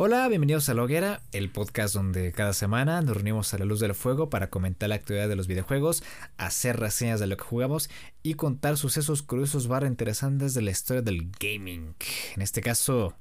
[0.00, 3.96] Hola, bienvenidos a La el podcast donde cada semana nos reunimos a la luz del
[3.96, 6.04] fuego para comentar la actividad de los videojuegos,
[6.36, 7.90] hacer reseñas de lo que jugamos
[8.22, 11.96] y contar sucesos curiosos barra interesantes de la historia del gaming.
[12.36, 13.16] En este caso,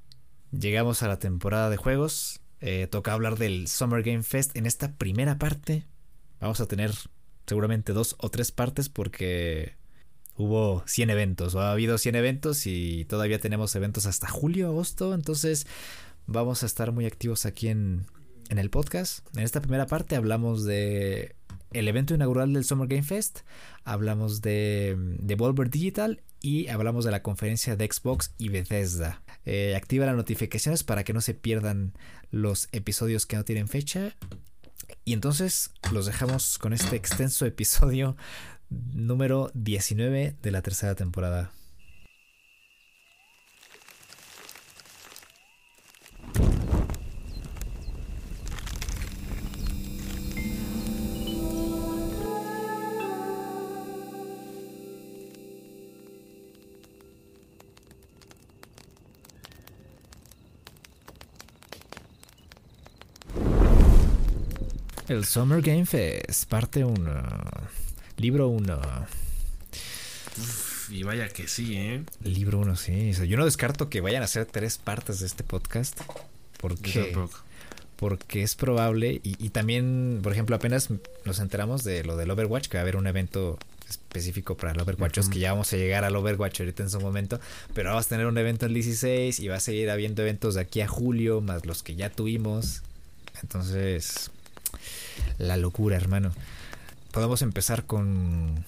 [0.51, 2.41] llegamos a la temporada de juegos.
[2.61, 4.55] Eh, toca hablar del Summer Game Fest.
[4.55, 5.87] En esta primera parte
[6.39, 6.91] vamos a tener
[7.47, 9.73] seguramente dos o tres partes porque
[10.35, 15.15] hubo 100 eventos, o ha habido 100 eventos y todavía tenemos eventos hasta julio, agosto,
[15.15, 15.65] entonces
[16.27, 18.05] vamos a estar muy activos aquí en,
[18.49, 19.25] en el podcast.
[19.35, 21.35] En esta primera parte hablamos de
[21.73, 23.39] el evento inaugural del Summer Game Fest,
[23.83, 29.21] hablamos de, de Volver Digital y hablamos de la conferencia de Xbox y Bethesda.
[29.45, 31.93] Eh, activa las notificaciones para que no se pierdan
[32.31, 34.15] los episodios que no tienen fecha.
[35.03, 38.15] Y entonces los dejamos con este extenso episodio
[38.69, 41.51] número 19 de la tercera temporada.
[65.07, 67.23] El Summer Game Fest, parte 1.
[68.17, 68.77] Libro 1.
[70.89, 72.03] Y vaya que sí, ¿eh?
[72.23, 73.11] Libro 1, sí.
[73.27, 75.99] yo no descarto que vayan a ser tres partes de este podcast.
[76.59, 77.15] Porque,
[77.97, 79.19] porque es probable.
[79.23, 80.89] Y, también, por ejemplo, apenas
[81.25, 84.79] nos enteramos de lo del Overwatch, que va a haber un evento específico para el
[84.79, 85.17] Overwatch.
[85.17, 87.39] Es que ya vamos a llegar al Overwatch ahorita en su momento.
[87.73, 90.61] Pero vamos a tener un evento el 16 y va a seguir habiendo eventos de
[90.61, 92.81] aquí a julio, más los que ya tuvimos.
[93.41, 94.31] Entonces,
[95.37, 96.33] la locura, hermano.
[97.11, 98.65] Podemos empezar con...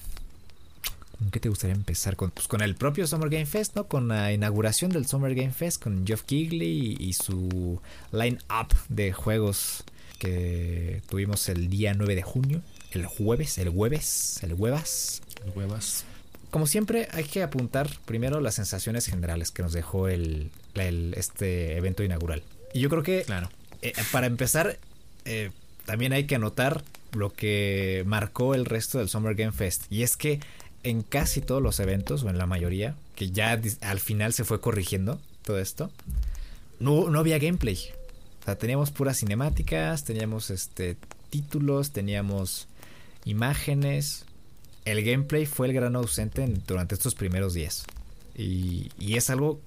[1.20, 2.16] ¿Con qué te gustaría empezar?
[2.16, 3.86] Con, pues con el propio Summer Game Fest, ¿no?
[3.86, 7.78] Con la inauguración del Summer Game Fest, con Geoff Keighley y, su
[8.10, 9.84] line-up de juegos
[10.18, 12.62] que tuvimos el día 9 de junio,
[12.92, 15.20] el jueves, el jueves, el huevas.
[15.44, 16.04] El huevas.
[16.50, 22.02] Como siempre, hay que apuntar primero las sensaciones generales que nos dejó el, este evento
[22.02, 22.42] inaugural.
[22.72, 23.50] Y yo creo que, claro.
[23.82, 24.78] Eh, para empezar,
[25.26, 25.50] eh,
[25.84, 29.84] también hay que anotar lo que marcó el resto del Summer Game Fest.
[29.90, 30.40] Y es que
[30.82, 34.60] en casi todos los eventos, o en la mayoría, que ya al final se fue
[34.60, 35.90] corrigiendo todo esto,
[36.78, 37.78] no, no había gameplay.
[38.40, 40.96] O sea, teníamos puras cinemáticas, teníamos este
[41.28, 42.68] títulos, teníamos
[43.24, 44.24] imágenes.
[44.84, 47.84] El gameplay fue el gran ausente durante estos primeros días.
[48.34, 49.60] Y, y, es algo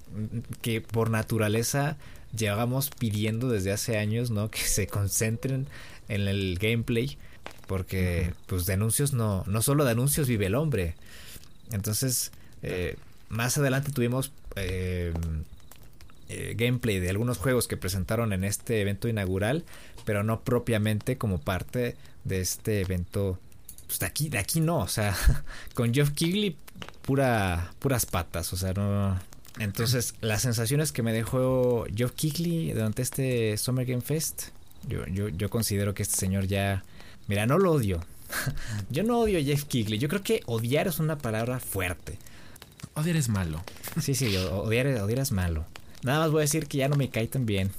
[0.60, 1.96] que por naturaleza
[2.36, 4.50] llevamos pidiendo desde hace años, ¿no?
[4.50, 5.68] Que se concentren
[6.08, 7.16] en el gameplay.
[7.66, 10.94] Porque, pues, de anuncios no, no solo de anuncios vive el hombre.
[11.72, 12.30] Entonces,
[12.62, 12.96] eh,
[13.28, 15.12] más adelante tuvimos eh,
[16.28, 19.64] eh, gameplay de algunos juegos que presentaron en este evento inaugural,
[20.04, 23.38] pero no propiamente como parte de este evento.
[23.86, 25.16] Pues de aquí, de aquí no, o sea,
[25.74, 26.56] con Jeff Kigley,
[27.02, 29.18] pura, puras patas, o sea, no.
[29.58, 34.48] Entonces, las sensaciones que me dejó Jeff Kigley durante este Summer Game Fest
[34.88, 36.84] yo, yo, yo considero que este señor ya...
[37.26, 38.04] Mira, no lo odio.
[38.90, 39.98] yo no odio a Jeff Kigley.
[39.98, 42.18] Yo creo que odiar es una palabra fuerte.
[42.94, 43.62] Odiar es malo.
[44.00, 45.64] sí, sí, odiar, odiar es malo.
[46.02, 47.70] Nada más voy a decir que ya no me cae tan bien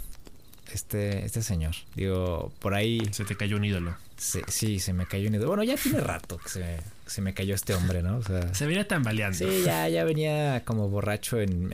[0.73, 1.75] este, este señor.
[1.95, 3.01] Digo, por ahí...
[3.11, 3.95] Se te cayó un ídolo.
[4.17, 5.50] Sí, sí, se me cayó un ídolo.
[5.50, 8.17] Bueno, ya tiene rato que se, se me cayó este hombre, ¿no?
[8.17, 9.38] O sea, se venía tambaleando.
[9.38, 11.71] Sí, ya, ya venía como borracho en,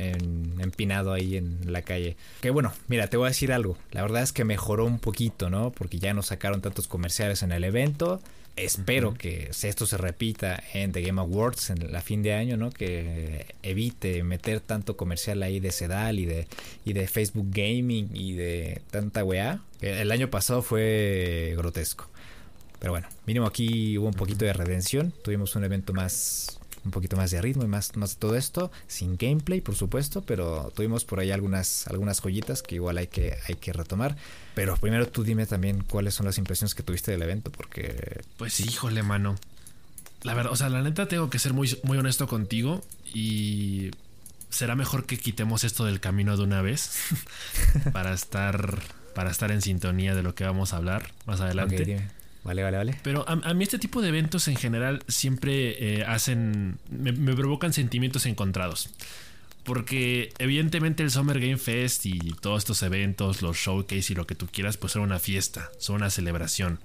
[0.60, 2.18] empinado ahí en la calle.
[2.42, 3.78] Que bueno, mira, te voy a decir algo.
[3.92, 5.72] La verdad es que mejoró un poquito, ¿no?
[5.72, 8.22] Porque ya no sacaron tantos comerciales en el evento.
[8.58, 12.70] Espero que esto se repita en The Game Awards en la fin de año, ¿no?
[12.70, 16.48] Que evite meter tanto comercial ahí de Sedal y de,
[16.84, 19.62] y de Facebook Gaming y de tanta weá.
[19.80, 22.10] El año pasado fue grotesco.
[22.82, 25.14] Pero bueno, mínimo aquí hubo un poquito de redención.
[25.24, 28.72] Tuvimos un evento más, un poquito más de ritmo y más, más de todo esto.
[28.88, 33.38] Sin gameplay, por supuesto, pero tuvimos por ahí algunas, algunas joyitas que igual hay que,
[33.48, 34.18] hay que retomar.
[34.56, 38.24] Pero primero tú dime también cuáles son las impresiones que tuviste del evento, porque...
[38.38, 39.36] Pues híjole, mano.
[40.24, 42.84] La verdad, o sea, la neta tengo que ser muy, muy honesto contigo
[43.14, 43.92] y
[44.50, 46.94] será mejor que quitemos esto del camino de una vez
[47.94, 48.80] para estar
[49.14, 52.10] para estar en sintonía de lo que vamos a hablar más adelante.
[52.44, 53.00] Vale, vale, vale.
[53.04, 58.26] Pero a, mí este tipo de eventos en general siempre eh, hacen, me, provocan sentimientos
[58.26, 58.90] encontrados.
[59.64, 64.34] Porque evidentemente el Summer Game Fest y todos estos eventos, los showcase y lo que
[64.34, 66.80] tú quieras, pues son una fiesta, son una celebración.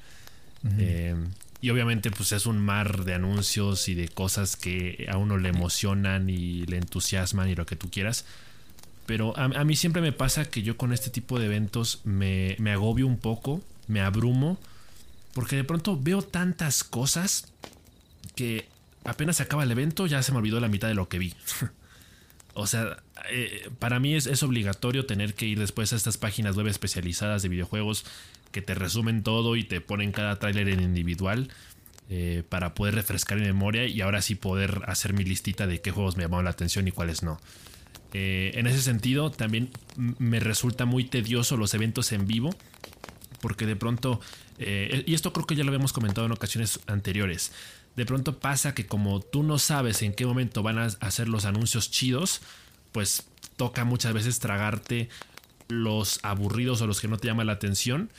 [0.79, 1.15] Eh,
[1.61, 5.49] y obviamente pues es un mar de anuncios y de cosas que a uno le
[5.49, 8.27] emocionan y le entusiasman y lo que tú quieras.
[9.07, 12.73] Pero a, mí siempre me pasa que yo con este tipo de eventos me, me
[12.73, 14.59] agobio un poco, me abrumo,
[15.37, 17.53] porque de pronto veo tantas cosas
[18.37, 18.67] que
[19.05, 21.35] apenas se acaba el evento ya se me olvidó la mitad de lo que vi.
[22.55, 26.69] o sea, eh, para mí es, obligatorio tener que ir después a estas páginas web
[26.69, 28.07] especializadas de videojuegos
[28.51, 31.51] que te resumen todo y te ponen cada tráiler en individual
[32.09, 35.91] eh, para poder refrescar mi memoria y ahora sí poder hacer mi listita de qué
[35.91, 37.39] juegos me llamaron la atención y cuáles no.
[38.15, 42.55] Eh, en ese sentido, también me resulta muy tedioso los eventos en vivo
[43.47, 44.21] porque de pronto,
[44.59, 47.53] y esto creo que ya lo habíamos comentado en ocasiones anteriores,
[47.95, 51.45] de pronto pasa que como tú no sabes en qué momento van a hacer los
[51.45, 52.41] anuncios chidos,
[52.91, 55.11] pues toca muchas veces tragarte
[55.69, 58.11] los aburridos o los que no te llaman la atención.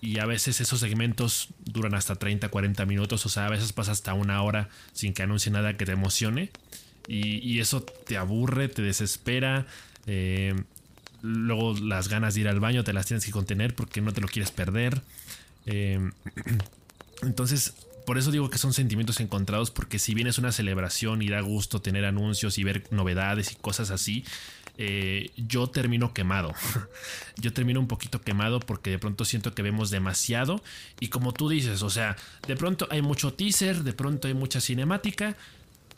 [0.00, 3.26] Y a veces esos segmentos duran hasta 30, 40 minutos.
[3.26, 6.52] O sea, a veces pasa hasta una hora sin que anuncie nada que te emocione.
[7.08, 9.66] Y, eso te aburre, te desespera.
[10.06, 10.54] Eh,
[11.22, 14.20] luego las ganas de ir al baño te las tienes que contener porque no te
[14.20, 15.02] lo quieres perder.
[15.66, 16.10] Eh,
[17.22, 17.74] entonces
[18.08, 21.42] por eso digo que son sentimientos encontrados, porque si bien es una celebración y da
[21.42, 24.24] gusto tener anuncios y ver novedades y cosas así,
[24.78, 26.54] eh, yo termino quemado.
[27.36, 30.62] yo termino un poquito quemado porque de pronto siento que vemos demasiado.
[31.00, 32.16] Y como tú dices, o sea,
[32.46, 35.36] de pronto hay mucho teaser, de pronto hay mucha cinemática.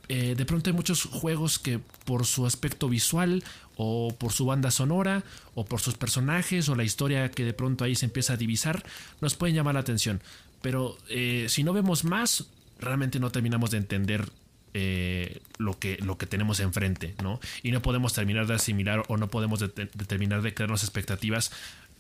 [0.09, 3.45] Eh, de pronto hay muchos juegos que por su aspecto visual
[3.83, 5.25] o por su banda sonora
[5.55, 8.85] o por sus personajes o la historia que de pronto ahí se empieza a divisar
[9.23, 10.21] nos pueden llamar la atención.
[10.61, 12.45] Pero eh, si no vemos más,
[12.79, 14.29] realmente no terminamos de entender
[14.75, 17.41] eh, lo, que, lo que tenemos enfrente, ¿no?
[17.63, 19.65] Y no podemos terminar de asimilar o no podemos
[20.07, 21.51] terminar de crearnos expectativas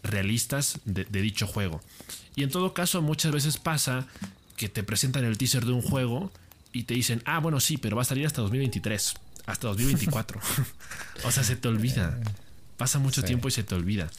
[0.02, 1.80] realistas de, dicho juego.
[2.36, 4.06] Y en todo caso, muchas veces pasa
[4.58, 6.30] que te presentan el teaser de un juego
[6.74, 9.14] y te dicen, ah, bueno, sí, pero va a salir hasta 2023,
[9.46, 10.40] hasta 2024.
[11.24, 12.18] o sea, se te olvida.
[12.76, 14.10] Pasa mucho tiempo y se te olvida.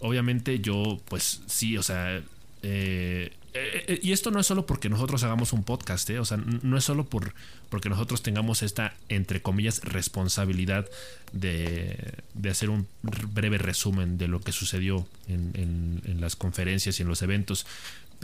[0.00, 2.20] Obviamente yo, pues sí, o sea,
[2.62, 6.18] eh, eh, eh, y esto no es solo porque nosotros hagamos un podcast, ¿eh?
[6.18, 7.34] o sea, no es solo por,
[7.68, 10.88] porque nosotros tengamos esta, entre comillas, responsabilidad
[11.32, 12.14] de,
[12.50, 17.64] hacer un breve resumen de lo que sucedió en, las conferencias y en los eventos.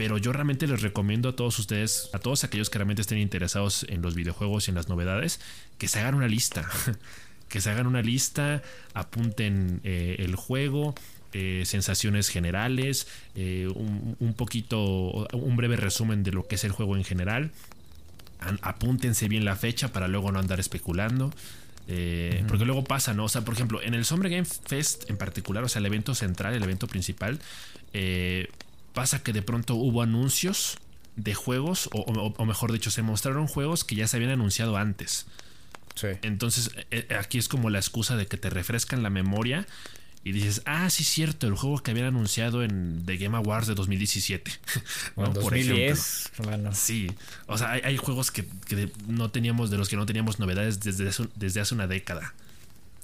[0.01, 3.85] Pero yo realmente les recomiendo a todos ustedes, a todos aquellos que realmente estén interesados
[3.87, 5.39] en los videojuegos y en las novedades,
[5.77, 6.67] que se hagan una lista.
[7.49, 8.63] que se hagan una lista,
[8.95, 10.95] apunten el juego,
[11.33, 13.05] eh, sensaciones generales,
[13.35, 17.51] eh, un, poquito, un breve resumen de lo que es el juego en general.
[18.63, 21.31] apúntense bien la fecha para luego no andar especulando.
[21.87, 23.25] Eh, porque luego pasa, ¿no?
[23.25, 26.15] O sea, por ejemplo, en el Summer Game Fest en particular, o sea, el evento
[26.15, 27.39] central, el evento principal,
[28.93, 30.77] pasa que de pronto hubo anuncios
[31.15, 35.25] de juegos, o, mejor dicho, se mostraron juegos que ya se habían anunciado antes.
[36.21, 36.71] Entonces,
[37.17, 39.67] aquí es como la excusa de que te refrescan la memoria
[40.23, 43.75] y dices, ah, sí, cierto, el juego que habían anunciado en The Game Awards de
[43.75, 44.51] 2017.
[45.17, 45.27] ¿no?
[45.29, 46.31] 2010,
[46.73, 47.11] Sí,
[47.47, 48.45] o sea, hay, juegos que,
[49.07, 52.33] no teníamos, de los que no teníamos novedades desde, desde hace una década.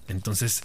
[0.07, 0.61] Entonces,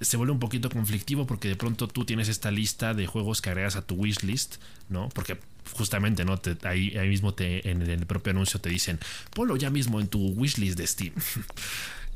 [0.00, 3.50] se vuelve un poquito conflictivo porque de pronto tú tienes esta lista de juegos que
[3.50, 4.56] agregas a tu wishlist,
[4.88, 5.08] ¿no?
[5.10, 5.38] Porque
[5.72, 6.40] justamente, ¿no?
[6.64, 8.98] ahí, ahí mismo te, en el propio anuncio te dicen,
[9.34, 11.12] ponlo ya mismo en tu wishlist de Steam.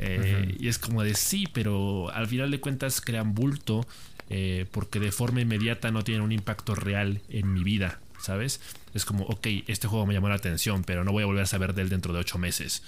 [0.00, 3.86] Eh, y es como de sí, pero al final de cuentas crean bulto
[4.28, 8.60] eh, porque de forma inmediata no tienen un impacto real en mi vida, ¿sabes?
[8.92, 11.46] Es como, ok, este juego me llamó la atención, pero no voy a volver a
[11.46, 12.82] saber de él dentro de ocho meses.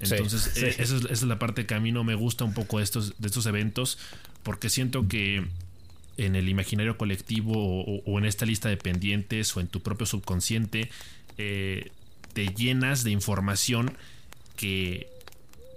[0.00, 2.84] Entonces, eh, esa, es, la parte que a mí no me gusta un poco de
[2.84, 3.98] estos, de estos eventos,
[4.42, 5.46] porque siento que
[6.16, 10.90] en el imaginario colectivo o, en esta lista de pendientes o en tu propio subconsciente,
[11.36, 13.96] te llenas de información
[14.56, 15.08] que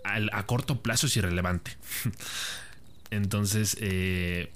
[0.03, 1.71] a corto plazo es irrelevante.
[3.11, 4.51] Entonces, eh,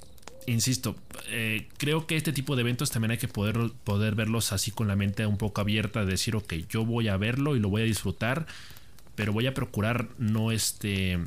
[0.48, 0.96] insisto,
[1.28, 4.88] eh, creo que este tipo de eventos también hay que poder, poder verlos así con
[4.88, 7.84] la mente un poco abierta, de decir, ok, yo voy a verlo y lo voy
[7.84, 8.48] a disfrutar,
[9.18, 11.20] pero voy a procurar no este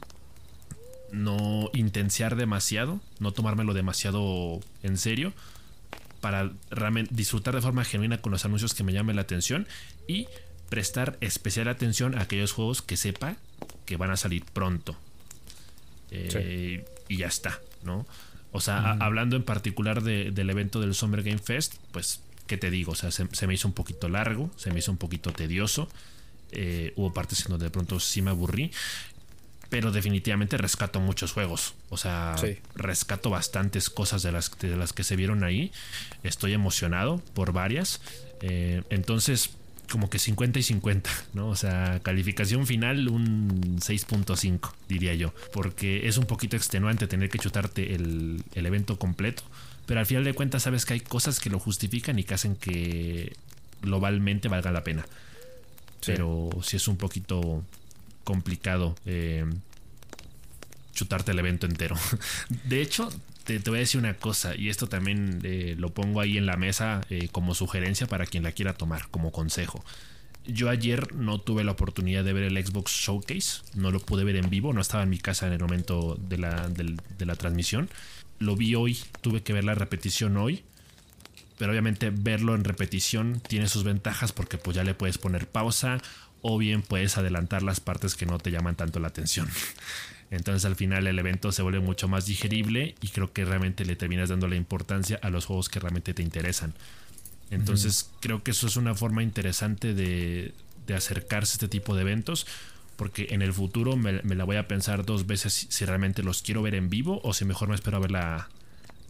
[1.13, 5.35] no intensiar demasiado, no tomármelo demasiado en serio
[6.21, 9.67] para realmente disfrutar de forma genuina con los anuncios que me llamen la atención
[10.07, 10.29] y
[10.69, 13.37] prestar especial atención a aquellos juegos que sepa
[13.85, 14.97] que van a salir pronto.
[16.13, 18.07] Eh, y ya está, ¿no?
[18.53, 22.93] O sea, hablando en particular del evento del Summer Game Fest, pues, ¿qué te digo?
[22.93, 25.89] O sea, se, me hizo un poquito largo, se me hizo un poquito tedioso.
[26.53, 28.71] Eh, hubo partes en donde de pronto sí me aburrí.
[29.69, 31.75] Pero definitivamente rescato muchos juegos.
[31.91, 32.35] O sea,
[32.75, 35.71] rescato bastantes cosas de las, de las que se vieron ahí.
[36.25, 38.01] Estoy emocionado por varias.
[38.43, 39.51] Eh, entonces,
[39.91, 41.49] como que 50 y 50, ¿no?
[41.49, 47.39] O sea, calificación final un 6.5, diría yo, porque es un poquito extenuante tener que
[47.39, 49.43] chutarte el, el evento completo,
[49.87, 52.57] pero al final de cuentas sabes que hay cosas que lo justifican y que hacen
[52.57, 53.37] que
[53.83, 55.05] globalmente valga la pena.
[56.05, 57.63] Pero si es un poquito
[58.25, 59.45] complicado eh,
[60.95, 61.97] chutarte el evento entero.
[62.65, 63.11] De hecho,
[63.45, 66.57] te, voy a decir una cosa, y esto también eh, lo pongo ahí en la
[66.57, 69.85] mesa eh, como sugerencia para quien la quiera tomar, como consejo.
[70.47, 74.37] Yo ayer no tuve la oportunidad de ver el Xbox Showcase, no lo pude ver
[74.37, 77.91] en vivo, no estaba en mi casa en el momento de la, de la transmisión.
[78.39, 80.65] Lo vi hoy, tuve que ver la repetición hoy
[81.61, 85.99] pero obviamente verlo en repetición tiene sus ventajas porque pues ya le puedes poner pausa
[86.41, 89.47] o bien puedes adelantar las partes que no te llaman tanto la atención.
[90.31, 93.95] Entonces al final el evento se vuelve mucho más digerible y creo que realmente le
[93.95, 96.73] terminas dando la importancia a los juegos que realmente te interesan.
[97.51, 100.55] Entonces creo que eso es una forma interesante de,
[100.97, 102.47] acercarse a este tipo de eventos
[102.97, 106.63] porque en el futuro me, la voy a pensar dos veces si, realmente los quiero
[106.63, 108.49] ver en vivo o si mejor me espero a ver la,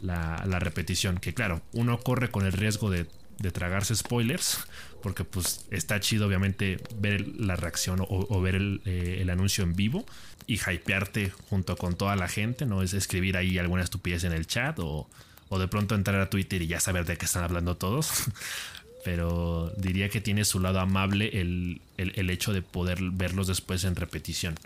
[0.02, 1.18] la, repetición.
[1.18, 3.06] Que claro, uno corre con el riesgo de,
[3.52, 4.66] tragarse spoilers,
[5.02, 10.04] porque pues está chido obviamente ver la reacción o, ver eh, el, anuncio en vivo
[10.46, 12.82] y hypearte junto con toda la gente, ¿no?
[12.82, 15.08] Es escribir ahí alguna estupidez en el chat o,
[15.50, 18.10] de pronto entrar a Twitter y ya saber de qué están hablando todos.
[19.04, 23.96] Pero diría que tiene su lado amable el, el hecho de poder verlos después en
[23.96, 24.56] repetición.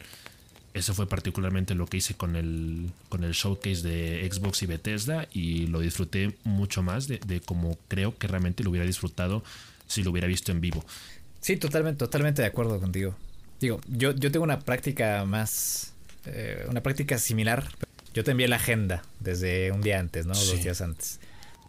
[0.74, 5.28] Eso fue particularmente lo que hice con el, con el showcase de Xbox y Bethesda
[5.32, 9.44] y lo disfruté mucho más de, como creo que realmente lo hubiera disfrutado
[9.86, 10.84] si lo hubiera visto en vivo.
[11.40, 13.14] Sí, totalmente, totalmente de acuerdo contigo.
[13.60, 15.92] Digo, yo, yo tengo una práctica más,
[16.26, 17.68] eh, una práctica similar.
[18.12, 20.34] Yo te envié la agenda desde un día antes, ¿no?
[20.34, 21.20] Dos días antes.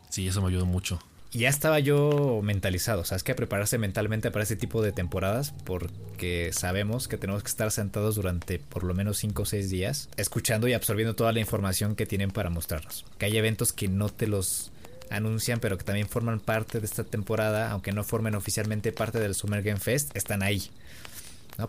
[0.10, 1.00] Sí, eso me ayudó mucho
[1.40, 5.54] ya estaba yo mentalizado, o sea, es que prepararse mentalmente para este tipo de temporadas
[5.66, 10.10] porque sabemos que tenemos que estar sentados durante por lo menos 5 o 6 días
[10.18, 13.06] escuchando y absorbiendo toda la información que tienen para mostrarnos.
[13.18, 14.72] Que hay eventos que no te los
[15.10, 19.36] anuncian, pero que también forman parte de esta temporada, aunque no formen oficialmente parte del
[19.36, 20.70] Summer Game Fest, están ahí.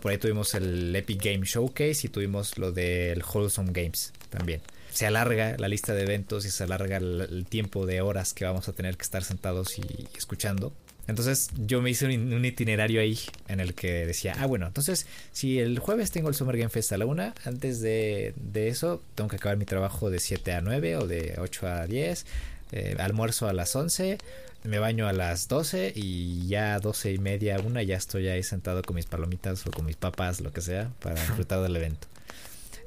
[0.01, 4.61] Por ahí tuvimos el Epic Game Showcase y tuvimos lo del Wholesome Games también
[4.97, 8.67] se alarga la lista de eventos y se alarga el, tiempo de horas que vamos
[8.67, 10.73] a tener que estar sentados y, escuchando.
[11.05, 15.59] Entonces yo me hice un, itinerario ahí en el que decía, ah bueno, entonces si
[15.59, 19.35] el jueves tengo el Summer Game Fest a la una, antes de, eso tengo que
[19.35, 22.25] acabar mi trabajo de 7 a 9 o de 8 a 10,
[22.71, 24.17] eh, almuerzo a las 11,
[24.63, 28.41] me baño a las 12 y ya a 12 y media, una, ya estoy ahí
[28.41, 32.07] sentado con mis palomitas o con mis papas, lo que sea, para disfrutar del evento.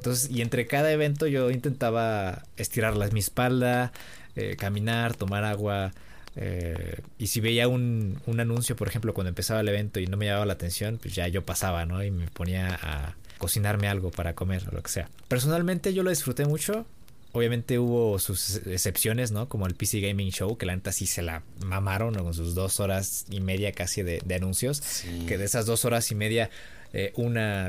[0.01, 3.93] Entonces, y entre cada evento yo intentaba estirar mi espalda,
[4.35, 5.93] eh, caminar, tomar agua.
[6.37, 10.17] Eh, y si veía un, un, anuncio, por ejemplo, cuando empezaba el evento y no
[10.17, 12.03] me llamaba la atención, pues ya yo pasaba, ¿no?
[12.03, 15.11] Y me ponía a cocinarme algo para comer o lo que sea.
[15.29, 16.87] Personalmente yo lo disfruté mucho.
[17.33, 19.51] Obviamente hubo sus excepciones, ¿no?
[19.51, 22.81] Como el PC Gaming Show, que la neta sí se la mamaron con sus dos
[22.81, 25.05] horas y media casi de, anuncios.
[25.29, 26.49] Que de esas dos horas y media,
[26.95, 27.69] eh, una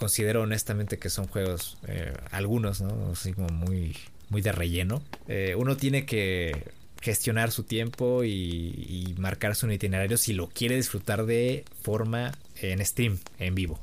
[0.00, 3.10] considero honestamente que son juegos, eh, algunos, ¿no?
[3.12, 3.94] Así como muy,
[4.30, 5.02] muy de relleno.
[5.28, 11.26] Eh, uno tiene que gestionar su tiempo y, marcarse un itinerario si lo quiere disfrutar
[11.26, 13.78] de forma en stream, en vivo.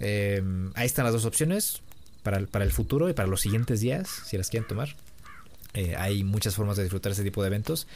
[0.00, 1.80] Em, ahí están las dos opciones
[2.24, 4.96] para el, para el futuro y para los siguientes días, si las quieren tomar.
[5.74, 7.86] Eh, hay muchas formas de disfrutar ese tipo de eventos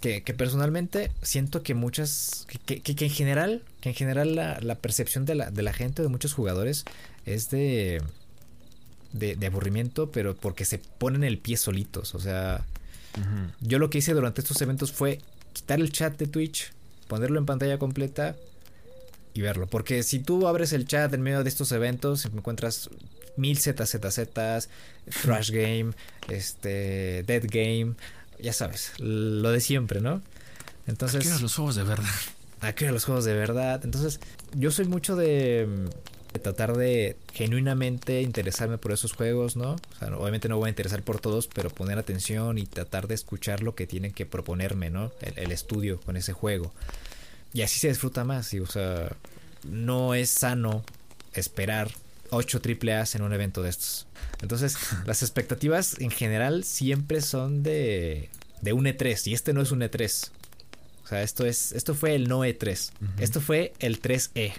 [0.00, 5.34] que, personalmente siento que muchas, que, que, en general, que en general la, percepción de
[5.34, 6.84] la, de la, gente, de muchos jugadores,
[7.26, 8.00] es de,
[9.12, 12.14] de, aburrimiento, pero porque se ponen el pie solitos.
[12.14, 12.64] O sea,
[13.60, 15.20] yo lo que hice durante estos eventos fue
[15.52, 16.72] quitar el chat de Twitch,
[17.08, 18.36] ponerlo en pantalla completa
[19.34, 19.66] y verlo.
[19.66, 22.88] Porque si tú abres el chat en medio de estos eventos, encuentras
[23.36, 24.68] mil ZZZ,
[25.22, 25.92] Trash Game,
[26.28, 27.94] este, Dead Game
[28.40, 30.22] ya sabes, lo de siempre, ¿no?
[30.86, 31.26] Entonces.
[31.26, 32.04] Aquí los juegos de verdad.
[32.60, 33.80] Aquí los juegos de verdad.
[33.84, 34.20] Entonces,
[34.54, 35.68] yo soy mucho de,
[36.42, 39.72] tratar de genuinamente interesarme por esos juegos, ¿no?
[39.72, 43.14] O sea, obviamente no voy a interesar por todos, pero poner atención y tratar de
[43.14, 45.12] escuchar lo que tienen que proponerme, ¿no?
[45.20, 46.72] El, estudio con ese juego.
[47.52, 49.16] Y así se disfruta más, y, o sea,
[49.64, 50.84] no es sano
[51.32, 51.90] esperar
[52.30, 54.06] 8 triple A en un evento de estos.
[54.42, 58.28] Entonces, las expectativas en general siempre son de,
[58.60, 60.30] de un E3 y este no es un E3.
[61.04, 62.90] O sea, esto es esto fue el no E3.
[63.18, 64.52] Esto fue el 3E.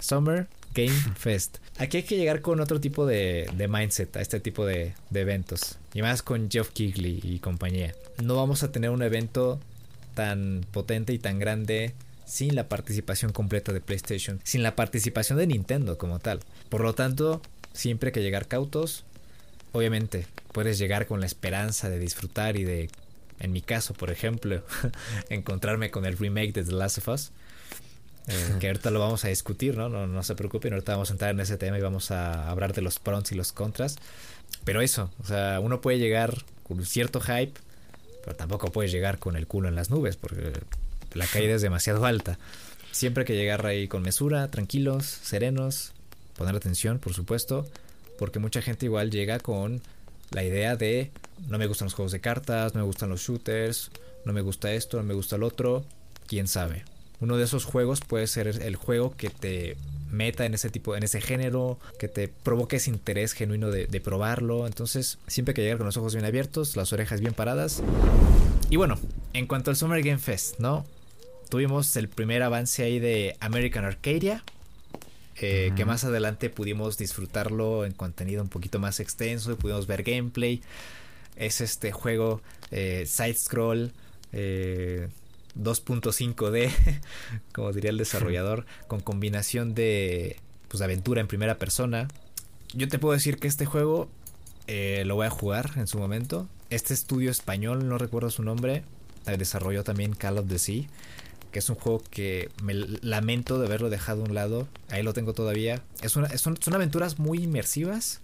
[0.00, 1.58] Summer Game Fest.
[1.78, 5.20] Aquí hay que llegar con otro tipo de, de mindset a este tipo de, de,
[5.20, 5.78] eventos.
[5.94, 7.94] Y más con Geoff Keighley y compañía.
[8.22, 9.60] No vamos a tener un evento
[10.14, 11.94] tan potente y tan grande
[12.32, 16.40] sin la participación completa de PlayStation, sin la participación de Nintendo como tal.
[16.70, 17.42] Por lo tanto,
[17.74, 19.04] siempre hay que llegar cautos.
[19.72, 22.88] Obviamente, puedes llegar con la esperanza de disfrutar y de,
[23.38, 24.64] en mi caso, por ejemplo,
[25.28, 27.32] encontrarme con el remake de The Last of Us.
[28.28, 29.90] Eh, que ahorita lo vamos a discutir, ¿no?
[29.90, 30.06] ¿no?
[30.06, 32.80] No se preocupen, ahorita vamos a entrar en ese tema y vamos a hablar de
[32.80, 33.96] los pros y los contras.
[34.64, 37.60] Pero eso, o sea, uno puede llegar con cierto hype,
[38.24, 40.50] pero tampoco puedes llegar con el culo en las nubes, porque
[41.14, 42.38] la caída es demasiado alta.
[42.90, 45.92] Siempre hay que llegar ahí con mesura, tranquilos, serenos,
[46.36, 47.66] poner atención, por supuesto,
[48.18, 49.80] porque mucha gente igual llega con
[50.30, 51.10] la idea de
[51.48, 53.90] no me gustan los juegos de cartas, no me gustan los shooters,
[54.24, 55.84] no me gusta esto, no me gusta el otro,
[56.26, 56.84] quién sabe.
[57.20, 59.76] Uno de esos juegos puede ser el juego que te
[60.10, 64.66] meta en ese tipo, en ese género, que te provoque ese interés genuino de, probarlo.
[64.66, 67.82] Entonces, siempre que llegar con los ojos bien abiertos, las orejas bien paradas.
[68.70, 68.98] Y bueno,
[69.32, 70.84] en cuanto al Summer Game Fest, ¿no?
[71.52, 74.42] Tuvimos el primer avance ahí de American Arcadia.
[75.36, 80.02] Eh, que más adelante pudimos disfrutarlo en contenido un poquito más extenso y pudimos ver
[80.02, 80.62] gameplay.
[81.36, 82.40] Es este juego
[82.70, 83.92] eh, side scroll
[84.32, 85.08] eh,
[85.54, 86.70] 2.5D,
[87.52, 92.08] como diría el desarrollador, con combinación de pues, aventura en primera persona.
[92.72, 94.08] Yo te puedo decir que este juego
[94.68, 96.48] eh, lo voy a jugar en su momento.
[96.70, 98.84] Este estudio español, no recuerdo su nombre,
[99.26, 100.84] eh, desarrolló también Call of the Sea,
[101.52, 104.66] que es un juego que me lamento de haberlo dejado a un lado.
[104.90, 105.82] Ahí lo tengo todavía.
[106.00, 108.20] Es son, son aventuras muy inmersivas,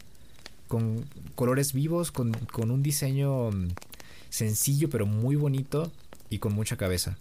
[0.66, 1.04] con
[1.34, 3.68] colores vivos, con, con un diseño mm,
[4.30, 5.92] sencillo pero muy bonito
[6.30, 7.16] y con mucha cabeza.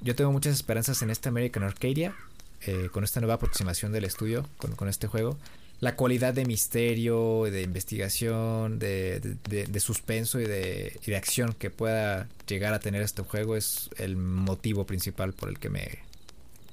[0.00, 2.14] Yo tengo muchas esperanzas en este American Arcadia,
[2.62, 5.38] eh, con esta nueva aproximación del estudio, con, con, este juego.
[5.82, 11.54] La cualidad de misterio, de investigación, de, de, de suspenso y de, y de, acción
[11.54, 15.98] que pueda llegar a tener este juego es el motivo principal por el que me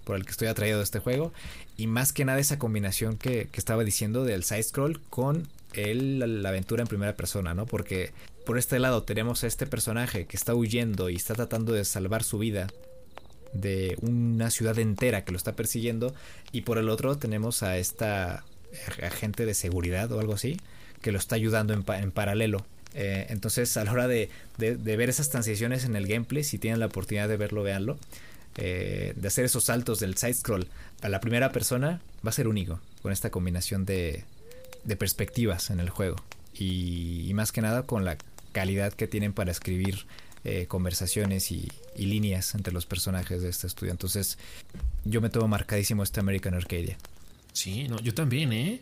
[0.03, 1.33] por el que estoy atraído a este juego
[1.75, 6.43] y más que nada esa combinación que, que estaba diciendo del side scroll con el,
[6.43, 7.65] la aventura en primera persona, ¿no?
[7.65, 8.11] Porque
[8.45, 12.23] por este lado tenemos a este personaje que está huyendo y está tratando de salvar
[12.23, 12.67] su vida
[13.53, 16.13] de una ciudad entera que lo está persiguiendo
[16.51, 18.45] y por el otro tenemos a esta
[19.01, 20.57] agente de seguridad o algo así
[21.01, 22.65] que lo está ayudando en, pa en paralelo.
[22.93, 26.79] Eh, entonces a la hora de, de, ver esas transiciones en el gameplay, si tienen
[26.79, 27.97] la oportunidad de verlo, véanlo.
[28.57, 30.67] Eh, de hacer esos saltos del side scroll
[31.01, 34.25] a la primera persona va a ser único con esta combinación de,
[34.83, 36.17] de perspectivas en el juego
[36.53, 38.17] y, y, más que nada con la
[38.51, 40.05] calidad que tienen para escribir
[40.43, 43.91] eh, conversaciones y, y, líneas entre los personajes de este estudio.
[43.91, 44.37] Entonces,
[45.05, 46.97] yo me tomo marcadísimo este American Arcadia.
[47.59, 48.79] Sí, no, yo también, ¿eh?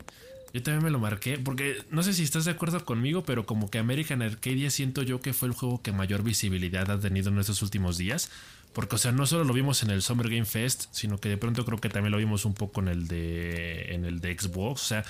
[0.52, 3.68] Yo también me lo marqué, porque no sé si estás de acuerdo conmigo, pero como
[3.68, 7.40] que American Arcadia siento yo que fue el juego que mayor visibilidad ha tenido en
[7.40, 8.30] estos últimos días.
[8.72, 11.36] Porque, o sea, no solo lo vimos en el Summer Game Fest, sino que de
[11.36, 14.80] pronto creo que también lo vimos un poco en el de, en el de Xbox.
[14.80, 15.04] O sea,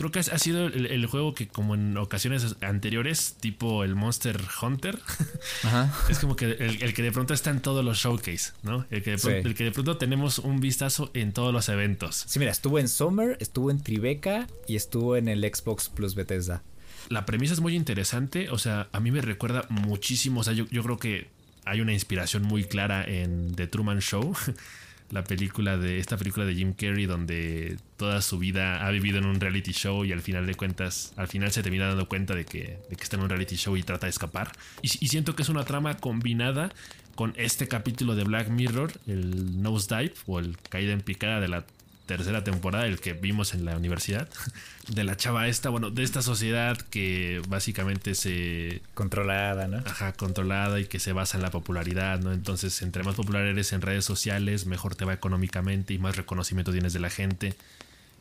[0.00, 4.40] creo que ha sido el, el, juego que como en ocasiones anteriores, tipo el Monster
[4.62, 4.98] Hunter,
[5.62, 5.92] Ajá.
[6.08, 8.86] es como que el, el, que de pronto está en todos los showcase, ¿no?
[8.90, 9.48] El que, de pronto, sí.
[9.48, 12.24] el que de pronto tenemos un vistazo en todos los eventos.
[12.26, 16.62] Sí, mira, estuvo en Summer, estuvo en Tribeca y estuvo en el Xbox Plus Bethesda.
[17.10, 20.64] La premisa es muy interesante, o sea, a mí me recuerda muchísimo, o sea, yo,
[20.70, 21.28] yo creo que
[21.66, 24.34] hay una inspiración muy clara en The Truman Show.
[25.10, 29.26] la película de esta película de Jim Carrey donde toda su vida ha vivido en
[29.26, 32.44] un reality show y al final de cuentas al final se termina dando cuenta de
[32.44, 34.52] que, de que está en un reality show y trata de escapar.
[34.82, 36.72] Y, y, siento que es una trama combinada
[37.14, 41.64] con este capítulo de Black Mirror el Nosedive o el caída en picada de la
[42.16, 44.28] tercera temporada, el que vimos en la universidad,
[44.88, 48.82] de la chava esta, bueno, de esta sociedad que básicamente se...
[48.94, 49.78] Controlada, ¿no?
[49.86, 52.32] Ajá, controlada y que se basa en la popularidad, ¿no?
[52.32, 56.72] Entonces, entre más popular eres en redes sociales, mejor te va económicamente y más reconocimiento
[56.72, 57.54] tienes de la gente.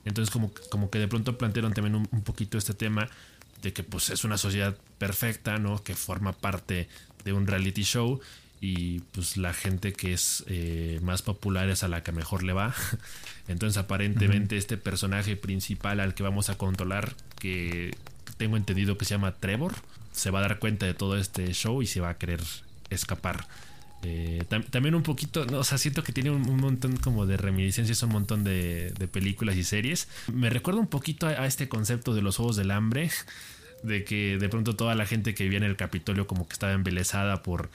[0.06, 3.10] Entonces, como, como que de pronto plantearon también un, un poquito este tema
[3.63, 5.84] de que pues es una sociedad perfecta, ¿no?
[5.84, 6.88] Que forma parte
[7.25, 8.21] de un reality show
[8.62, 12.54] y pues la gente que es eh, más popular es a la que mejor le
[12.54, 12.76] va.
[13.48, 14.62] Entonces aparentemente uh -huh.
[14.62, 17.95] este personaje principal al que vamos a controlar, que
[18.38, 19.76] tengo entendido que se llama Trevor,
[20.12, 22.41] se va a dar cuenta de todo este show y se va a querer
[22.89, 23.48] escapar.
[24.04, 27.26] Eh, tam también un poquito, no, o sea, siento que tiene un, un, montón como
[27.26, 30.08] de reminiscencias, un montón de, de películas y series.
[30.32, 33.12] Me recuerda un poquito a, a este concepto de los Juegos del Hambre,
[33.84, 36.74] de que de pronto toda la gente que vivía en el Capitolio como que estaba
[36.74, 37.69] embelesada por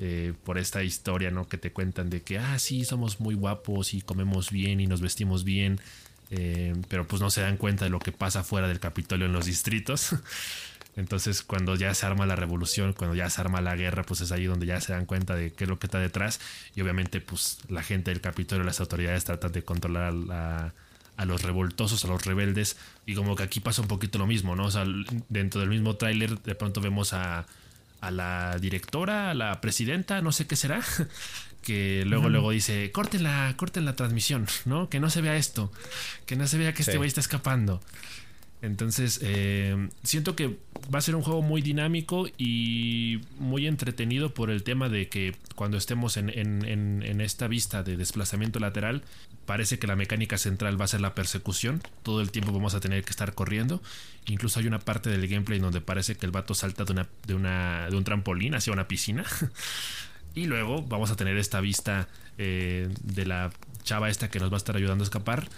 [0.00, 1.48] eh, por esta historia, ¿no?
[1.48, 5.00] Que te cuentan de que, ah, sí, somos muy guapos y comemos bien y nos
[5.00, 5.80] vestimos bien,
[6.30, 9.32] eh, pero pues no se dan cuenta de lo que pasa fuera del Capitolio en
[9.32, 10.14] los distritos.
[10.96, 14.30] Entonces, cuando ya se arma la revolución, cuando ya se arma la guerra, pues es
[14.30, 16.40] ahí donde ya se dan cuenta de qué es lo que está detrás.
[16.76, 20.74] Y obviamente, pues la gente del Capitolio, las autoridades tratan de controlar a,
[21.16, 22.76] a los revoltosos, a los rebeldes.
[23.04, 24.66] Y como que aquí pasa un poquito lo mismo, ¿no?
[24.66, 24.84] O sea,
[25.28, 27.46] dentro del mismo tráiler, de pronto vemos a,
[28.00, 30.82] a la directora, a la presidenta, no sé qué será,
[31.62, 34.88] que luego, luego dice, corten la, corten la transmisión, ¿no?
[34.88, 35.72] Que no se vea esto,
[36.26, 37.80] que no se vea que este güey está escapando.
[38.60, 40.56] Entonces, eh, siento que
[40.92, 45.36] va a ser un juego muy dinámico y muy entretenido por el tema de que
[45.54, 49.02] cuando estemos en, en, esta vista de desplazamiento lateral,
[49.48, 51.80] parece que la mecánica central va a ser la persecución.
[52.02, 53.82] Todo el tiempo vamos a tener que estar corriendo.
[54.26, 57.96] Incluso hay una parte del gameplay donde parece que el vato salta de, una, de,
[57.96, 59.24] un trampolín hacia una piscina.
[60.34, 63.50] y luego vamos a tener esta vista eh, de la
[63.84, 65.48] chava esta que nos va a estar ayudando a escapar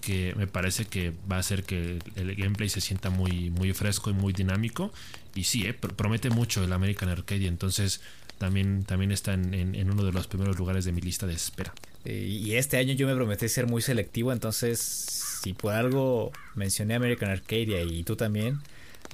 [0.00, 4.08] que me parece que va a hacer que el gameplay se sienta muy, muy fresco
[4.08, 4.92] y muy dinámico.
[5.34, 7.48] Y sí, eh, promete mucho el American Arcade.
[7.48, 8.00] Entonces
[8.38, 11.74] también, también está en, uno de los primeros lugares de mi lista de espera.
[12.06, 14.32] Y este año yo me prometí ser muy selectivo.
[14.32, 18.60] Entonces, si por algo mencioné American Arcadia y tú también,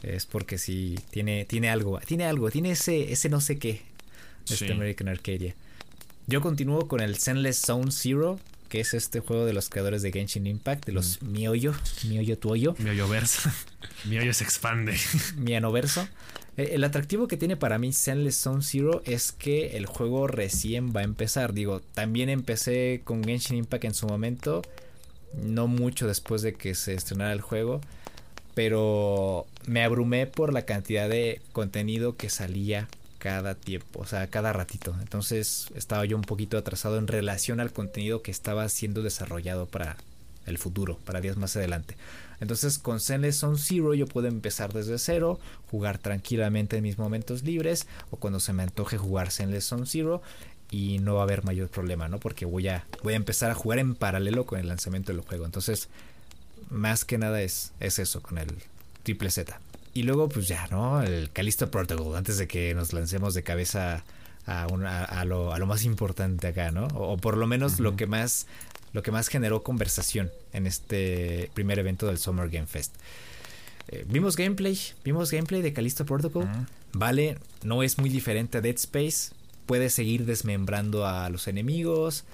[0.03, 1.99] es porque sí tiene, tiene algo.
[2.01, 3.83] Tiene algo, tiene ese, ese no sé qué.
[4.49, 5.55] Este American Arcadia.
[6.27, 8.39] Yo continúo con el Zenless Zone Zero
[8.73, 11.31] que es este juego de los creadores de Genshin Impact, de los mm.
[11.31, 11.75] Mioyo,
[12.09, 12.75] Mioyo Tuoyo.
[12.79, 13.51] Mioyo Verso.
[14.07, 14.99] Mioyo se expande.
[15.37, 16.09] Mianoverso.
[16.57, 20.93] Eh, el atractivo que tiene para mí Zenless Zone Zero es que el juego recién
[20.95, 21.53] va a empezar.
[21.53, 24.63] Digo, también empecé con Genshin Impact en su momento,
[25.35, 27.81] no mucho después de que se estrenara el juego,
[28.55, 32.89] pero me abrumé por la cantidad de contenido que salía
[33.19, 34.95] cada tiempo, o sea, cada ratito.
[35.01, 39.97] Entonces estaba yo un poquito atrasado en relación al contenido que estaba siendo desarrollado para
[40.47, 41.97] el futuro, para días más adelante.
[42.41, 45.39] Entonces con Zenless Zone Zero yo puedo empezar desde cero,
[45.71, 50.23] jugar tranquilamente en mis momentos libres o cuando se me antoje jugar Zenless Zone Zero
[50.73, 52.19] y no va a haber mayor problema, ¿no?
[52.19, 55.45] Porque voy a, voy a empezar a jugar en paralelo con el lanzamiento del juego.
[55.45, 55.89] Entonces,
[56.71, 58.49] más que nada es, es eso con el
[59.03, 59.61] triple Z.
[59.95, 61.03] Y luego, pues ya, ¿no?
[61.03, 64.03] El Callisto Protocol, antes de que nos lancemos de cabeza
[64.47, 66.87] a, a, lo, a lo, más importante acá, ¿no?
[66.95, 68.47] O, por lo menos lo que más
[68.93, 72.95] lo que más generó conversación en este primer evento del Summer Game Fest.
[73.89, 76.49] Eh, vimos gameplay, vimos gameplay de Callisto Protocol.
[76.93, 79.35] Vale, no es muy diferente a Dead Space.
[79.67, 82.25] Puede seguir desmembrando a los enemigos.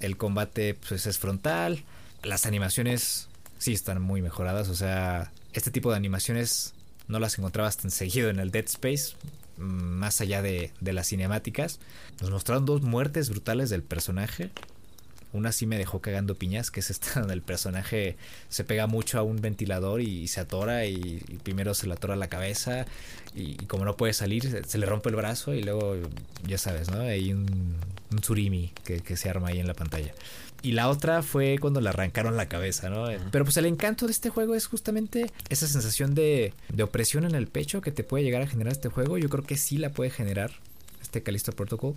[0.00, 1.82] El combate pues, es frontal.
[2.22, 4.68] Las animaciones sí están muy mejoradas.
[4.68, 6.74] O sea, este tipo de animaciones
[7.08, 9.14] no las encontrabas tan seguido en el Dead Space,
[9.58, 11.80] mm, más allá de, de las cinemáticas.
[12.20, 14.50] Nos mostraron dos muertes brutales del personaje.
[15.34, 18.16] Una sí me dejó cagando piñas, que es esta donde el personaje
[18.48, 22.28] se pega mucho a un ventilador y, se atora y, primero se le atora la
[22.28, 22.86] cabeza
[23.34, 25.96] y, como no puede salir se, le rompe el brazo y luego
[26.46, 27.00] ya sabes, ¿no?
[27.00, 27.76] Hay un,
[28.10, 30.14] un surimi que, que se arma ahí en la pantalla.
[30.64, 33.08] Y la otra fue cuando le arrancaron la cabeza, ¿no?
[33.30, 37.34] Pero pues el encanto de este juego es justamente esa sensación de, de, opresión en
[37.34, 39.18] el pecho que te puede llegar a generar este juego.
[39.18, 40.52] Yo creo que sí la puede generar
[41.02, 41.94] este Callisto Protocol.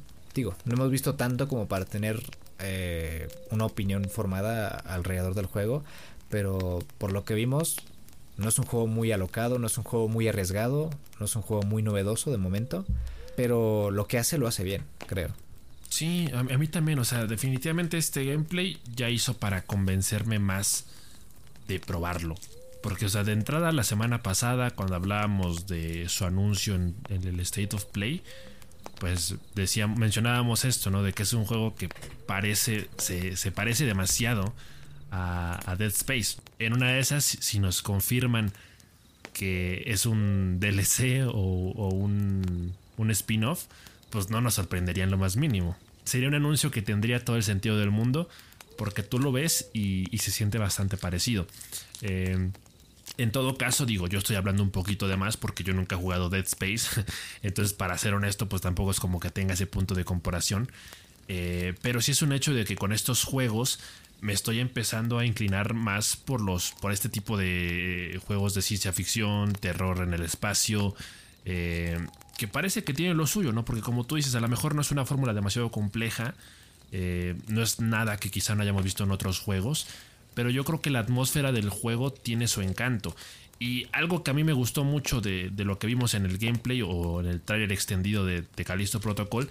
[0.65, 2.23] No hemos visto tanto como para tener
[2.59, 5.83] eh, una opinión formada alrededor del juego.
[6.29, 7.77] Pero por lo que vimos,
[8.37, 11.41] no es un juego muy alocado, no es un juego muy arriesgado, no es un
[11.41, 12.85] juego muy novedoso de momento.
[13.35, 15.29] Pero lo que hace lo hace bien, creo.
[15.89, 20.85] Sí, a, mí también, o sea, definitivamente este gameplay ya hizo para convencerme más
[21.67, 22.35] de probarlo.
[22.83, 27.39] Porque, o sea, de entrada la semana pasada, cuando hablábamos de su anuncio en, el
[27.39, 28.21] State of Play,
[28.99, 29.35] pues
[29.95, 31.03] mencionábamos esto, ¿no?
[31.03, 31.89] De que es un juego que
[32.25, 34.53] parece, se, parece demasiado
[35.11, 36.37] a, Dead Space.
[36.59, 38.51] En una de esas, si nos confirman
[39.33, 43.65] que es un DLC o, o un, un spin-off,
[44.09, 45.77] pues no nos sorprendería en lo más mínimo.
[46.03, 48.29] Sería un anuncio que tendría todo el sentido del mundo
[48.77, 51.47] porque tú lo ves y, se siente bastante parecido.
[52.01, 52.51] Eh,
[53.17, 55.99] en todo caso, digo, yo estoy hablando un poquito de más porque yo nunca he
[55.99, 57.03] jugado Dead Space.
[57.41, 60.71] Entonces, para ser honesto, pues tampoco es como que tenga ese punto de comparación.
[61.27, 63.79] Eh, pero sí es un hecho de que con estos juegos
[64.21, 66.71] me estoy empezando a inclinar más por los.
[66.79, 70.95] por este tipo de juegos de ciencia ficción, terror en el espacio.
[71.45, 71.99] Eh,
[72.37, 73.65] que parece que tiene lo suyo, ¿no?
[73.65, 76.35] Porque como tú dices, a lo mejor no es una fórmula demasiado compleja,
[76.91, 79.87] eh, no es nada que quizá no hayamos visto en otros juegos,
[80.37, 83.15] pero yo creo que la atmósfera del juego tiene su encanto.
[83.57, 86.83] Y algo que a mí me gustó mucho de, lo que vimos en el gameplay
[86.83, 89.49] o en el trailer extendido de, de Callisto Protocol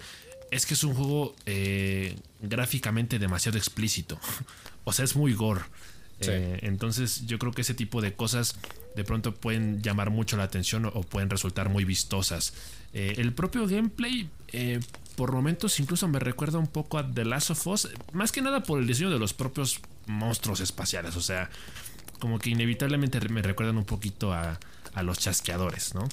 [0.49, 4.17] es que es un juego eh, gráficamente demasiado explícito.
[4.85, 5.59] o sea, es muy gore.
[6.21, 8.57] Eh, entonces yo creo que ese tipo de cosas
[8.95, 12.53] de pronto pueden llamar mucho la atención o, pueden resultar muy vistosas.
[12.93, 14.29] Eh, el propio gameplay,
[15.17, 18.63] por momentos, incluso me recuerda un poco a The Last of Us, más que nada
[18.63, 21.15] por el diseño de los propios monstruos espaciales.
[21.15, 21.49] O sea,
[22.19, 24.59] como que inevitablemente me recuerdan un poquito a,
[24.93, 26.07] a los chasqueadores, ¿no?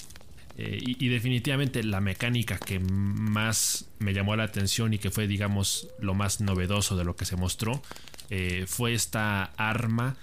[0.56, 5.88] Eh, y, definitivamente la mecánica que más me llamó la atención y que fue, digamos,
[5.98, 7.82] lo más novedoso de lo que se mostró,
[8.30, 10.16] eh, fue esta arma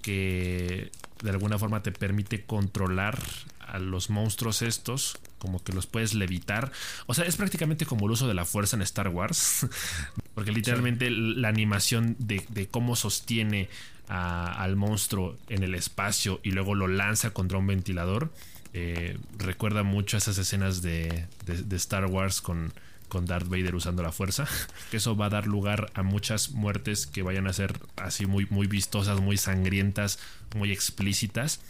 [0.00, 0.90] que
[1.22, 3.18] de alguna forma te permite controlar
[3.60, 6.72] a los monstruos estos, como que los puedes levitar.
[7.04, 9.66] O sea, es prácticamente como el uso de la fuerza en Star Wars,
[10.34, 13.68] porque literalmente la animación de, cómo sostiene
[14.08, 18.30] al monstruo en el espacio y luego lo lanza contra un ventilador
[18.72, 21.26] eh, recuerda mucho a esas escenas de,
[21.72, 22.72] Star Wars con,
[23.08, 24.48] con Darth Vader usando la fuerza.
[24.90, 28.46] Que eso va a dar lugar a muchas muertes que vayan a ser así muy,
[28.48, 30.18] muy vistosas, muy sangrientas,
[30.56, 31.60] muy explícitas.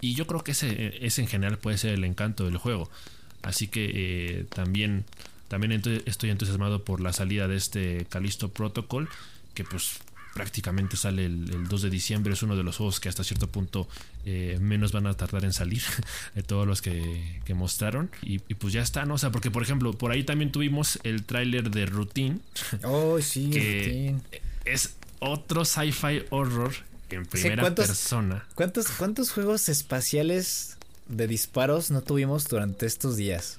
[0.00, 2.90] Y yo creo que ese, ese en general puede ser el encanto del juego.
[3.42, 5.04] Así que eh, también,
[5.48, 5.72] también
[6.06, 9.08] estoy entusiasmado por la salida de este Callisto Protocol.
[9.54, 9.98] Que pues
[10.34, 12.32] prácticamente sale el, 2 de diciembre.
[12.32, 13.88] Es uno de los juegos que hasta cierto punto
[14.24, 15.82] eh, menos van a tardar en salir
[16.34, 18.10] de todos los que, mostraron.
[18.22, 19.14] Y, pues ya está, ¿no?
[19.14, 22.38] O sea, porque por ejemplo, por ahí también tuvimos el tráiler de Routine.
[22.84, 24.16] Oh, sí, que
[24.64, 26.72] Es otro sci-fi horror
[27.14, 28.46] en primera persona.
[28.54, 30.76] ¿cuántos, ¿Cuántos juegos espaciales
[31.08, 33.56] de disparos no tuvimos durante estos días?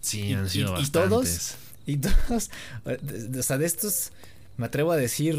[0.00, 1.56] Sí, han sido bastantes.
[1.86, 2.50] Y todos,
[2.86, 4.12] y todos, o sea, de estos
[4.56, 5.36] me atrevo a decir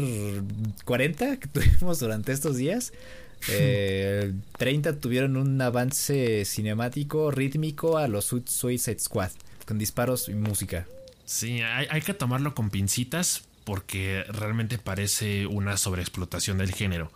[0.84, 2.92] 40 que tuvimos durante estos días.
[3.48, 9.30] Eh, 30 tuvieron un avance cinemático, rítmico a los Suicide Squad,
[9.66, 10.86] con disparos y música.
[11.24, 17.10] Sí, hay, hay que tomarlo con pincitas porque realmente parece una sobreexplotación del género.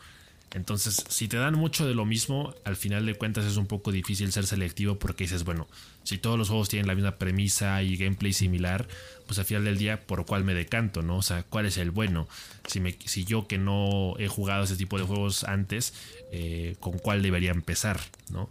[0.53, 3.93] Entonces, si te dan mucho de lo mismo, al final de cuentas es un poco
[3.93, 5.69] difícil ser selectivo porque dices, bueno,
[6.03, 8.89] si todos los juegos tienen la misma premisa y gameplay similar,
[9.27, 11.03] pues al final del día, ¿por cuál me decanto?
[11.03, 11.19] ¿no?
[11.19, 12.27] O sea, ¿cuál es el bueno?
[12.67, 15.95] Si, me, si yo que no he jugado ese tipo de juegos antes,
[16.33, 18.01] eh, ¿con cuál debería empezar?
[18.33, 18.51] ¿no?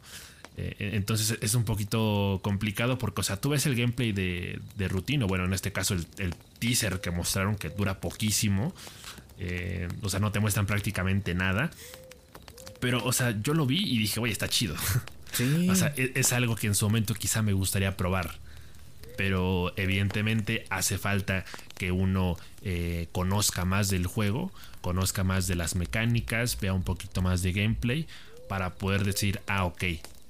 [0.56, 4.88] Eh, entonces es un poquito complicado porque, o sea, tú ves el gameplay de, de
[4.88, 8.74] Rutino, bueno, en este caso el teaser que mostraron que dura poquísimo.
[9.40, 11.72] Eh, o sea, no te muestran prácticamente nada.
[12.80, 14.76] Pero, o sea, yo lo vi y dije, oye, está chido.
[15.70, 18.36] o sea, e-, es, algo que en su momento quizá me gustaría probar.
[19.18, 21.44] Pero evidentemente hace falta
[21.78, 27.22] que uno eh, conozca más del juego, conozca más de las mecánicas, vea un poquito
[27.22, 28.08] más de gameplay
[28.48, 29.84] para poder decir, ah, ok,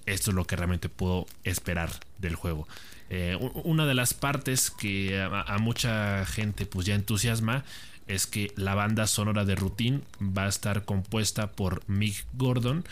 [0.07, 2.67] esto es lo que realmente puedo esperar del juego.
[3.09, 7.63] Eh, una de las partes que a, mucha gente pues ya entusiasma
[8.07, 12.83] es que la banda sonora de Routine va a estar compuesta por Mick Gordon,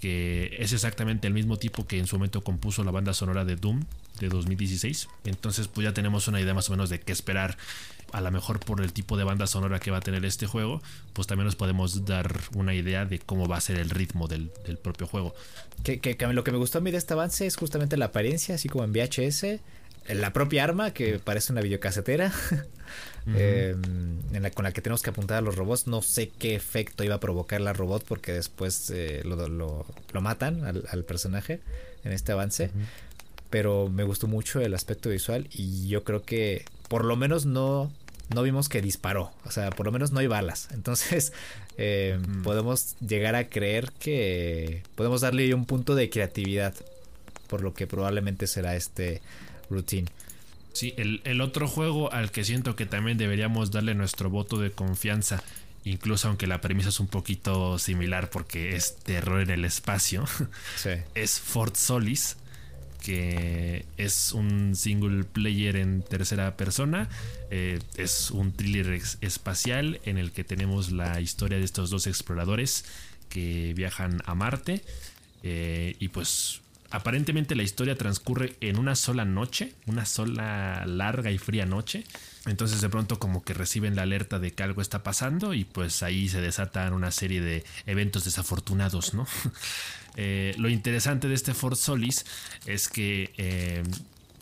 [0.00, 3.56] que es exactamente el mismo tipo que en su momento compuso la banda sonora de
[3.56, 3.84] Doom
[4.18, 5.08] de 2016.
[5.24, 7.56] Entonces pues ya tenemos una idea más o menos de qué esperar.
[8.12, 10.82] A lo mejor por el tipo de banda sonora que va a tener este juego,
[11.12, 14.50] pues también nos podemos dar una idea de cómo va a ser el ritmo del,
[14.82, 15.34] propio juego.
[15.84, 18.54] Que, que, lo que me gustó a mí de este avance es justamente la apariencia,
[18.54, 19.60] así como en VHS
[20.14, 22.32] la propia arma que parece una videocasetera
[23.26, 25.86] em, en la, con la que tenemos que apuntar a los robots.
[25.86, 30.64] No sé qué efecto iba a provocar la robot porque después eh, lo, lo, matan
[30.64, 31.60] al, personaje
[32.04, 32.70] en este avance.
[33.50, 37.90] Pero me gustó mucho el aspecto visual y yo creo que por lo menos no,
[38.34, 39.32] no vimos que disparó.
[39.44, 40.68] O sea, por lo menos no hay balas.
[40.72, 41.32] Entonces
[41.76, 46.74] em, podemos llegar a creer que podemos darle un punto de creatividad
[47.48, 49.20] por lo que probablemente será este
[49.68, 50.08] Routine.
[50.72, 55.42] Sí, el, otro juego al que siento que también deberíamos darle nuestro voto de confianza,
[55.84, 60.24] incluso aunque la premisa es un poquito similar porque es terror en el espacio,
[61.14, 62.36] es Fort Solis,
[63.00, 67.08] que es un single player en tercera persona.
[67.50, 72.84] Eh, es un thriller espacial en el que tenemos la historia de estos dos exploradores
[73.28, 74.82] que viajan a Marte.
[75.42, 76.60] Eh, y pues
[76.90, 82.04] Aparentemente la historia transcurre en una sola noche, una sola larga y fría noche.
[82.46, 86.02] Entonces de pronto como que reciben la alerta de que algo está pasando y pues
[86.02, 89.26] ahí se desatan una serie de eventos desafortunados, ¿no?
[90.16, 92.26] Eh, lo interesante de este Fort Solis
[92.66, 93.84] es que eh,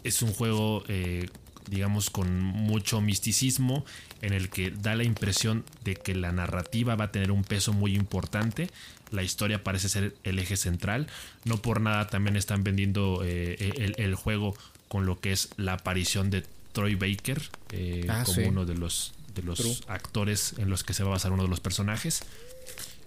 [0.03, 1.29] es un juego eh,
[1.69, 3.85] digamos, con mucho misticismo,
[4.23, 7.73] en el que da la impresión de que la narrativa va a tener un peso
[7.73, 8.69] muy importante.
[9.11, 11.07] La historia parece ser el eje central.
[11.45, 14.55] No por nada también están vendiendo eh, el, juego
[14.89, 16.45] con lo que es la aparición de
[16.79, 21.03] Troy Baker eh, ah, como uno de los, de los actores en los que se
[21.03, 22.23] va a basar uno de los personajes.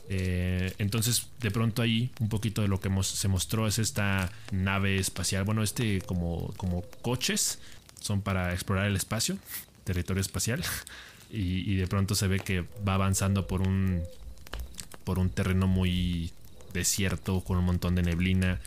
[0.09, 4.97] Eh, entonces, de pronto ahí un poquito de lo que se mostró es esta nave
[4.97, 5.45] espacial.
[5.45, 7.59] Bueno, este como, como coches
[8.01, 9.37] son para explorar el espacio,
[9.85, 10.63] territorio espacial.
[11.33, 14.03] Y, de pronto se ve que va avanzando por un,
[15.05, 16.33] por un terreno muy
[16.73, 18.59] desierto, con un montón de neblina.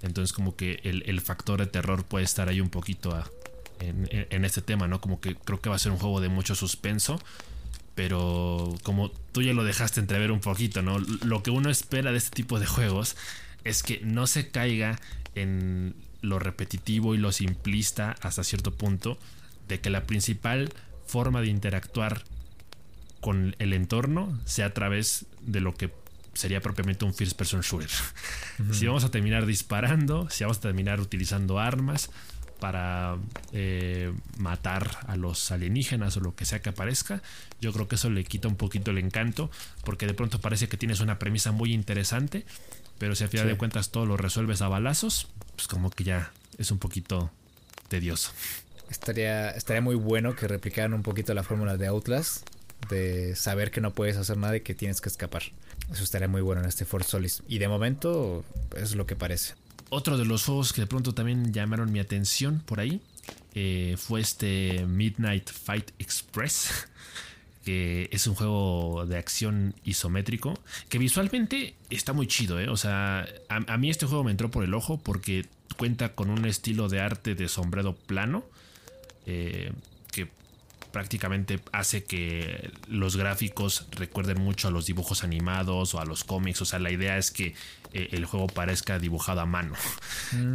[0.00, 3.14] Entonces como que el, factor de terror puede estar ahí un poquito
[3.80, 5.00] en, en, este tema, ¿no?
[5.00, 7.18] Como que creo que va a ser un juego de mucho suspenso
[7.96, 10.98] pero como tú ya lo dejaste entrever un poquito, ¿no?
[10.98, 13.16] Lo que uno espera de este tipo de juegos
[13.64, 15.00] es que no se caiga
[15.34, 19.18] en lo repetitivo y lo simplista hasta cierto punto
[19.66, 20.74] de que la principal
[21.06, 22.24] forma de interactuar
[23.22, 25.90] con el entorno sea a través de lo que
[26.34, 27.90] sería propiamente un first person shooter.
[28.72, 32.10] Si vamos a terminar disparando, si vamos a terminar utilizando armas,
[32.60, 33.16] para
[33.52, 37.22] eh, matar a los alienígenas o lo que sea que aparezca.
[37.60, 39.50] Yo creo que eso le quita un poquito el encanto,
[39.84, 42.44] porque de pronto parece que tienes una premisa muy interesante,
[42.98, 46.32] pero si al final de cuentas todo lo resuelves a balazos, pues como que ya
[46.58, 47.30] es un poquito
[47.88, 48.30] tedioso.
[48.90, 52.48] Estaría, estaría muy bueno que replicaran un poquito la fórmula de Outlast,
[52.88, 55.42] de saber que no puedes hacer nada y que tienes que escapar.
[55.90, 57.42] Eso estaría muy bueno en este Fort Solis.
[57.48, 58.44] Y de momento
[58.76, 59.54] es lo que parece.
[59.88, 63.00] Otro de los juegos que de pronto también llamaron mi atención por ahí
[63.54, 66.88] eh, fue este Midnight Fight Express,
[67.64, 72.68] que es un juego de acción isométrico, que visualmente está muy chido, ¿eh?
[72.68, 75.46] O sea, a, mí este juego me entró por el ojo porque
[75.78, 78.44] cuenta con un estilo de arte de sombrero plano,
[79.24, 79.72] eh,
[80.96, 86.62] prácticamente hace que los gráficos recuerden mucho a los dibujos animados o a los cómics.
[86.62, 87.54] O sea, la idea es que
[87.92, 89.74] eh, el juego parezca dibujado a mano.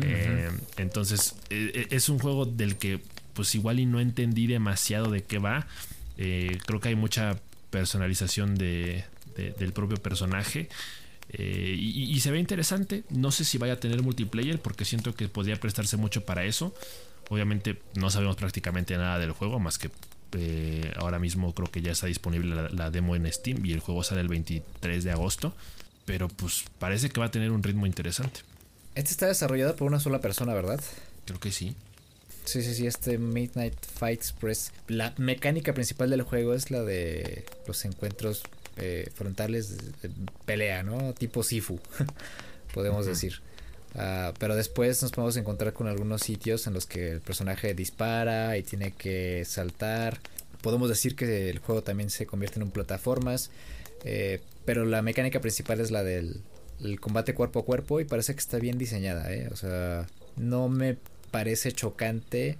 [0.02, 3.02] Eh, entonces, eh, es un juego del que
[3.36, 5.68] pues igual y no entendí demasiado de qué va.
[6.16, 7.38] creo que hay mucha
[7.70, 9.06] personalización de,
[9.60, 10.70] del propio personaje.
[11.38, 13.04] y, y, se ve interesante.
[13.12, 16.74] No sé si vaya a tener multiplayer porque siento que podría prestarse mucho para eso.
[17.30, 19.92] Obviamente no sabemos prácticamente nada del juego más que
[20.34, 24.04] eh, ahora mismo creo que ya está disponible la, demo en Steam y el juego
[24.04, 25.54] sale el 23 de agosto.
[26.06, 28.42] Pero pues parece que va a tener un ritmo interesante.
[28.96, 30.82] Este está desarrollado por una sola persona, ¿verdad?
[31.26, 31.76] Creo que sí.
[32.46, 34.72] Sí, sí, sí, este Midnight Fight Express.
[34.88, 38.44] La mecánica principal del juego es la de los encuentros
[38.78, 40.10] eh, frontales de,
[40.46, 41.14] pelea, ¿no?
[41.14, 41.80] Tipo Sifu,
[42.74, 43.42] podemos decir.
[43.96, 48.58] Ah, pero después nos podemos encontrar con algunos sitios en los que el personaje dispara
[48.58, 50.20] y tiene que saltar.
[50.62, 53.52] Podemos decir que el juego también se convierte en un plataformas.
[54.04, 56.42] Eh, pero la mecánica principal es la del
[57.00, 59.34] combate cuerpo a cuerpo y parece que está bien diseñada.
[59.34, 59.50] ¿eh?
[59.52, 60.98] O sea, no me
[61.32, 62.58] parece chocante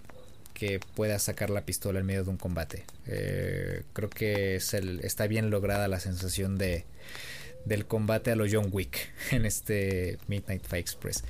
[0.54, 2.86] que pueda sacar la pistola en medio de un combate.
[3.08, 6.86] Eh, creo que está bien lograda la sensación de
[7.66, 11.24] del combate a los John Wick en este Midnight Fight Express.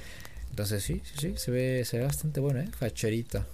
[0.50, 2.70] Entonces sí, sí, sí, se ve, se ve bastante bueno, ¿eh?
[2.78, 3.46] Facherita.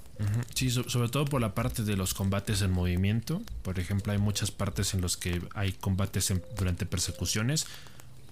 [0.56, 3.42] Sí, sobre todo por la parte de los combates en movimiento.
[3.62, 7.68] Por ejemplo, hay muchas partes en los que hay combates durante persecuciones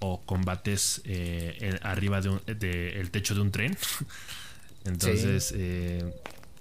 [0.00, 3.76] o combates eh, arriba del de el techo de un tren.
[4.84, 6.12] Entonces, eh,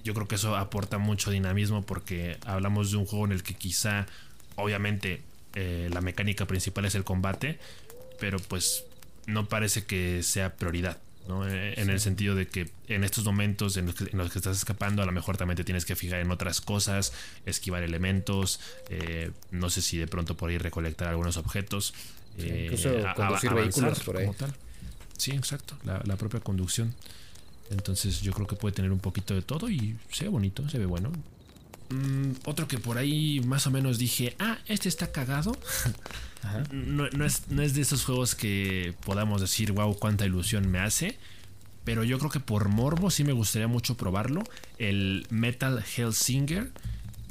[0.03, 3.55] yo creo que eso aporta mucho dinamismo porque hablamos de un juego en el que
[3.55, 4.05] quizá,
[4.55, 5.23] obviamente,
[5.55, 7.57] eh, la mecánica principal es el combate,
[8.19, 8.83] pero pues
[9.25, 10.99] no parece que sea prioridad.
[11.27, 11.47] ¿no?
[11.47, 15.07] Eh, en el sentido de que en estos momentos en los, que, estás escapando a
[15.07, 17.13] lo mejor también te tienes que fijar en otras cosas,
[17.47, 21.95] esquivar elementos, eh, no sé si de pronto por ahí recolectar algunos objetos.
[22.37, 24.29] incluso conducir vehículos por ahí.
[25.17, 26.93] Sí, exacto, la, la, propia conducción.
[27.71, 30.77] Entonces yo creo que puede tener un poquito de todo y se ve bonito, se
[30.77, 31.11] ve bueno.
[31.89, 35.57] Mm, otro que por ahí más o menos dije, ah, este está cagado.
[36.71, 41.17] No, es, de esos juegos que podamos decir, wow, cuánta ilusión me hace.
[41.83, 44.43] Pero yo creo que por morbo sí me gustaría mucho probarlo.
[44.77, 46.71] El Metal Hellsinger.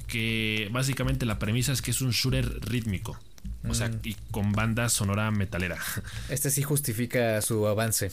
[0.08, 3.16] Que básicamente la premisa es que es un shooter rítmico.
[3.68, 4.00] O sea, mm.
[4.02, 5.78] y con banda sonora metalera.
[6.28, 8.10] Este sí justifica su avance.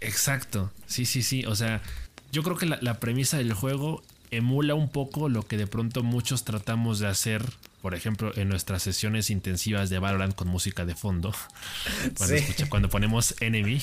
[0.00, 0.72] Exacto.
[0.86, 1.46] Sí, sí, sí.
[1.46, 1.82] O sea,
[2.30, 6.44] yo creo que la premisa del juego emula un poco lo que de pronto muchos
[6.44, 7.44] tratamos de hacer,
[7.82, 11.34] por ejemplo, en nuestras sesiones intensivas de Valorant con música de fondo.
[12.18, 12.36] Cuando,
[12.68, 13.80] cuando ponemos Enemy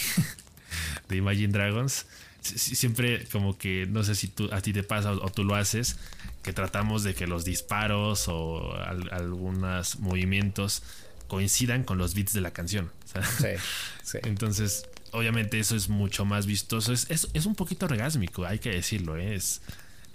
[1.09, 2.05] de Imagine Dragons,
[2.41, 5.97] siempre como que no sé si tú, a ti te pasa o, tú lo haces,
[6.43, 8.75] que tratamos de que los disparos o
[9.11, 10.83] algunos movimientos
[11.27, 12.91] coincidan con los beats de la canción.
[14.23, 16.93] Entonces, obviamente eso es mucho más vistoso.
[16.93, 19.17] Es, es, un poquito regásmico, hay que decirlo.
[19.17, 19.35] ¿eh?
[19.35, 19.61] Es,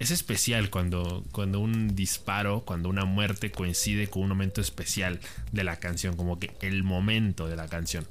[0.01, 5.19] es especial cuando, cuando un disparo, cuando una muerte coincide con un momento especial
[5.51, 8.07] de la canción, como que el momento de la canción.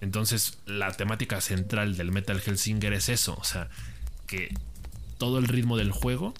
[0.00, 3.68] Entonces, la temática central del Metal Hellsinger es eso, o sea,
[4.26, 4.48] que
[5.18, 6.32] todo el ritmo del juego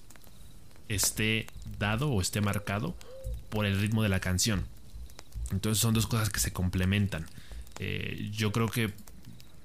[0.89, 1.45] esté
[1.77, 2.95] dado o esté marcado
[3.51, 4.65] por el ritmo de la canción.
[5.51, 7.27] Entonces son dos cosas que se complementan.
[7.77, 8.91] Eh, yo creo que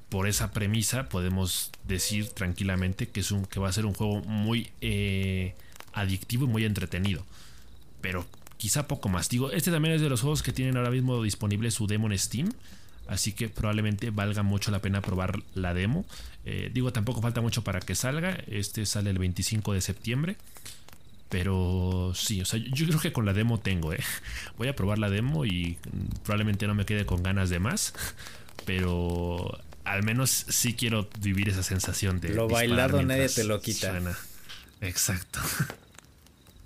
[0.09, 4.23] por esa premisa podemos decir tranquilamente que, es un, que va a ser un juego
[4.23, 5.55] muy eh,
[5.93, 7.25] adictivo y muy entretenido.
[8.01, 8.27] Pero
[8.57, 9.29] quizá poco más.
[9.29, 12.19] Digo, este también es de los juegos que tienen ahora mismo disponible su demo en
[12.19, 12.53] Steam.
[13.09, 16.05] Así que probablemente valga mucho la pena probar la demo.
[16.45, 18.39] Eh, digo, tampoco falta mucho para que salga.
[18.47, 20.37] Este sale el 25 de septiembre.
[21.29, 24.01] Pero sí, o sea, yo creo que con la demo tengo, ¿eh?
[24.59, 25.77] Voy a probar la demo y
[26.23, 27.95] probablemente no me quede con ganas de más.
[28.65, 32.31] Pero al menos sí quiero vivir esa sensación de...
[32.31, 34.01] Lo bailado nadie te lo quita.
[34.81, 35.41] Exacto.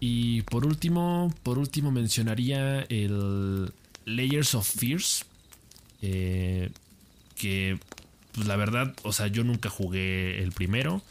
[0.03, 3.71] Y por último, por último mencionaría el
[4.07, 5.27] Layers of Fears.
[6.01, 6.71] Eh,
[7.37, 7.79] que
[8.33, 11.03] pues la verdad, o sea, yo nunca jugué el primero.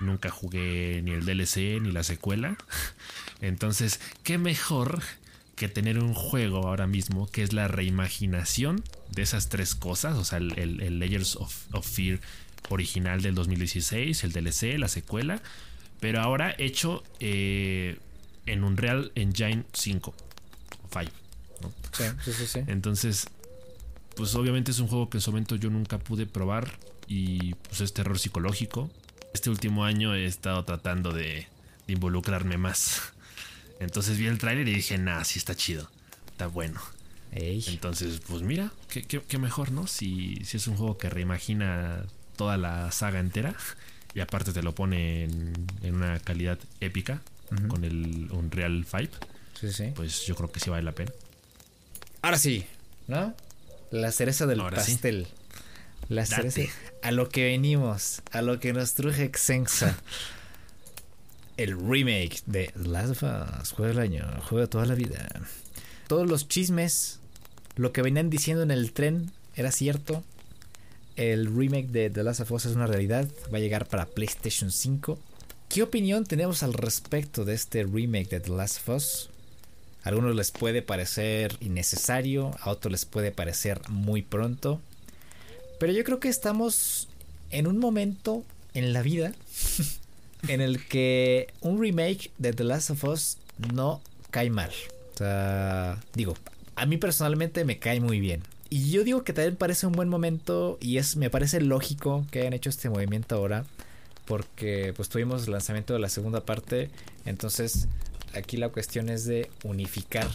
[0.00, 2.58] Nunca jugué ni el DLC ni la secuela.
[3.40, 5.00] Entonces, ¿qué mejor
[5.58, 10.16] que tener un juego ahora mismo que es la reimaginación de esas tres cosas?
[10.16, 12.20] O sea, el, Layers of, Fear
[12.70, 15.40] original del 2016, el DLC, la secuela.
[16.00, 17.98] Pero ahora hecho eh,
[18.46, 21.12] en un Real Engine 5 o 5.
[21.92, 23.26] Sí, sí, sí, Entonces,
[24.14, 26.78] pues obviamente es un juego que en su momento yo nunca pude probar
[27.08, 28.88] y pues es terror psicológico
[29.32, 31.46] este último año he estado tratando de,
[31.86, 33.12] involucrarme más.
[33.80, 35.90] Entonces vi el tráiler y dije, nah, sí está chido,
[36.32, 36.80] está bueno.
[37.30, 39.86] Entonces, pues mira, qué, mejor, ¿no?
[39.86, 42.04] Si, si es un juego que reimagina
[42.36, 43.54] toda la saga entera
[44.14, 47.20] y aparte te lo pone en, una calidad épica
[47.68, 49.12] con el Unreal 5,
[49.58, 49.92] sí, sí.
[49.94, 51.12] pues yo creo que sí vale la pena.
[52.20, 52.66] Ahora sí,
[53.06, 53.34] ¿no?
[53.90, 55.28] La cereza del pastel.
[56.08, 56.62] La cereza.
[57.02, 59.98] A lo que venimos, a lo que nos truje Exensa.
[61.58, 65.28] el remake de Last of Us, juego del año, juego de toda la vida.
[66.06, 67.18] Todos los chismes,
[67.74, 70.22] lo que venían diciendo en el tren era cierto.
[71.16, 74.70] El remake de The Last of Us es una realidad, va a llegar para PlayStation
[74.70, 75.18] 5.
[75.68, 79.30] ¿Qué opinión tenemos al respecto de este remake de The Last of Us?
[80.04, 84.80] A algunos les puede parecer innecesario, a otros les puede parecer muy pronto.
[85.80, 87.08] Pero yo creo que estamos
[87.50, 88.44] en un momento
[88.74, 89.32] en la vida
[90.46, 93.38] en el que un remake de The Last of Us
[93.74, 94.70] no cae mal.
[95.14, 96.34] O sea, digo,
[96.76, 98.42] a mí personalmente me cae muy bien.
[98.70, 102.40] Y yo digo que también parece un buen momento y es me parece lógico que
[102.40, 103.64] hayan hecho este movimiento ahora
[104.26, 106.90] porque pues tuvimos el lanzamiento de la segunda parte,
[107.24, 107.88] entonces
[108.34, 110.28] aquí la cuestión es de unificar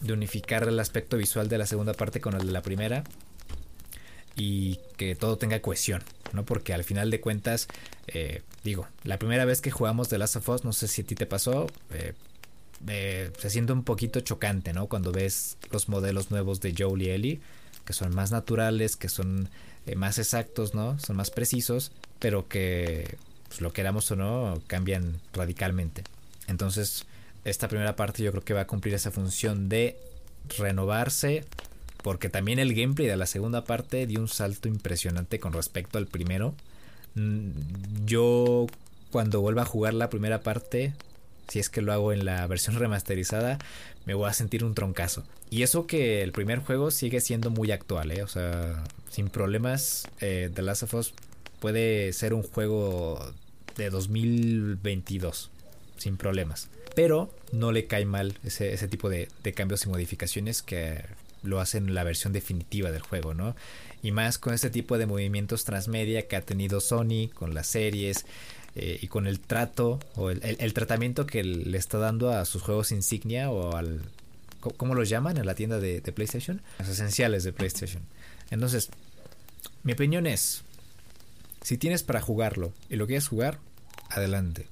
[0.00, 3.02] de unificar el aspecto visual de la segunda parte con el de la primera
[4.36, 6.44] y que todo tenga cohesión, ¿no?
[6.44, 7.68] Porque al final de cuentas,
[8.06, 11.06] eh, digo, la primera vez que jugamos The Last of Us, no sé si a
[11.06, 12.14] ti te pasó, eh,
[12.88, 14.86] eh, se siente un poquito chocante, ¿no?
[14.86, 17.40] Cuando ves los modelos nuevos de Joel y
[17.84, 19.48] que son más naturales, que son
[19.96, 20.98] más exactos, ¿no?
[20.98, 23.18] Son más precisos, pero que,
[23.48, 26.02] pues, lo queramos o no, cambian radicalmente.
[26.46, 27.06] Entonces,
[27.44, 29.98] esta primera parte yo creo que va a cumplir esa función de
[30.58, 31.44] renovarse,
[32.04, 36.06] porque también el gameplay de la segunda parte dio un salto impresionante con respecto al
[36.06, 36.54] primero.
[37.14, 37.48] Mm,
[38.04, 38.66] yo
[39.10, 40.92] cuando vuelva a jugar la primera parte,
[41.48, 43.58] si es que lo hago en la versión remasterizada,
[44.04, 45.24] me voy a sentir un troncazo.
[45.48, 48.22] Y eso que el primer juego sigue siendo muy actual, ¿eh?
[48.22, 51.14] o sea, sin problemas, eh, The Last of Us
[51.58, 53.32] puede ser un juego
[53.78, 55.50] de 2022,
[55.96, 56.68] sin problemas.
[56.94, 61.02] Pero no le cae mal ese, tipo de cambios y modificaciones que
[61.44, 63.54] lo hacen en la versión definitiva del juego, ¿no?
[64.02, 68.24] Y más con este tipo de movimientos transmedia que ha tenido Sony con las series
[68.76, 72.92] eh, y con el trato o el, tratamiento que le está dando a sus juegos
[72.92, 74.00] insignia o al...
[74.60, 76.62] ¿Cómo los llaman en la tienda de, PlayStation?
[76.78, 78.02] Los esenciales de PlayStation.
[78.50, 78.88] Entonces,
[79.82, 80.62] mi opinión es,
[81.60, 83.58] si tienes para jugarlo y lo quieres jugar,
[84.08, 84.66] adelante.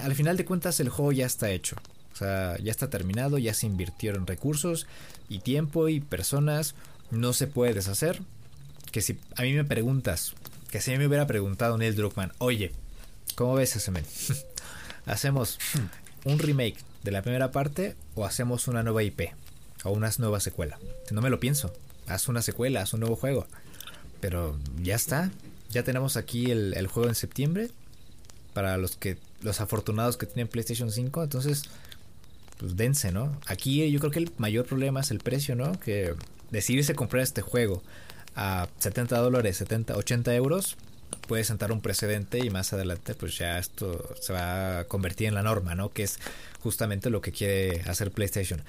[0.00, 1.76] al final de cuentas el juego ya está hecho.
[2.12, 4.86] O sea, ya está terminado, ya se invirtieron recursos,
[5.30, 6.74] y tiempo y personas
[7.10, 8.20] no se puede deshacer.
[8.92, 10.34] Que si a mí me preguntas,
[10.70, 12.72] que si a mí me hubiera preguntado Neil Druckmann, oye,
[13.36, 14.04] ¿cómo ves ese men?
[15.06, 15.58] ¿Hacemos
[16.24, 19.30] un remake de la primera parte o hacemos una nueva IP
[19.84, 20.78] o una nueva secuela?
[21.10, 21.72] No me lo pienso.
[22.08, 23.46] Haz una secuela, haz un nuevo juego.
[24.20, 25.30] Pero ya está.
[25.70, 27.70] Ya tenemos aquí el, el juego en septiembre.
[28.52, 31.62] para los que los afortunados que tienen PlayStation 5, entonces
[32.60, 33.40] pues dense, ¿no?
[33.46, 35.80] Aquí yo creo que el mayor problema es el precio, ¿no?
[35.80, 36.14] Que
[36.50, 37.82] decidirse comprar este juego
[38.36, 40.76] a 70 dólares, 70, 80 euros,
[41.26, 45.34] puede sentar un precedente y más adelante pues ya esto se va a convertir en
[45.34, 45.90] la norma, ¿no?
[45.90, 46.18] Que es
[46.60, 48.60] justamente lo que quiere hacer PlayStation.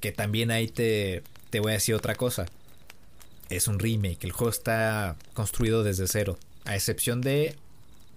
[0.00, 2.46] Que también ahí te, te voy a decir otra cosa.
[3.50, 7.54] Es un remake, el juego está construido desde cero, a excepción de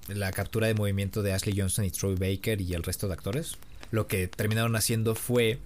[0.08, 3.60] la captura de movimiento de Ashley Johnson y Troy Baker y el resto de actores
[3.92, 5.60] lo que terminaron haciendo fue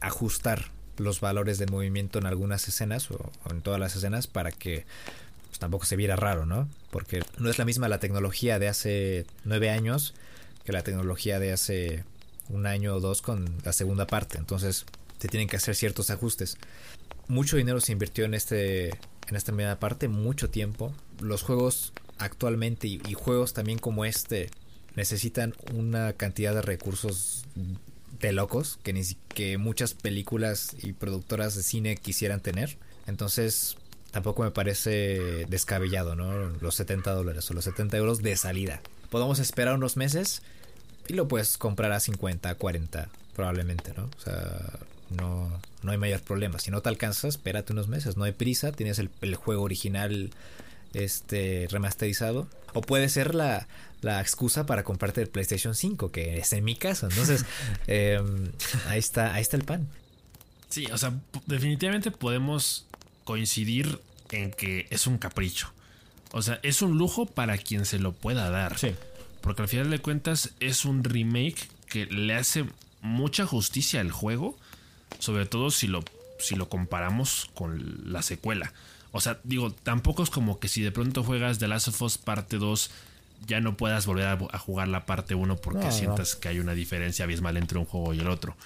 [0.00, 4.84] ajustar los valores de movimiento en algunas escenas o, en todas las escenas para que
[5.48, 6.68] pues, tampoco se viera raro, ¿no?
[6.90, 10.14] Porque no es la misma la tecnología de hace nueve años
[10.64, 12.04] que la tecnología de hace
[12.48, 14.38] un año o dos con la segunda parte.
[14.38, 14.84] Entonces
[15.18, 16.58] se tienen que hacer ciertos ajustes.
[17.28, 18.90] Mucho dinero se invirtió en este
[19.28, 20.92] en esta primera parte, mucho tiempo.
[21.20, 24.50] Los juegos actualmente y juegos también como este
[24.94, 27.44] necesitan una cantidad de recursos
[28.20, 29.02] de locos que, ni,
[29.34, 32.78] que muchas películas y productoras de cine quisieran tener.
[33.06, 33.76] Entonces,
[34.12, 36.50] tampoco me parece descabellado, ¿no?
[36.60, 38.80] Los 70 dólares o los 70 euros de salida.
[39.10, 40.42] Podemos esperar unos meses
[41.08, 44.04] y lo puedes comprar a 50, 40, probablemente, ¿no?
[44.04, 44.78] O sea,
[45.10, 46.58] no, no hay mayor problema.
[46.58, 50.30] Si no te alcanzas, espérate unos meses, no hay prisa, tienes el, el juego original
[50.94, 52.48] este remasterizado.
[52.74, 53.66] O puede ser la,
[54.02, 57.08] la excusa para comprarte el PlayStation 5, que es en mi caso.
[57.08, 57.46] Entonces,
[57.86, 58.52] em,
[58.88, 59.88] ahí, está, ahí está el pan.
[60.68, 61.12] Sí, o sea,
[61.46, 62.86] definitivamente podemos
[63.24, 64.00] coincidir
[64.30, 65.72] en que es un capricho.
[66.32, 68.78] O sea, es un lujo para quien se lo pueda dar.
[68.78, 68.94] Sí.
[69.40, 72.64] Porque al final de cuentas es un remake que le hace
[73.00, 74.58] mucha justicia al juego.
[75.18, 76.02] Sobre todo si lo,
[76.38, 78.72] si lo comparamos con la secuela.
[79.12, 82.16] O sea, digo, tampoco es como que si de pronto juegas The Last of Us
[82.16, 82.90] parte 2
[83.46, 87.24] ya no puedas volver a, jugar la parte 1 porque sientas que hay una diferencia
[87.24, 88.56] abismal entre un juego y el otro.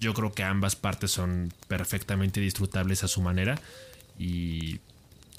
[0.00, 3.60] Yo creo que ambas partes son perfectamente disfrutables a su manera
[4.18, 4.80] y,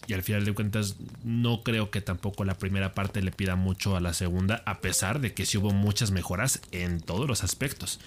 [0.07, 3.95] y al final de cuentas no creo que tampoco la primera parte le pida mucho
[3.95, 7.99] a la segunda a pesar de que sí hubo muchas mejoras en todos los aspectos.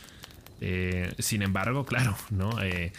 [0.60, 2.60] Eh, sin embargo, claro, ¿no?
[2.62, 2.92] Eh,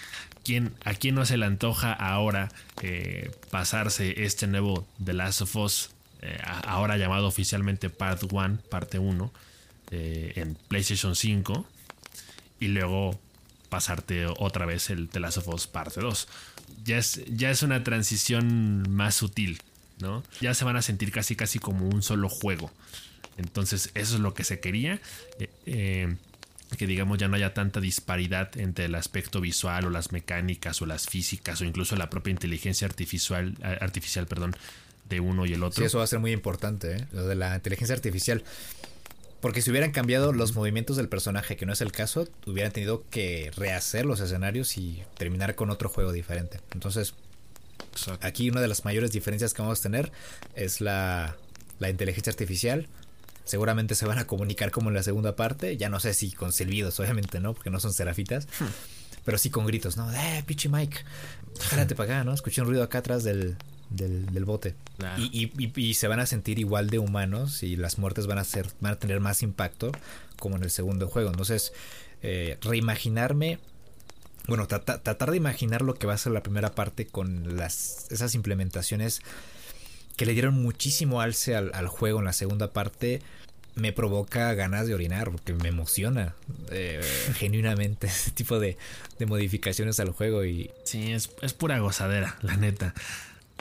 [0.84, 2.50] ¿A quién no se le antoja ahora
[2.82, 5.92] eh, pasarse este nuevo The Last of Us,
[6.66, 9.32] ahora llamado oficialmente Part 1, parte 1,
[9.92, 11.66] en PlayStation 5,
[12.60, 13.20] y luego
[13.70, 16.28] pasarte otra vez el The Last of Us parte 2?
[16.84, 19.62] Ya es, ya es una transición más sutil,
[20.00, 20.24] ¿no?
[20.42, 22.72] Ya se van a sentir casi casi como un solo juego.
[23.38, 25.00] Entonces, eso es lo que se quería.
[25.66, 26.16] Eh,
[26.78, 30.86] que digamos ya no haya tanta disparidad entre el aspecto visual o las mecánicas o
[30.86, 34.56] las físicas o incluso la propia inteligencia artificial, artificial perdón,
[35.10, 35.82] de uno y el otro.
[35.82, 37.08] Sí, eso va a ser muy importante, ¿eh?
[37.12, 38.44] lo de la inteligencia artificial.
[39.42, 43.06] Porque si hubieran cambiado los movimientos del personaje, que no es el caso, hubieran tenido
[43.10, 46.60] que rehacer los escenarios y terminar con otro juego diferente.
[46.74, 47.14] Entonces,
[48.20, 50.12] aquí una de las mayores diferencias que vamos a tener
[50.56, 51.38] es la,
[51.80, 52.90] la inteligencia artificial
[53.50, 55.76] Seguramente se van a comunicar como en la segunda parte.
[55.76, 57.56] Ya no sé si con silbidos, obviamente, ¿no?
[57.56, 58.46] Porque no son serafitas.
[58.60, 58.68] Hmm.
[59.26, 60.14] Pero sí con gritos, ¿no?
[60.14, 61.00] ¡Eh, pinche Mike!
[61.60, 62.32] Espérate para acá, ¿no?
[62.32, 63.58] Escuché un ruido acá atrás del,
[63.90, 64.76] del, bote.
[65.18, 68.68] Y, y, se van a sentir igual de humanos y las muertes van a, ser,
[68.82, 69.92] van a tener más impacto
[70.38, 71.30] como en el segundo juego.
[71.30, 71.74] Entonces,
[72.22, 73.60] eh, reimaginarme
[74.48, 78.34] bueno, tratar de imaginar lo que va a ser la primera parte con las, esas
[78.34, 79.22] implementaciones
[80.18, 83.22] que le dieron muchísimo alce al, al, juego en la segunda parte
[83.80, 86.36] me provoca ganas de orinar, porque me emociona
[86.72, 87.02] eh,
[87.36, 88.78] genuinamente ese tipo de,
[89.26, 90.46] modificaciones al juego.
[90.46, 90.72] Y...
[90.84, 92.94] Sí, es, pura gozadera, la neta.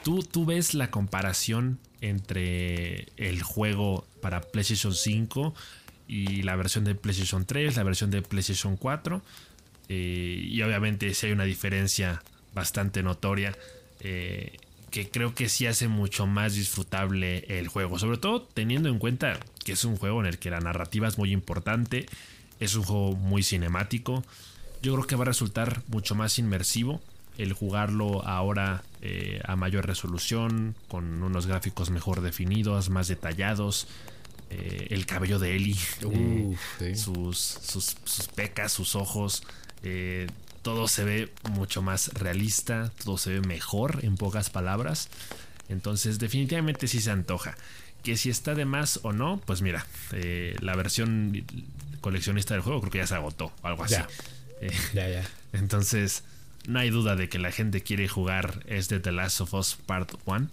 [0.03, 5.53] ¿Tú, tú ves la comparación entre el juego para PlayStation 5
[6.07, 9.21] y la versión de PlayStation 3, la versión de PlayStation 4.
[9.89, 12.23] Eh, y obviamente si hay una diferencia
[12.53, 13.55] bastante notoria.
[14.01, 14.57] Eh,
[14.89, 17.99] que creo que sí hace mucho más disfrutable el juego.
[17.99, 21.17] Sobre todo teniendo en cuenta que es un juego en el que la narrativa es
[21.17, 22.07] muy importante.
[22.59, 24.23] Es un juego muy cinemático.
[24.81, 27.01] Yo creo que va a resultar mucho más inmersivo
[27.37, 33.87] el jugarlo ahora eh, a mayor resolución, con unos gráficos mejor definidos, más detallados.
[34.49, 35.77] Eh, el cabello de Ellie,
[36.79, 39.43] eh, sus, sus, sus, pecas, sus ojos,
[40.61, 45.09] todo se ve mucho más realista, todo se ve mejor en pocas palabras.
[45.69, 47.55] Entonces definitivamente sí se antoja.
[48.03, 51.45] Que si está de más o no, pues mira, eh, la versión
[52.01, 53.95] coleccionista del juego creo que ya se agotó, algo así.
[54.61, 55.29] Eh, ya, ya.
[55.53, 56.23] Entonces,
[56.69, 60.13] no hay duda de que la gente quiere jugar este The Last of Us Part
[60.25, 60.47] 1.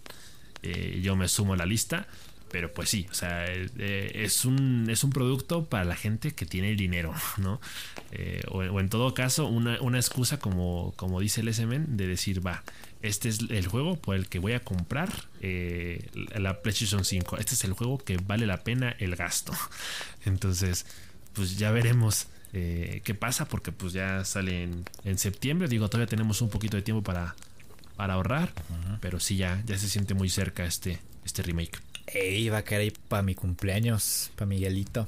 [0.63, 2.07] Eh, yo me sumo a la lista.
[2.49, 6.47] Pero pues sí, o sea, eh, es, un, es un producto para la gente que
[6.47, 7.61] tiene el dinero, ¿no?
[8.13, 12.47] Eh, o, en todo caso, una, una excusa, como, como dice el SMN, de decir,
[12.47, 12.63] va,
[13.03, 15.11] este es el juego por el que voy a comprar
[15.43, 17.37] la PlayStation 5.
[17.37, 19.53] Este es el juego que vale la pena el gasto.
[20.25, 20.87] Entonces,
[21.35, 22.29] pues ya veremos
[23.05, 24.69] qué pasa, porque pues ya sale
[25.05, 25.69] en, septiembre.
[25.69, 27.35] Digo, todavía tenemos un poquito de tiempo para,
[27.97, 28.53] para ahorrar,
[29.01, 31.79] pero sí ya, ya se siente muy cerca este, este remake.
[32.07, 35.07] Ey, va a caer ahí para mi cumpleaños, para Miguelito.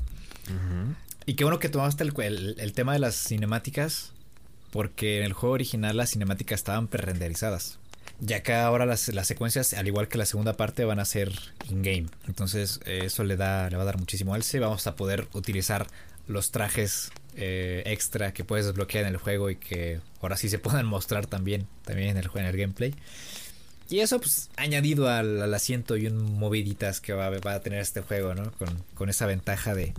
[1.26, 4.12] Y qué bueno que tomaste el, el, tema de las cinemáticas,
[4.70, 7.78] porque en el juego original las cinemáticas estaban pre-renderizadas.
[8.20, 11.30] Ya que ahora las, las, secuencias, al igual que la segunda parte, van a ser
[11.68, 12.06] in-game.
[12.26, 14.58] Entonces eso le, da, le va a dar muchísimo alce.
[14.58, 15.86] Vamos a poder utilizar
[16.26, 17.10] los trajes
[17.40, 21.26] eh, extra que puedes desbloquear en el juego y que ahora sí se puedan mostrar
[21.26, 22.94] también, también en el, en el gameplay.
[23.88, 28.34] Y eso, pues, añadido al, asiento y un moviditas que va, a tener este juego,
[28.34, 28.52] ¿no?
[28.96, 29.94] Con, esa ventaja de,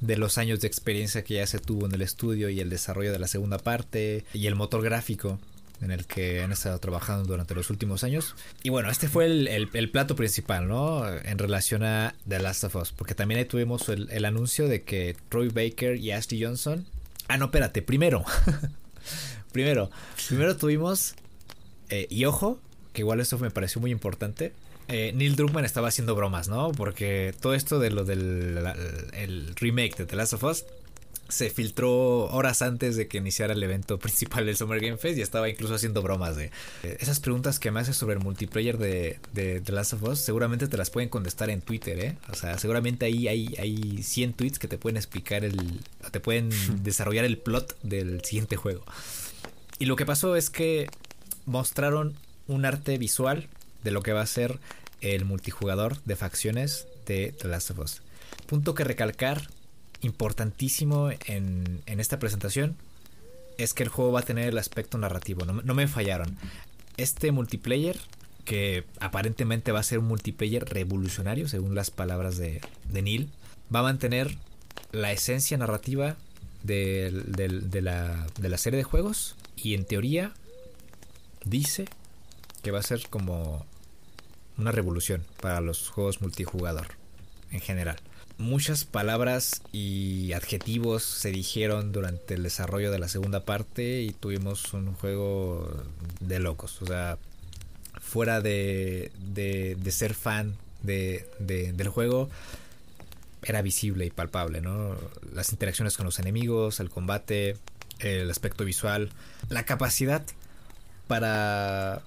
[0.00, 3.10] de los años de experiencia que ya se tuvo en el estudio y el desarrollo
[3.10, 5.40] de la segunda parte y el motor gráfico
[5.80, 8.34] en el que han estado trabajando durante los últimos años.
[8.62, 11.06] Y bueno, este fue el, plato principal, ¿no?
[11.08, 15.16] En relación a The Last of Us, porque también ahí tuvimos el, anuncio de que
[15.28, 16.86] Troy Baker y Ashley Johnson...
[17.28, 18.24] Ah, no, espérate, primero.
[19.52, 19.90] primero,
[20.28, 21.14] primero tuvimos...
[21.90, 22.58] Eh, y ojo,
[22.92, 24.52] que igual esto me pareció muy importante.
[24.88, 26.72] Eh, Neil Druckmann estaba haciendo bromas, ¿no?
[26.72, 28.58] Porque todo esto de lo del
[29.12, 30.64] el remake de The Last of Us
[31.28, 35.22] se filtró horas antes de que iniciara el evento principal del Summer Game Fest y
[35.22, 36.50] estaba incluso haciendo bromas de
[36.82, 40.68] esas preguntas que me haces sobre el multiplayer de, de, The Last of Us seguramente
[40.68, 42.16] te las pueden contestar en Twitter, ¿eh?
[42.30, 45.80] O sea, seguramente ahí hay, hay 100 tweets que te pueden explicar el...
[46.10, 46.50] te pueden
[46.82, 48.84] desarrollar el plot del siguiente juego.
[49.78, 50.88] Y lo que pasó es que
[51.46, 52.14] mostraron
[52.46, 53.48] un arte visual
[53.82, 54.58] de lo que va a ser
[55.00, 58.02] el multijugador de facciones de The Last of Us.
[58.46, 59.48] Punto que recalcar,
[60.04, 62.76] importantísimo en, esta presentación,
[63.58, 65.44] es que el juego va a tener el aspecto narrativo.
[65.44, 66.36] No, me fallaron.
[66.96, 67.98] Este multiplayer,
[68.44, 73.30] que aparentemente va a ser un multiplayer revolucionario, según las palabras de, Neil,
[73.74, 74.36] va a mantener
[74.92, 76.16] la esencia narrativa
[76.62, 77.10] de,
[77.82, 80.32] la, de la serie de juegos y en teoría
[81.44, 81.86] dice
[82.62, 83.66] que va a ser como
[84.56, 86.88] una revolución para los juegos multijugador
[87.50, 87.98] en general.
[88.36, 94.74] Muchas palabras y adjetivos se dijeron durante el desarrollo de la segunda parte y tuvimos
[94.74, 95.84] un juego
[96.20, 96.82] de locos.
[96.82, 97.18] O sea,
[98.00, 102.28] fuera de, de, ser fan de, del juego,
[103.44, 104.96] era visible y palpable, ¿no?
[105.32, 107.56] Las interacciones con los enemigos, el combate,
[108.00, 109.10] el aspecto visual,
[109.48, 110.24] la capacidad
[111.06, 112.02] para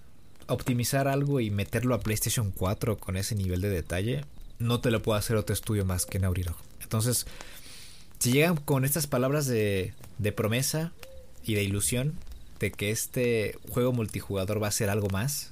[0.48, 4.26] optimizar algo y meterlo a PlayStation 4 con ese nivel de detalle,
[4.60, 6.44] no te lo puede hacer otro estudio más que Naughty
[6.82, 7.26] Entonces,
[8.20, 10.92] si llegan con estas palabras de, de promesa
[11.44, 12.16] y de ilusión
[12.60, 15.52] de que este juego multijugador va a ser algo más,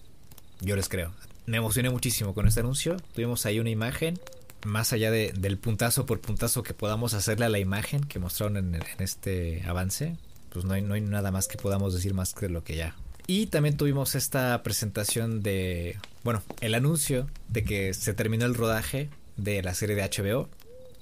[0.62, 1.14] yo les creo.
[1.46, 2.98] Me emocioné muchísimo con este anuncio.
[3.14, 4.20] Tuvimos ahí una imagen,
[4.66, 8.58] más allá de, del puntazo por puntazo que podamos hacerle a la imagen que mostraron
[8.58, 10.18] en, en este avance,
[10.50, 12.96] pues no hay, no hay nada más que podamos decir más que lo que ya
[13.28, 19.10] y también tuvimos esta presentación de, bueno, el anuncio de que se terminó el rodaje
[19.38, 20.50] de la serie de HBO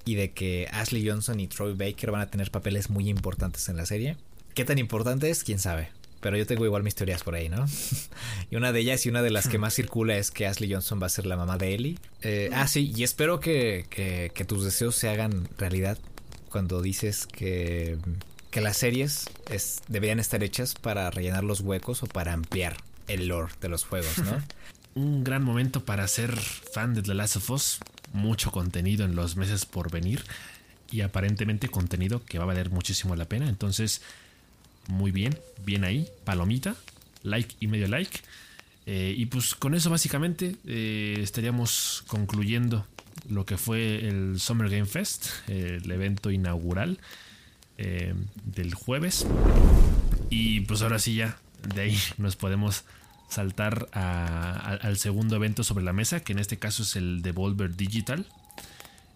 [0.04, 3.78] y de que Ashley Johnson y Troy Baker van a tener papeles muy importantes en
[3.78, 4.18] la serie.
[4.54, 5.46] ¿Qué tan importantes?
[5.46, 5.92] ¿Quién sabe?
[6.20, 7.66] Pero yo tengo igual mis teorías por ahí, ¿no?
[8.52, 11.02] y una de ellas y una de las que más circula es que Ashley Johnson
[11.02, 11.98] va a ser la mamá de Ellie.
[12.22, 15.98] Eh, ah, sí, y espero que, que, que tus deseos se hagan realidad
[16.50, 17.98] cuando dices que
[18.52, 23.28] que las series es, deberían estar hechas para rellenar los huecos o para ampliar el
[23.28, 24.44] lore de los juegos, ¿no?
[24.96, 27.80] Un gran momento para ser fan de The Last of Us.
[28.14, 30.24] Mucho contenido en los meses por venir.
[30.92, 33.50] Y aparentemente contenido que va a valer muchísimo la pena.
[33.50, 34.02] Entonces,
[34.88, 36.08] muy bien, bien ahí.
[36.24, 36.76] Palomita,
[37.24, 38.20] like y medio like.
[38.86, 42.86] Eh, y pues con eso básicamente eh, estaríamos concluyendo
[43.30, 47.00] lo que fue el Summer Game Fest, el evento inaugural.
[47.78, 48.14] Eh,
[48.46, 49.26] del jueves.
[50.30, 51.38] Y pues ahora sí ya,
[51.76, 52.84] de ahí nos podemos
[53.34, 58.26] saltar al segundo evento sobre la mesa, que en este caso es el Devolver Digital.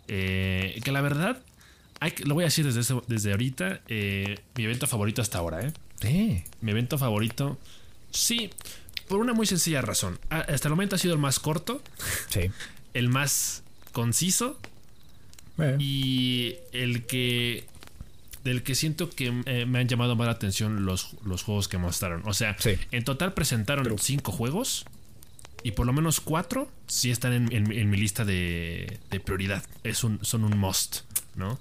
[0.07, 1.41] Eh, que la verdad,
[1.99, 6.43] hay, lo voy a decir desde, desde ahorita, eh, mi evento favorito hasta ahora, ¿eh?
[6.61, 7.57] Mi evento favorito,
[8.11, 8.49] sí,
[9.07, 10.19] por una muy sencilla razón.
[10.29, 11.81] Ah, hasta el momento ha sido el más corto,
[12.29, 12.51] sí.
[12.93, 14.59] el más conciso
[15.79, 17.65] y el que
[18.43, 21.77] del que siento que eh, me han llamado más la atención los, los juegos que
[21.77, 22.21] mostraron.
[22.25, 22.55] O sea,
[22.91, 24.85] en total presentaron cinco juegos
[25.63, 29.63] Y por lo menos cuatro sí están en, mi lista de, prioridad.
[29.83, 31.01] Es un, son un must,
[31.35, 31.59] ¿no?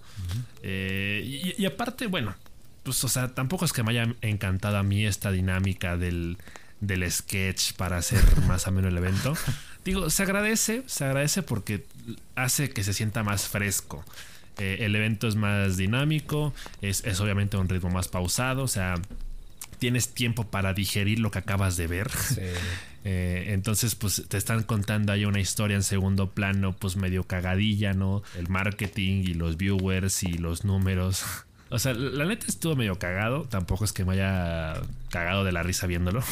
[0.62, 2.34] Eh, y, aparte, bueno,
[2.82, 6.38] pues, o sea, tampoco es que me haya encantado a mí esta dinámica del,
[6.80, 9.34] del sketch para hacer más o menos el evento.
[9.84, 11.86] Digo, se agradece, se agradece porque
[12.34, 14.04] hace que se sienta más fresco.
[14.58, 18.94] Eh, el evento es más dinámico, es, es obviamente un ritmo más pausado, o sea,
[19.78, 22.10] tienes tiempo para digerir lo que acabas de ver.
[23.08, 27.92] Eh, entonces, pues te están contando ahí una historia en segundo plano, pues medio cagadilla,
[27.92, 28.24] ¿no?
[28.36, 31.24] El marketing y los viewers y los números.
[31.68, 33.42] O sea, la neta estuvo medio cagado.
[33.42, 34.80] Tampoco es que me haya
[35.10, 36.22] cagado de la risa viéndolo.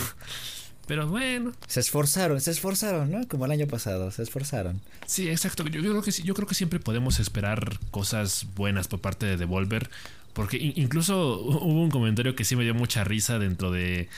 [0.87, 1.53] Pero bueno.
[1.67, 3.27] Se esforzaron, se esforzaron, ¿no?
[3.29, 4.81] Como el año pasado, se esforzaron.
[5.07, 5.65] Sí, exacto.
[5.65, 9.91] Yo, creo que yo creo que siempre podemos esperar cosas buenas por parte de Devolver.
[10.33, 14.09] Porque incluso hubo un comentario que sí me dio mucha risa dentro de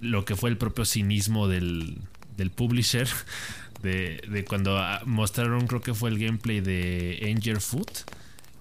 [0.00, 1.98] lo que fue el propio cinismo del,
[2.36, 3.08] del publisher.
[3.82, 7.90] De, de, cuando ah, mostraron, creo que fue el gameplay de Angel Foot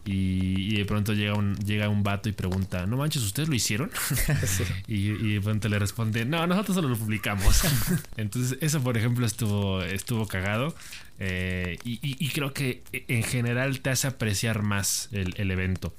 [0.08, 3.90] y, de pronto llega un, llega un vato y pregunta, no manches, ¿ustedes lo hicieron?
[4.88, 7.64] y, de pronto le responde, no, nosotros solo lo publicamos.
[8.18, 10.76] Entonces eso, por ejemplo, estuvo, estuvo cagado.
[11.20, 15.94] Eh, y, creo que en general te hace apreciar más el, evento.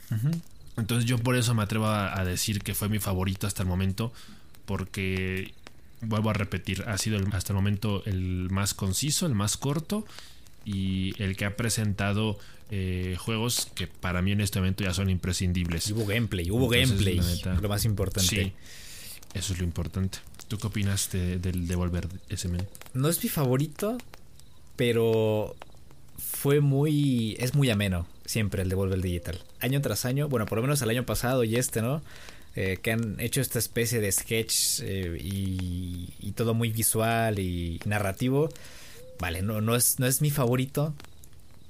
[0.76, 4.12] Entonces yo por eso me atrevo a, decir que fue mi favorito hasta el momento.
[4.66, 5.52] Porque,
[6.00, 10.06] vuelvo a repetir, ha sido hasta el momento el más conciso, el más corto
[10.64, 12.38] y el que ha presentado
[12.70, 15.90] eh, juegos que para mí en este momento ya son imprescindibles.
[15.90, 17.20] hubo gameplay, hubo gameplay,
[17.60, 18.28] lo más importante.
[18.28, 18.52] Sí,
[19.34, 20.18] eso es lo importante.
[20.48, 22.58] ¿Tú qué opinas del Devolver SM?
[22.94, 23.98] No es mi favorito,
[24.76, 25.56] pero
[26.18, 27.36] fue muy.
[27.38, 29.40] Es muy ameno siempre el Devolver Digital.
[29.60, 32.02] Año tras año, bueno, por lo menos el año pasado y este, ¿no?
[32.54, 37.80] Eh, que han hecho esta especie de sketch eh, y, y, todo muy visual y
[37.84, 38.48] narrativo.
[39.20, 40.94] Vale, no, no, es, no es mi favorito,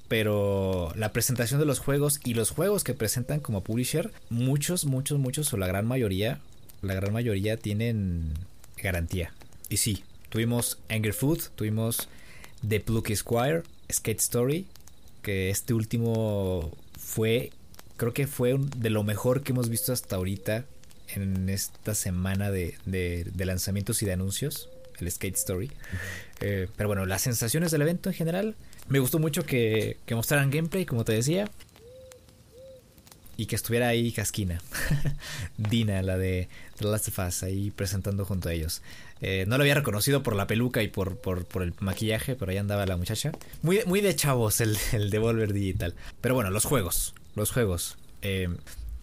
[0.09, 5.19] pero la presentación de los juegos y los juegos que presentan como publisher, muchos, muchos,
[5.19, 6.41] muchos o la gran mayoría,
[6.83, 8.35] la gran mayoría tienen
[8.77, 9.33] garantía.
[9.69, 12.09] Y sí, tuvimos Anger Food, tuvimos
[12.67, 14.67] The Plucky Squire, Skate Story,
[15.23, 17.51] que este último fue,
[17.97, 20.65] creo que fue de lo mejor que hemos visto hasta ahorita
[21.09, 24.69] en esta semana de, de lanzamientos y de anuncios,
[25.01, 25.71] el Skate Story.
[26.41, 28.55] Eh, pero bueno, las sensaciones del evento en general.
[28.89, 31.51] Me gustó mucho que, mostraran gameplay, como te decía.
[33.37, 34.63] Y que estuviera ahí Casquina.
[35.59, 38.83] Dina, la de The Last of Us, ahí presentando junto a ellos.
[39.21, 42.59] Eh, no lo había reconocido por la peluca y por, por, el maquillaje, pero ahí
[42.59, 43.33] andaba la muchacha.
[43.63, 45.95] Muy, muy de chavos el, el Devolver Digital.
[46.21, 47.15] Pero bueno, los juegos.
[47.35, 47.99] Los juegos.
[48.23, 48.49] Eh,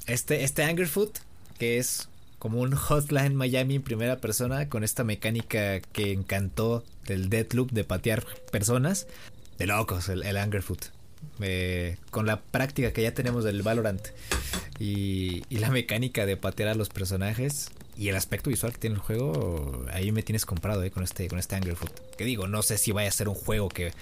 [0.08, 1.20] este, este Angerfoot,
[1.60, 2.10] que es
[2.40, 7.86] como un Hotline Miami en primera persona con esta mecánica que encantó del Deadloop de
[7.86, 9.08] patear personas.
[9.58, 10.86] De locos, el, el Angerfoot.
[11.40, 14.02] Eh, con la práctica que ya tenemos del Valorant
[14.80, 19.02] y, la mecánica de patear a los personajes y el aspecto visual que tiene el
[19.02, 21.92] juego, ahí me tienes comprado eh, con este con este Angerfoot.
[22.18, 23.94] Que digo, no sé si vaya a ser un juego que,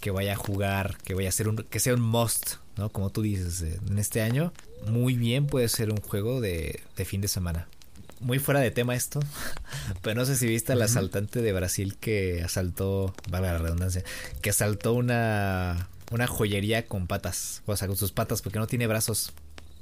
[0.00, 2.88] que vaya a jugar, que vaya a ser un que sea un must, ¿no?
[2.90, 4.52] Como tú dices, eh, en este año,
[4.86, 7.68] muy bien puede ser un juego de, de fin de semana
[8.20, 9.20] muy fuera de tema esto,
[10.02, 14.04] pero no sé si viste al asaltante de Brasil que asaltó, valga la redundancia,
[14.40, 18.86] que asaltó una, una joyería con patas, o sea, con sus patas, porque no tiene
[18.86, 19.32] brazos.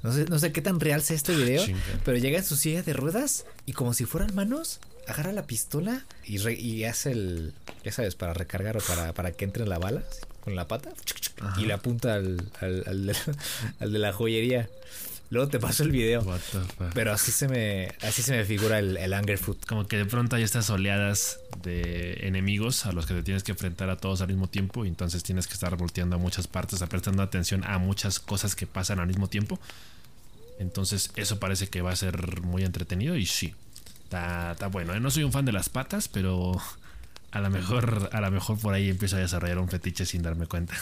[0.01, 1.65] No sé, no sé qué tan real sea este video,
[2.05, 6.05] pero llega en su silla de ruedas y como si fueran manos, agarra la pistola
[6.23, 10.03] y, y hace el, ya sabes, para recargar o para, para que entre la bala
[10.39, 10.91] con la pata
[11.57, 13.13] y le apunta al, al,
[13.79, 14.69] al de la joyería.
[15.31, 16.25] Luego te paso el video.
[16.93, 19.57] Pero así se me, así se me figura el, el Anger Food.
[19.67, 23.51] Como que de pronto hay estas oleadas de enemigos a los que te tienes que
[23.51, 24.85] enfrentar a todos al mismo tiempo.
[24.85, 28.65] Y entonces tienes que estar volteando a muchas partes, prestando atención a muchas cosas que
[28.65, 29.59] pasan al mismo tiempo.
[30.57, 33.15] Entonces, eso parece que va a ser muy entretenido.
[33.15, 33.53] Y sí,
[34.03, 34.95] está, está bueno.
[34.95, 34.99] ¿eh?
[34.99, 36.59] No soy un fan de las patas, pero
[37.31, 40.47] a lo mejor, a lo mejor por ahí empiezo a desarrollar un fetiche sin darme
[40.47, 40.73] cuenta.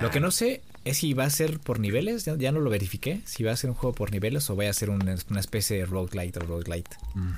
[0.00, 3.20] Lo que no sé es si va a ser por niveles, ya, no lo verifiqué,
[3.24, 5.86] si va a ser un juego por niveles o va a ser una, especie de
[5.86, 6.90] roguelite o roguelite.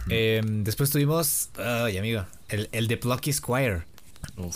[0.09, 3.83] Em, después tuvimos, ay amigo, el, el de Plucky Squire.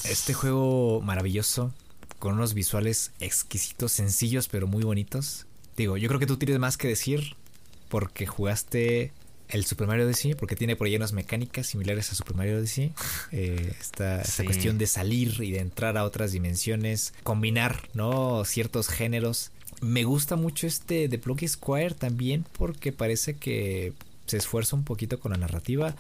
[0.09, 1.75] Este juego maravilloso,
[2.19, 5.47] con unos visuales exquisitos, sencillos pero muy bonitos.
[5.77, 7.35] Digo, yo creo que tú tienes más que decir
[7.89, 9.13] porque jugaste
[9.49, 12.93] el Super Mario Odyssey, porque tiene por ahí unas mecánicas similares a Super Mario Odyssey.
[13.33, 18.45] Eh, esta, cuestión de salir y de entrar a otras dimensiones, combinar, ¿no?
[18.45, 19.51] Ciertos géneros.
[19.81, 23.93] Me gusta mucho este de Plucky Squire también porque parece que
[24.27, 25.95] se esfuerza un poquito con la narrativa.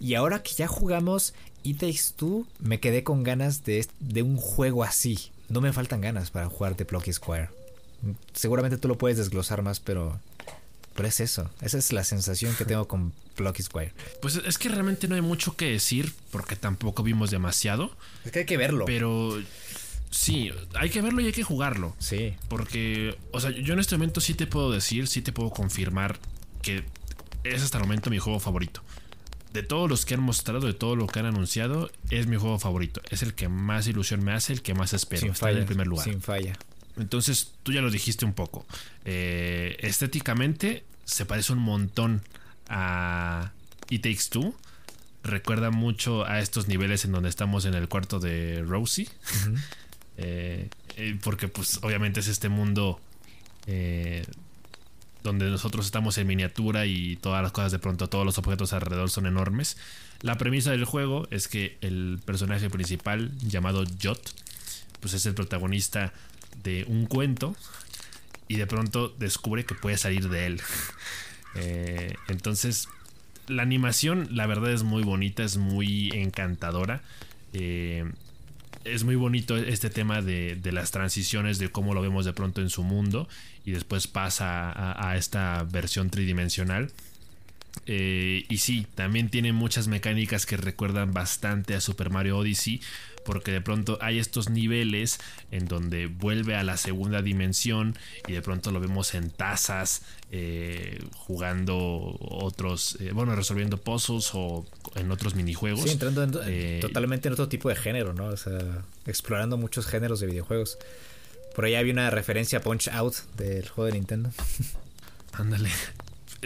[0.00, 4.36] Y ahora que ya jugamos It Takes Two me quedé con ganas de, de un
[4.36, 5.18] juego así.
[5.48, 7.50] No me faltan ganas para jugar de Plucky Square.
[8.34, 10.20] Seguramente tú lo puedes desglosar más, pero
[10.96, 13.92] pero es eso, esa es la sensación que tengo con Plucky Square.
[14.20, 17.94] Pues es que realmente no hay mucho que decir porque tampoco vimos demasiado.
[18.24, 18.84] Es que hay que verlo.
[18.86, 19.38] Pero
[20.10, 21.94] sí, hay que verlo y hay que jugarlo.
[21.98, 22.34] Sí.
[22.48, 26.18] Porque, o sea, yo en este momento sí te puedo decir, sí te puedo confirmar
[26.62, 26.84] que
[27.44, 28.82] es hasta el momento mi juego favorito.
[29.52, 32.58] De todos los que han mostrado, de todo lo que han anunciado, es mi juego
[32.58, 33.00] favorito.
[33.10, 35.22] Es el que más ilusión me hace, el que más espero.
[35.22, 36.04] Sin falla, en primer lugar.
[36.04, 36.58] Sin falla.
[36.96, 38.66] Entonces, tú ya lo dijiste un poco.
[39.04, 42.22] Eh, estéticamente se parece un montón
[42.68, 43.52] a
[43.90, 44.54] It Takes Two.
[45.22, 49.08] Recuerda mucho a estos niveles en donde estamos en el cuarto de Rosie.
[50.18, 52.98] Eh, eh, porque pues obviamente es este mundo
[55.22, 59.10] donde nosotros estamos en miniatura y todas las cosas de pronto, todos los objetos alrededor
[59.10, 59.76] son enormes.
[60.22, 64.32] La premisa del juego es que el personaje principal llamado Jot,
[65.00, 66.14] pues es el protagonista
[66.62, 67.56] de un cuento
[68.48, 70.60] y de pronto descubre que puede salir de él.
[71.58, 72.86] Eh, entonces,
[73.48, 77.00] la animación, la verdad, es muy bonita, es muy encantadora.
[77.54, 78.04] Eh,
[78.86, 82.70] es muy bonito este tema de, las transiciones, de cómo lo vemos de pronto en
[82.70, 83.28] su mundo
[83.64, 86.92] y después pasa a, esta versión tridimensional.
[87.84, 92.80] Eh, y sí, también tiene muchas mecánicas que recuerdan bastante a Super Mario Odyssey
[93.24, 95.18] porque de pronto hay estos niveles
[95.50, 97.96] en donde vuelve a la segunda dimensión
[98.28, 101.76] y de pronto lo vemos en tazas eh, jugando
[102.20, 104.64] otros, eh, bueno, resolviendo puzzles o
[104.94, 105.82] en otros minijuegos.
[105.82, 106.22] Sí, entrando
[106.80, 108.26] totalmente en otro tipo de género, ¿no?
[108.26, 110.78] O sea, explorando muchos géneros de videojuegos.
[111.56, 114.30] Por ahí había una referencia a Punch Out del juego de Nintendo.
[115.32, 115.70] Ándale.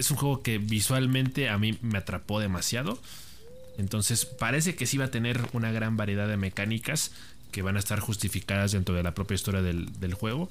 [0.00, 2.98] Es un juego que visualmente a mí me atrapó demasiado.
[3.76, 7.12] Entonces parece que sí va a tener una gran variedad de mecánicas
[7.52, 10.48] que van a estar justificadas dentro de la propia historia del, juego.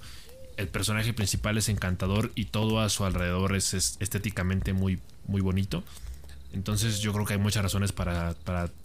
[0.55, 5.83] El personaje principal es encantador y todo a su alrededor es, estéticamente muy, muy bonito.
[6.53, 8.35] Entonces yo creo que hay muchas razones para,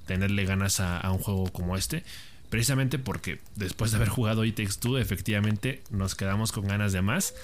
[0.06, 2.04] tenerle ganas a, un juego como este.
[2.48, 7.34] Precisamente porque después de haber jugado Takes Two, efectivamente nos quedamos con ganas de más.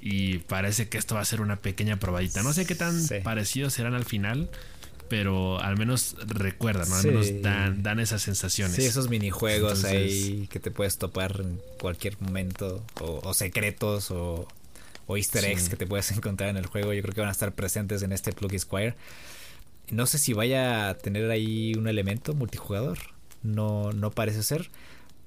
[0.00, 2.42] Y parece que esto va a ser una pequeña probadita.
[2.42, 4.48] No sé qué tan parecidos serán al final
[5.10, 6.94] pero al menos recuerdan, ¿no?
[6.94, 8.76] Al menos dan, dan esas sensaciones.
[8.76, 14.46] Sí, esos minijuegos ahí que te puedes topar en cualquier momento, o, secretos, o,
[15.08, 17.52] easter eggs que te puedes encontrar en el juego, yo creo que van a estar
[17.52, 18.94] presentes en este Plug Squire.
[19.90, 22.98] No sé si vaya a tener ahí un elemento multijugador,
[23.42, 24.70] no, no parece ser,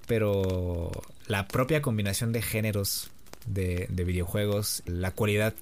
[0.08, 0.92] pero
[1.28, 3.12] la propia combinación de géneros
[3.46, 5.54] de, de videojuegos, la cualidad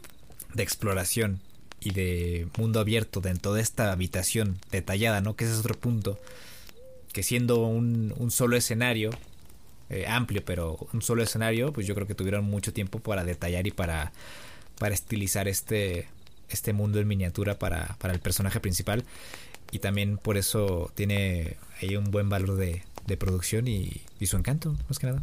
[0.54, 1.40] de exploración
[1.82, 5.36] y de mundo abierto dentro de esta habitación detallada, ¿no?
[5.36, 6.20] Que ese es otro punto.
[7.12, 9.10] Que siendo un, solo escenario,
[9.90, 13.66] eh, amplio, pero un solo escenario, pues yo creo que tuvieron mucho tiempo para detallar
[13.68, 14.14] y para,
[14.78, 16.08] para estilizar este,
[16.50, 19.04] este mundo en miniatura para, para el personaje principal.
[19.72, 24.38] Y también por eso tiene ahí un buen valor de, de producción y, y su
[24.38, 25.22] encanto, más que nada.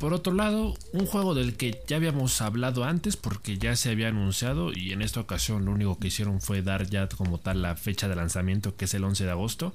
[0.00, 4.08] Por otro lado, un juego del que ya habíamos hablado antes porque ya se había
[4.08, 7.76] anunciado y en esta ocasión lo único que hicieron fue dar ya como tal la
[7.76, 9.74] fecha de lanzamiento que es el 11 de agosto.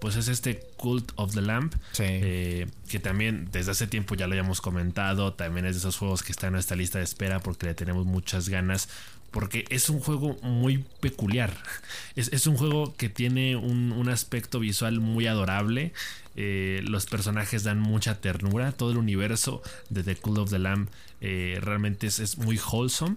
[0.00, 4.34] Pues es este Cult of the Lamp, eh, que también desde hace tiempo ya lo
[4.34, 7.66] habíamos comentado, también es de esos juegos que están en nuestra lista de espera porque
[7.66, 8.88] le tenemos muchas ganas,
[9.30, 11.52] porque es un juego muy peculiar.
[12.16, 15.92] Es, un juego que tiene un, aspecto visual muy adorable.
[16.40, 18.70] Eh, los personajes dan mucha ternura.
[18.70, 19.60] Todo el universo
[19.90, 20.88] de The Cool of the Lamb
[21.20, 23.16] eh, realmente es, muy wholesome.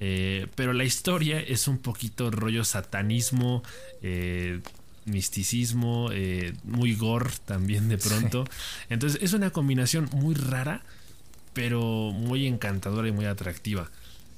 [0.00, 3.62] Eh, pero la historia es un poquito rollo satanismo,
[5.04, 6.10] misticismo,
[6.64, 8.44] muy gore también de pronto.
[8.90, 10.82] Entonces es una combinación muy rara,
[11.52, 13.92] pero muy encantadora y muy atractiva.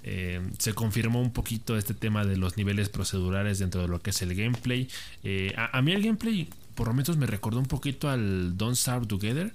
[0.05, 4.11] Eh, se confirmó un poquito este tema de los niveles procedurales dentro de lo que
[4.11, 4.89] es el gameplay.
[5.25, 6.49] Eh, a, mí el gameplay,
[6.79, 9.53] por lo menos, me recordó un poquito al Don't Starve Together.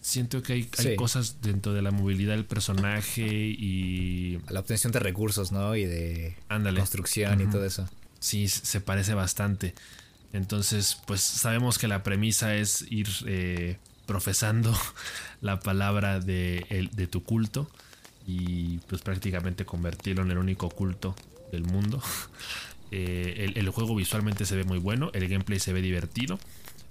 [0.00, 4.40] Siento que hay, cosas dentro de la movilidad del personaje y.
[4.48, 5.76] la obtención de recursos, ¿no?
[5.76, 6.34] Y de
[6.76, 7.88] construcción y todo eso.
[8.18, 9.76] Sí, se parece bastante.
[10.32, 14.76] Entonces, pues sabemos que la premisa es ir eh, profesando
[15.40, 17.70] la palabra de, de tu culto
[18.26, 21.14] y pues prácticamente convertirlo en el único culto
[21.52, 22.02] del mundo.
[22.94, 26.38] Eh, el, juego visualmente se ve muy bueno, el gameplay se ve divertido.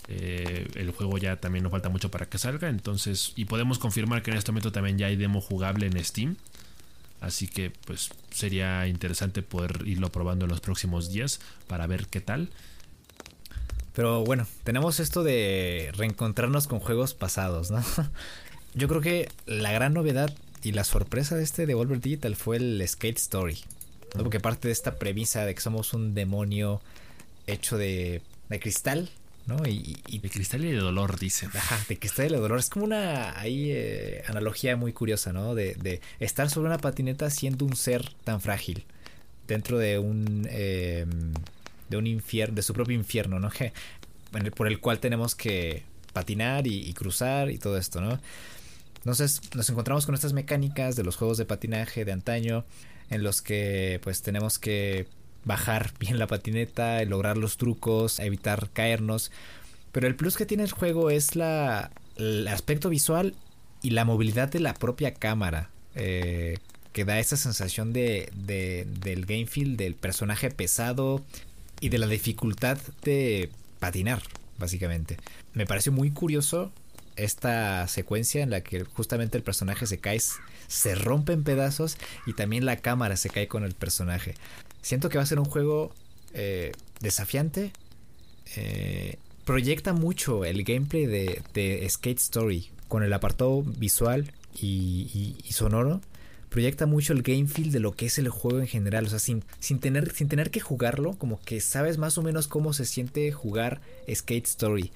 [0.08, 4.24] Eh, el juego ya también nos falta mucho para que salga, entonces y podemos confirmar
[4.24, 6.38] que en este momento también ya hay demo jugable en Steam.
[7.22, 12.20] Así que pues sería interesante poder irlo probando en los próximos días para ver qué
[12.20, 12.50] tal.
[13.94, 17.84] Pero bueno, tenemos esto de reencontrarnos con juegos pasados, ¿no?
[18.74, 20.34] Yo creo que la gran novedad
[20.64, 23.60] y la sorpresa de este Devolver Digital fue el Skate Story.
[24.16, 24.24] ¿No?
[24.24, 26.82] Porque parte de esta premisa de que somos un demonio
[27.48, 29.10] hecho de, de cristal,
[29.48, 29.66] ¿no?
[29.68, 31.48] Y, y, de cristal y de dolor, dice.
[31.54, 32.60] Ajá, de cristal y de dolor.
[32.60, 35.56] Es como una ahí, eh, analogía muy curiosa, ¿no?
[35.56, 38.86] De, de, estar sobre una patineta siendo un ser tan frágil
[39.48, 40.48] dentro de un...
[40.50, 41.06] Eh,
[41.90, 43.50] de un infierno, de su propio infierno, ¿no?
[43.60, 43.74] Que,
[44.56, 45.84] por el cual tenemos que
[46.14, 48.18] patinar y, y, cruzar y todo esto, ¿no?
[49.00, 52.64] Entonces nos encontramos con estas mecánicas de los juegos de patinaje de antaño,
[53.12, 55.06] en los que pues tenemos que
[55.46, 59.32] bajar bien la patineta, lograr los trucos, evitar caernos.
[59.92, 63.36] Pero el plus que tiene el juego es la, el aspecto visual
[63.84, 65.70] y la movilidad de la propia cámara.
[65.96, 66.58] Eh,
[66.94, 71.24] que da esa sensación de, de, del game feel, del personaje pesado
[71.80, 73.50] y de la dificultad de
[73.80, 74.22] patinar,
[74.58, 75.18] básicamente.
[75.54, 76.72] Me pareció muy curioso
[77.16, 80.20] esta secuencia en la que justamente el personaje se cae,
[80.72, 84.36] se rompe en pedazos y también la cámara se cae con el personaje.
[84.82, 85.94] Siento que va a ser un juego
[86.34, 87.74] eh, desafiante.
[88.56, 96.00] Eh, proyecta mucho el gameplay de, Skate Story con el apartado visual y, y, sonoro.
[96.50, 99.06] Proyecta mucho el game feel de lo que es el juego en general.
[99.06, 102.48] O sea, sin, sin, tener, sin tener que jugarlo, como que sabes más o menos
[102.48, 104.92] cómo se siente jugar Skate Story.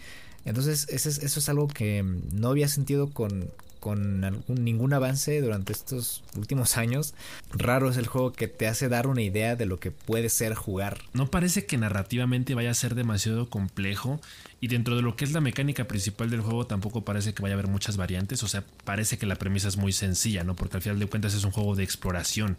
[0.45, 3.49] Entonces, eso es, eso es algo que no había sentido con,
[3.85, 7.13] con ningún avance durante estos últimos años.
[7.51, 10.55] Raro es el juego que te hace dar una idea de lo que puede ser
[10.55, 11.03] jugar.
[11.13, 14.19] No parece que narrativamente vaya a ser demasiado complejo
[14.59, 17.53] y dentro de lo que es la mecánica principal del juego tampoco parece que vaya
[17.53, 18.41] a haber muchas variantes.
[18.41, 20.55] O sea, parece que la premisa es muy sencilla, ¿no?
[20.55, 22.57] Porque al final de cuentas es un juego de exploración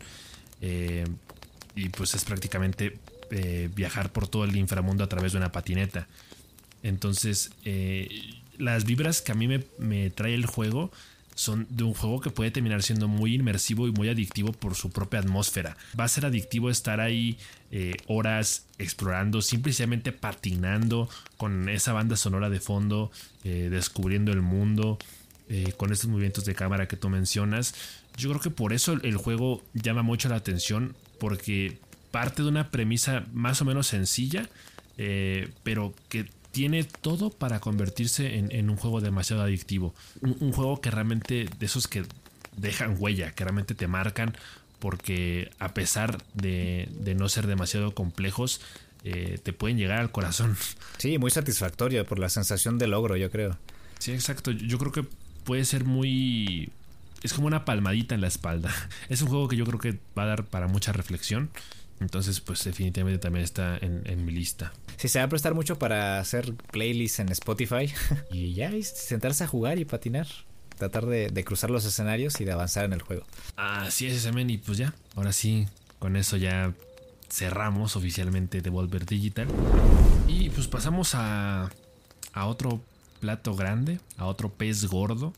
[0.61, 1.09] eh,
[1.75, 3.01] y pues es prácticamente
[3.33, 6.07] eh, viajar por todo el inframundo a través de una patineta.
[6.85, 8.09] Entonces, eh,
[8.59, 9.49] las vibras que a mí
[9.79, 10.91] me, trae el juego
[11.37, 14.91] son de un juego que puede terminar siendo muy inmersivo y muy adictivo por su
[14.91, 15.77] propia atmósfera.
[15.99, 17.39] Va a ser adictivo estar ahí
[17.71, 23.13] eh, horas explorando, simplemente patinando con esa banda sonora de fondo,
[23.45, 24.99] eh, descubriendo el mundo,
[25.51, 27.75] eh, con estos movimientos de cámara que tú mencionas.
[28.17, 31.79] Yo creo que por eso el juego llama mucho la atención, porque
[32.13, 34.49] parte de una premisa más o menos sencilla,
[35.63, 36.25] pero que
[36.57, 39.95] tiene todo para convertirse en, en un juego demasiado adictivo.
[40.23, 42.03] Un, un, juego que realmente, de esos que
[42.57, 44.35] dejan huella, que realmente te marcan,
[44.79, 48.63] porque a pesar de, de no ser demasiado complejos,
[49.05, 50.57] eh, te pueden llegar al corazón.
[50.97, 53.59] Sí, muy satisfactorio por la sensación de logro, yo creo.
[53.99, 54.51] Sí, exacto.
[54.51, 55.05] Yo creo que
[55.45, 56.71] puede ser muy...
[57.23, 58.75] Es como una palmadita en la espalda.
[59.11, 61.51] Es un juego que yo creo que va a dar para mucha reflexión.
[62.01, 64.73] Entonces, pues definitivamente también está en, en, mi lista.
[64.97, 67.93] Sí, se va a prestar mucho para hacer playlists en Spotify
[68.31, 70.27] y ya y sentarse a jugar y patinar.
[70.77, 73.25] Tratar de, de, cruzar los escenarios y de avanzar en el juego.
[73.57, 74.93] Así es, men, y pues ya.
[75.15, 75.67] Ahora sí,
[75.99, 76.75] con eso ya
[77.31, 79.49] cerramos oficialmente Devolver Digital.
[80.29, 81.71] Y pues pasamos a,
[82.35, 82.83] a otro
[83.21, 85.33] plato grande, a otro pez gordo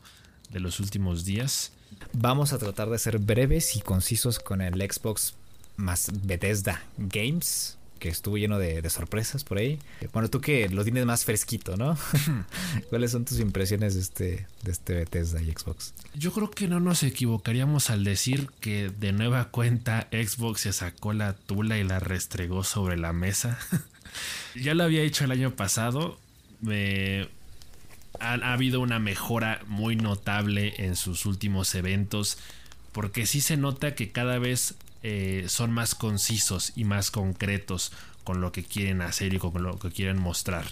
[0.49, 1.71] de los últimos días.
[2.13, 5.35] Vamos a tratar de ser breves y concisos con el Xbox
[5.79, 9.79] más Bethesda Games, que estuvo lleno de, sorpresas por ahí.
[10.13, 11.97] Bueno, tú que lo tienes más fresquito, ¿no?
[12.89, 15.93] ¿Cuáles son tus impresiones de este, de este Bethesda y Xbox?
[16.15, 21.13] Yo creo que no nos equivocaríamos al decir que de nueva cuenta Xbox se sacó
[21.13, 23.59] la tula y la restregó sobre la mesa.
[24.55, 26.19] ya lo había hecho el año pasado.
[26.61, 27.27] Me...
[28.21, 32.37] Ha, ha habido una mejora muy notable en sus últimos eventos
[32.91, 37.91] porque sí se nota que cada vez eh, son más concisos y más concretos
[38.23, 40.65] con lo que quieren hacer y con lo que quieren mostrar.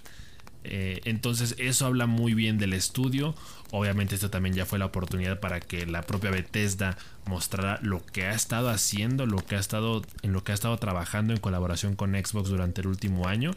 [0.69, 3.35] Eh, entonces eso habla muy bien del estudio.
[3.71, 8.25] Obviamente esto también ya fue la oportunidad para que la propia Bethesda mostrara lo que
[8.25, 11.95] ha estado haciendo, lo que ha estado en lo que ha estado trabajando en colaboración
[11.95, 13.51] con Xbox durante el último año.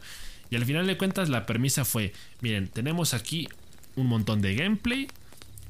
[0.50, 3.48] Y al final de cuentas la premisa fue, miren, tenemos aquí
[3.96, 5.08] un montón de gameplay,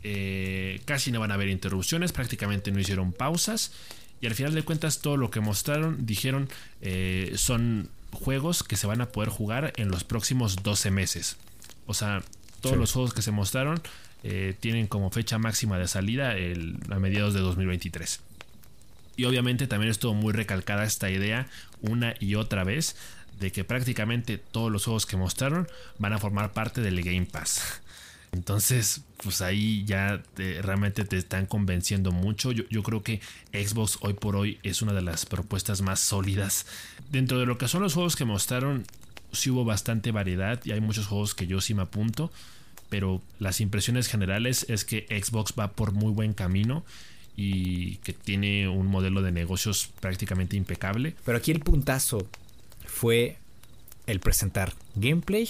[0.03, 3.72] eh, casi no van a haber interrupciones, prácticamente no hicieron pausas
[4.21, 6.49] y al final de cuentas todo lo que mostraron dijeron
[6.83, 11.37] eh, son juegos que se van a poder jugar en los próximos 12 meses.
[11.87, 12.23] O sea,
[12.61, 12.81] todos sí.
[12.81, 13.81] los juegos que se mostraron
[14.23, 18.21] eh, tienen como fecha máxima de salida el, a mediados de 2023.
[19.16, 21.49] Y obviamente también estuvo muy recalcada esta idea
[21.81, 22.97] una y otra vez
[23.39, 25.66] de que prácticamente todos los juegos que mostraron
[25.99, 27.81] van a formar parte del Game Pass.
[28.33, 32.53] Entonces, pues ahí ya te, realmente te están convenciendo mucho.
[32.53, 33.20] Yo, yo, creo que
[33.53, 36.66] Xbox hoy por hoy es una de las propuestas más sólidas.
[37.11, 38.87] Dentro de lo que son los juegos que mostraron,
[39.33, 42.31] sí hubo bastante variedad y hay muchos juegos que yo sí me apunto,
[42.89, 46.85] pero las impresiones generales es que Xbox va por muy buen camino
[47.37, 51.14] y que tiene un modelo de negocios prácticamente impecable.
[51.24, 52.28] Pero aquí el puntazo
[52.87, 53.39] fue
[54.07, 55.49] el presentar gameplay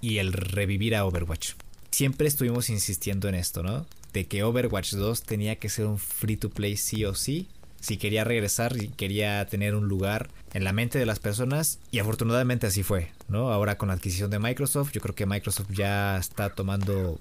[0.00, 1.52] y el revivir a Overwatch.
[1.90, 3.86] Siempre estuvimos insistiendo en esto, ¿no?
[4.12, 7.48] De que Overwatch 2 tenía que ser un free to play sí o sí
[7.80, 12.00] si quería regresar y quería tener un lugar en la mente de las personas y
[12.00, 13.52] afortunadamente así fue, ¿no?
[13.52, 17.20] Ahora con la adquisición de Microsoft, yo creo que Microsoft ya está tomando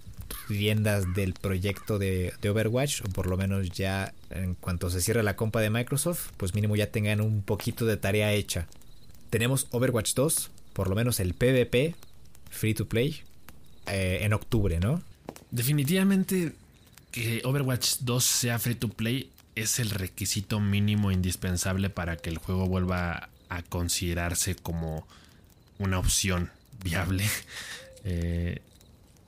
[0.50, 5.36] riendas del proyecto de, Overwatch, o por lo menos ya en cuanto se cierre la
[5.36, 8.68] compa de Microsoft, pues mínimo ya tengan un poquito de tarea hecha.
[9.30, 11.96] Tenemos Overwatch 2, por lo menos el PvP,
[12.50, 13.22] free to play,
[13.88, 15.02] eh, en octubre, ¿no?
[15.52, 16.54] Definitivamente
[17.12, 22.38] que Overwatch 2 sea free to play es el requisito mínimo indispensable para que el
[22.38, 25.08] juego vuelva a considerarse como
[25.80, 26.52] una opción
[26.84, 27.26] viable.
[28.10, 28.62] Eh,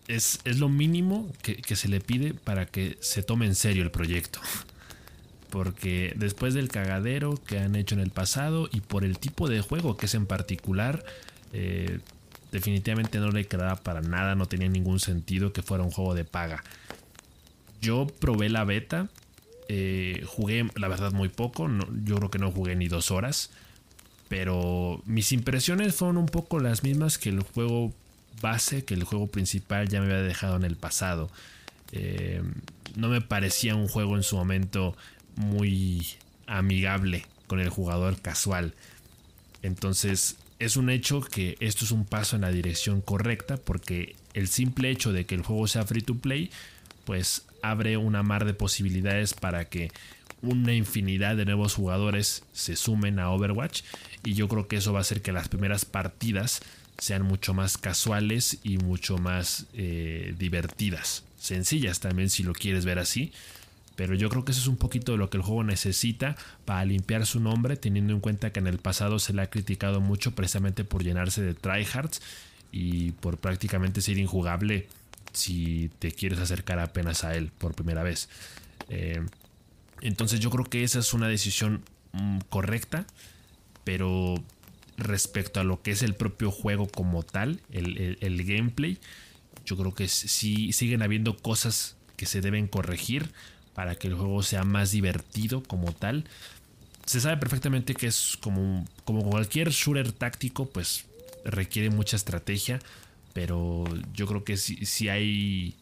[0.08, 4.40] es, lo mínimo que, se le pide para que se tome en serio el proyecto.
[5.50, 9.60] Porque después del cagadero que han hecho en el pasado y por el tipo de
[9.60, 11.04] juego que es en particular,
[11.52, 12.00] eh,
[12.52, 16.26] definitivamente no le quedaba para nada, no tenía ningún sentido que fuera un juego de
[16.26, 16.64] paga.
[17.82, 19.10] Yo probé la beta
[19.72, 21.70] eh, jugué, la verdad, muy poco.
[22.04, 23.52] yo creo que no jugué ni dos horas.
[24.28, 27.94] Pero mis impresiones fueron un poco las mismas que el juego
[28.42, 31.30] base, que el juego principal ya me había dejado en el pasado.
[31.92, 32.42] Eh,
[32.96, 34.96] no me parecía un juego en su momento
[35.36, 36.06] muy
[36.48, 38.74] amigable con el jugador casual.
[39.62, 44.48] Entonces es un hecho que esto es un paso en la dirección correcta porque el
[44.48, 46.52] simple hecho de que el juego sea free to play
[47.06, 49.92] pues abre una mar de posibilidades para que
[50.42, 53.82] una infinidad de nuevos jugadores se sumen a Overwatch
[54.24, 56.62] y yo creo que eso va a hacer que las primeras partidas
[56.98, 63.00] sean mucho más casuales y mucho más eh, divertidas, sencillas también si lo quieres ver
[63.00, 63.32] así,
[64.00, 66.86] pero yo creo que eso es un poquito de lo que el juego necesita para
[66.86, 70.34] limpiar su nombre, teniendo en cuenta que en el pasado se le ha criticado mucho
[70.36, 72.22] precisamente por llenarse de tryhards
[72.72, 74.88] y por prácticamente ser injugable
[75.34, 78.30] si te quieres acercar apenas a él por primera vez.
[78.88, 79.22] Eh,
[80.00, 81.84] entonces yo creo que esa es una decisión
[82.14, 83.06] mm, correcta,
[83.84, 84.36] pero
[84.96, 88.98] respecto a lo que es el propio juego como tal, el, gameplay,
[89.66, 93.34] yo creo que sí siguen habiendo cosas que se deben corregir
[93.74, 96.26] para que el juego sea más divertido como tal.
[97.06, 101.06] Se sabe perfectamente que es como, como cualquier shooter táctico, pues
[101.44, 102.80] requiere mucha estrategia
[103.34, 105.76] pero yo creo que si, hay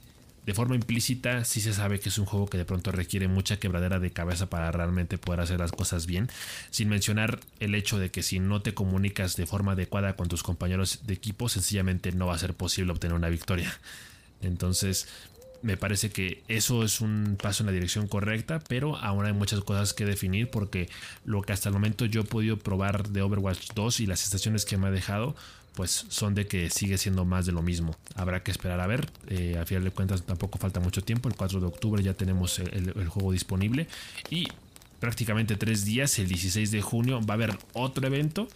[0.45, 3.57] de forma implícita sí se sabe que es un juego que de pronto requiere mucha
[3.57, 6.29] quebradera de cabeza para realmente poder hacer las cosas bien,
[6.69, 10.43] sin mencionar el hecho de que si no te comunicas de forma adecuada con tus
[10.43, 13.73] compañeros de equipo, sencillamente no va a ser posible obtener una victoria.
[14.41, 15.07] Entonces,
[15.61, 19.61] me parece que eso es un paso en la dirección correcta, pero aún hay muchas
[19.61, 20.89] cosas que definir porque
[21.25, 24.65] lo que hasta el momento yo he podido probar de Overwatch 2 y las estaciones
[24.65, 25.35] que me ha dejado,
[25.77, 27.95] pues son de que sigue siendo más de lo mismo.
[28.15, 29.11] Habrá que esperar a ver.
[29.29, 31.29] Eh, a final de cuentas tampoco falta mucho tiempo.
[31.29, 33.87] El 4 de octubre ya tenemos el, juego disponible.
[34.31, 34.47] Y
[34.99, 38.47] prácticamente tres días, el 16 de junio, va a haber otro evento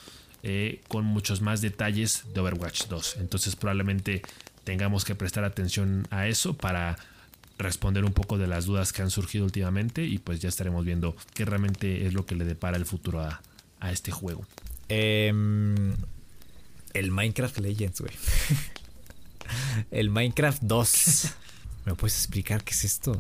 [0.42, 3.18] eh, con muchos más detalles de Overwatch 2.
[3.20, 4.24] Entonces probablemente
[4.64, 6.98] tengamos que prestar atención a eso para
[7.58, 11.16] responder un poco de las dudas que han surgido últimamente y pues ya estaremos viendo
[11.34, 13.42] qué realmente es lo que le depara el futuro a,
[13.80, 14.46] a este juego.
[14.90, 15.32] Eh,
[16.94, 18.14] el Minecraft Legends, güey.
[19.92, 21.28] el Minecraft 2.
[21.86, 23.20] ¿Me puedes explicar qué es esto?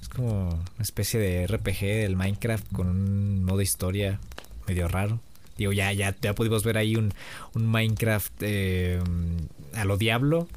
[0.00, 4.20] Es como una especie de RPG del Minecraft con un modo historia
[4.66, 5.20] medio raro.
[5.56, 7.12] Digo, ya, ya, ya pudimos ver ahí un,
[7.54, 9.00] Minecraft eh,
[9.74, 10.48] a lo diablo.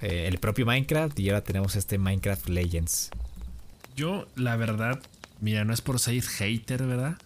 [0.00, 1.18] Eh, el propio Minecraft.
[1.18, 3.10] Y ahora tenemos este Minecraft Legends.
[3.96, 5.00] Yo, la verdad,
[5.40, 7.18] mira, no es por ser hater, ¿verdad?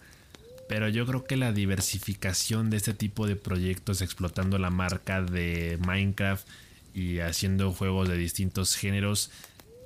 [0.69, 5.79] Pero yo creo que la diversificación de este tipo de proyectos explotando la marca de
[5.87, 6.47] Minecraft
[6.95, 9.31] y haciendo juegos de distintos géneros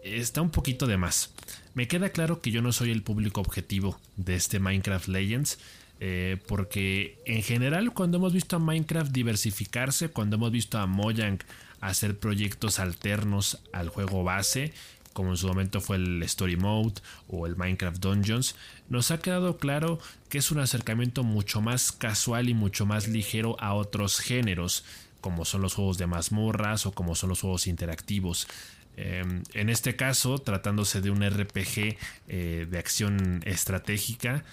[0.03, 1.33] está un poquito de más.
[1.75, 5.59] Me queda claro que yo no soy el público objetivo de este Minecraft Legends.
[6.01, 11.41] Eh, porque en general cuando hemos visto a Minecraft diversificarse, cuando hemos visto a Mojang
[11.81, 14.73] hacer proyectos alternos al juego base,
[15.13, 18.55] como en su momento fue el Story Mode o el Minecraft Dungeons,
[18.89, 19.99] nos ha quedado claro
[20.29, 24.85] que es un acercamiento mucho más casual y mucho más ligero a otros géneros,
[25.21, 28.47] como son los juegos de mazmorras o como son los juegos interactivos.
[28.97, 31.97] Em, en este caso, tratándose de un RPG
[32.29, 34.45] eh, de acción estratégica,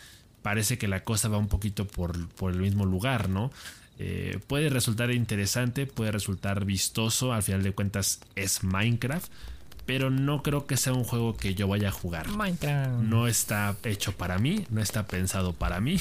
[0.41, 3.51] parece que la cosa va un poquito por, por el mismo lugar, ¿no?
[3.97, 9.31] Eh, puede resultar interesante, puede resultar vistoso, al final de cuentas es Minecraft,
[9.85, 12.27] pero no creo que sea un juego que yo vaya a jugar.
[12.29, 13.01] Minecraft.
[13.01, 15.97] No está hecho para mí, no está pensado para mí.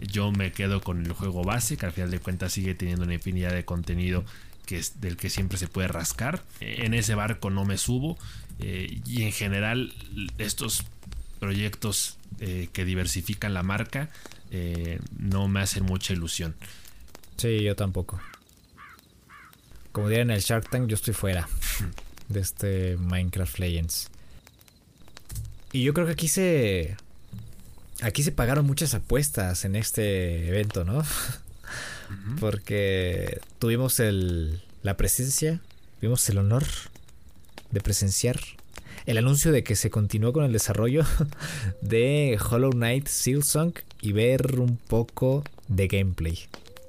[0.00, 3.14] Yo me quedo con el juego base, que al final de cuentas sigue teniendo una
[3.14, 4.24] infinidad de contenido
[4.66, 6.42] que es del que siempre se puede rascar.
[6.60, 8.18] En ese barco no me subo.
[8.58, 9.92] Eh, y en general,
[10.38, 10.84] estos
[11.40, 14.10] proyectos eh, que diversifican la marca
[14.50, 16.54] eh, no me hacen mucha ilusión.
[17.36, 18.20] Sí, yo tampoco.
[19.92, 21.48] Como diría en el Shark Tank, yo estoy fuera
[22.28, 24.08] de este Minecraft Legends.
[25.72, 26.96] Y yo creo que aquí se.
[28.00, 31.04] Aquí se pagaron muchas apuestas en este evento, ¿no?
[32.40, 35.60] Porque tuvimos el, la presencia,
[36.00, 36.64] tuvimos el honor
[37.70, 38.40] de presenciar
[39.06, 41.04] el anuncio de que se continuó con el desarrollo
[41.80, 46.38] de Hollow Knight Silksong y ver un poco de gameplay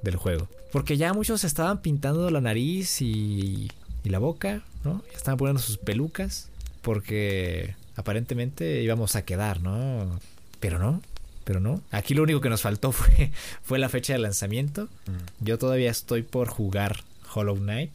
[0.04, 0.48] del juego.
[0.70, 3.70] Porque ya muchos estaban pintando la nariz y,
[4.04, 5.02] y la boca, ¿no?
[5.14, 6.48] estaban poniendo sus pelucas
[6.82, 10.20] porque aparentemente íbamos a quedar, ¿no?
[10.60, 11.00] Pero no,
[11.44, 11.80] pero no.
[11.90, 13.32] Aquí lo único que nos faltó fue,
[13.62, 14.84] fue la fecha de lanzamiento.
[15.06, 15.44] Mm.
[15.44, 17.02] Yo todavía estoy por jugar
[17.34, 17.92] Hollow Knight,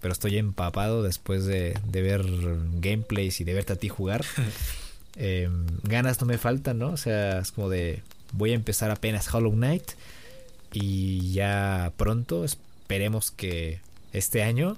[0.00, 2.24] pero estoy empapado después de, de ver
[2.80, 4.24] gameplays y de verte a ti jugar.
[5.16, 5.48] eh,
[5.84, 6.90] ganas no me faltan, ¿no?
[6.90, 8.02] O sea, es como de
[8.32, 9.92] voy a empezar apenas Hollow Knight
[10.72, 13.80] y ya pronto esperemos que
[14.12, 14.76] este año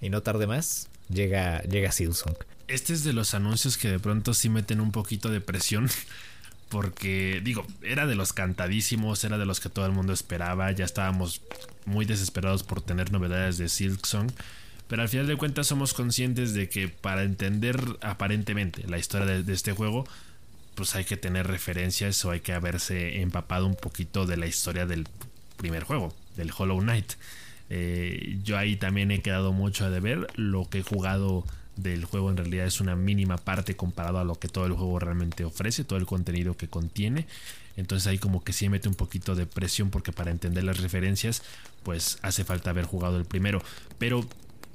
[0.00, 2.36] y no tarde más llega llega.
[2.68, 5.88] Este es de los anuncios que de pronto sí meten un poquito de presión
[6.70, 10.84] porque digo, era de los cantadísimos, era de los que todo el mundo esperaba, ya
[10.84, 11.42] estábamos
[11.84, 14.30] muy desesperados por tener novedades de Silksong,
[14.86, 19.52] pero al final de cuentas somos conscientes de que para entender aparentemente la historia de,
[19.52, 20.06] este juego,
[20.76, 24.86] pues hay que tener referencias o hay que haberse empapado un poquito de la historia
[24.86, 25.08] del
[25.60, 27.12] primer juego, del Hollow Knight.
[27.68, 31.44] Eh, yo ahí también he quedado mucho a deber, lo que he jugado
[31.76, 34.98] del juego en realidad es una mínima parte comparado a lo que todo el juego
[34.98, 37.26] realmente ofrece, todo el contenido que contiene.
[37.76, 41.42] Entonces ahí como que sí mete un poquito de presión porque para entender las referencias
[41.82, 43.62] pues hace falta haber jugado el primero.
[43.98, 44.26] Pero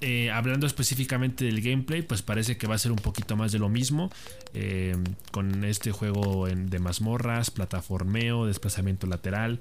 [0.01, 3.59] eh, hablando específicamente del gameplay, pues parece que va a ser un poquito más de
[3.59, 4.11] lo mismo.
[4.53, 4.95] Eh,
[5.31, 9.59] con este juego en, de mazmorras, plataformeo, desplazamiento lateral.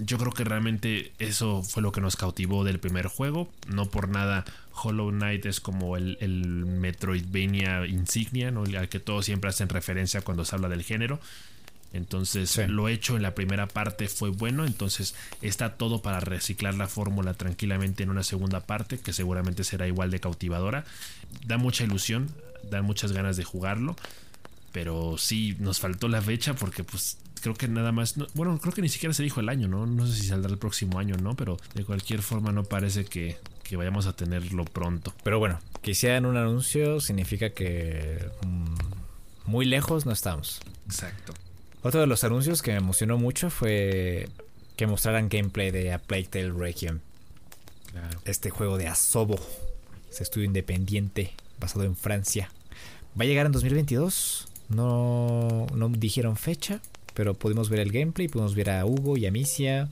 [0.00, 3.48] Yo creo que realmente eso fue lo que nos cautivó del primer juego.
[3.66, 4.44] No por nada
[4.82, 8.64] Hollow Knight es como el, el Metroidvania insignia, ¿no?
[8.64, 11.20] al que todos siempre hacen referencia cuando se habla del género.
[11.92, 12.66] Entonces sí.
[12.66, 17.32] lo hecho en la primera parte fue bueno, entonces está todo para reciclar la fórmula
[17.32, 20.84] tranquilamente en una segunda parte que seguramente será igual de cautivadora.
[21.46, 22.28] Da mucha ilusión,
[22.70, 23.96] da muchas ganas de jugarlo,
[24.72, 28.72] pero sí nos faltó la fecha porque pues creo que nada más, no, bueno, creo
[28.72, 29.86] que ni siquiera se dijo el año, ¿no?
[29.86, 31.34] No sé si saldrá el próximo año, ¿no?
[31.34, 35.14] Pero de cualquier forma no parece que, que vayamos a tenerlo pronto.
[35.24, 38.74] Pero bueno, que hicieran un anuncio significa que mmm,
[39.46, 40.60] muy lejos no estamos.
[40.86, 41.34] Exacto.
[41.82, 44.28] Otro de los anuncios que me emocionó mucho fue
[44.76, 47.00] que mostraran gameplay de A Plague Tale Requiem.
[47.92, 48.20] Claro.
[48.24, 49.38] Este juego de Asobo,
[50.10, 52.50] ese estudio independiente basado en Francia.
[53.18, 54.48] Va a llegar en 2022.
[54.68, 56.80] No, no dijeron fecha,
[57.18, 59.88] pero pudimos ver el gameplay, pudimos ver a Hugo y a Misia,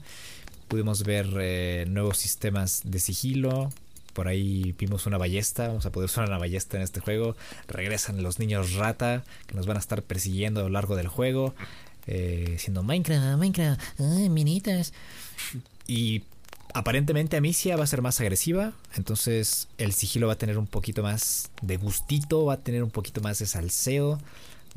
[0.69, 3.69] pudimos ver eh, nuevos sistemas de sigilo.
[4.13, 7.35] Por ahí vimos una ballesta, vamos a poder usar una ballesta en este juego.
[7.67, 11.53] Regresan los niños rata que nos van a estar persiguiendo a lo largo del juego.
[12.05, 13.81] Eh, siendo Minecraft, Minecraft,
[14.29, 14.93] minitas.
[15.85, 16.23] Y
[16.73, 21.03] aparentemente Amicia va a ser más agresiva, entonces el sigilo va a tener un poquito
[21.03, 24.17] más de gustito, va a tener un poquito más de salseo,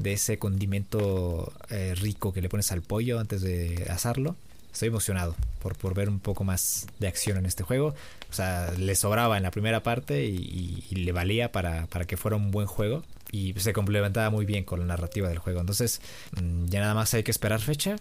[0.00, 4.34] de ese condimento eh, rico que le pones al pollo antes de asarlo.
[4.72, 7.94] Estoy emocionado por, por ver un poco más de acción en este juego.
[8.30, 12.36] O sea, le sobraba en la primera parte y, le valía para, para que fuera
[12.36, 13.02] un buen juego
[13.32, 15.60] y se complementaba muy bien con la narrativa del juego.
[15.60, 16.00] Entonces,
[16.40, 17.96] mm, ya nada más hay que esperar fecha.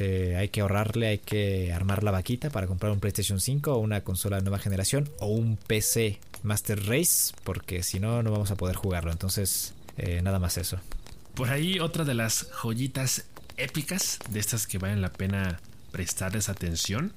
[0.00, 3.78] Eh, hay que ahorrarle, hay que armar la vaquita para comprar un PlayStation 5 o
[3.78, 8.50] una consola de nueva generación o un PC Master Race, porque si no, no vamos
[8.50, 9.12] a poder jugarlo.
[9.12, 10.80] Entonces, eh, nada más eso.
[11.34, 13.24] Por ahí, otra de las joyitas
[13.56, 17.12] épicas de estas que valen la pena prestarles atención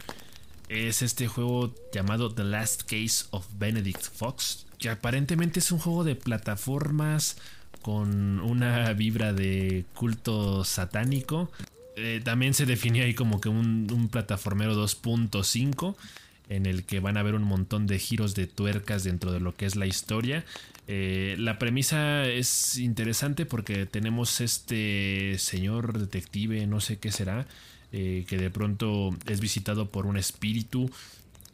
[0.69, 6.03] es este juego llamado The Last Case of Benedict Fox, que aparentemente es un juego
[6.03, 7.37] de plataformas
[7.81, 11.51] con una vibra de culto satánico.
[11.95, 15.95] Eh, también se definió ahí como que un, un plataformero 2.5
[16.49, 19.55] en el que van a haber un montón de giros de tuercas dentro de lo
[19.55, 20.43] que es la historia.
[20.87, 27.45] Eh, la premisa es interesante porque tenemos este señor detective, no sé qué será,
[27.91, 30.89] eh, que de pronto es visitado por un espíritu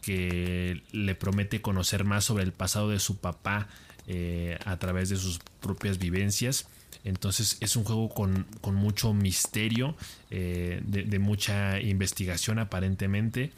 [0.04, 3.68] que le promete conocer más sobre el pasado de su papá
[4.08, 6.68] eh, a través de sus propias vivencias.
[7.06, 9.96] Entonces es un juego con, mucho misterio,
[10.30, 13.52] eh, de, mucha investigación aparentemente.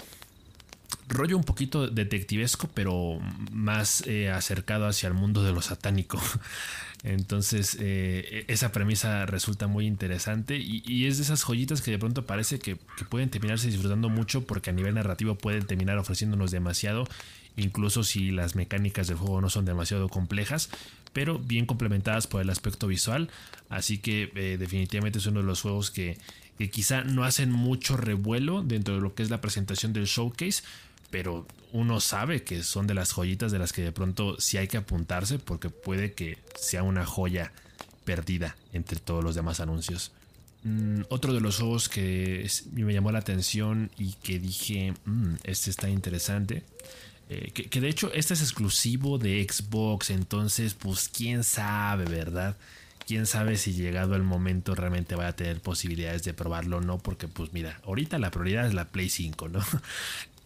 [1.08, 3.20] Rollo un poquito detectivesco, pero
[3.52, 4.04] más
[4.34, 6.20] acercado hacia el mundo de lo satánico.
[7.06, 12.26] Entonces, eh, esa premisa resulta muy interesante y, es de esas joyitas que de pronto
[12.26, 12.78] parece que,
[13.10, 17.08] pueden terminarse disfrutando mucho porque a nivel narrativo pueden terminar ofreciéndonos demasiado,
[17.58, 20.72] incluso si las mecánicas del juego no son demasiado complejas,
[21.14, 23.30] pero bien complementadas por el aspecto visual.
[23.70, 26.18] Así que eh, definitivamente es uno de los juegos que,
[26.58, 30.64] que quizá no hacen mucho revuelo dentro de lo que es la presentación del showcase,
[31.10, 34.68] pero uno sabe que son de las joyitas de las que de pronto sí hay
[34.68, 37.52] que apuntarse porque puede que sea una joya
[38.06, 40.12] perdida entre todos los demás anuncios.
[40.64, 45.70] Mm, otro de los juegos que me llamó la atención y que dije, mm, este
[45.70, 46.64] está interesante.
[47.30, 52.56] Eh, que, que, de hecho este es exclusivo de Xbox, entonces pues quién sabe, ¿verdad?
[53.08, 56.98] Quién sabe si llegado el momento realmente vaya a tener posibilidades de probarlo o no,
[56.98, 59.60] porque pues mira, ahorita la prioridad es la Play 5, ¿no?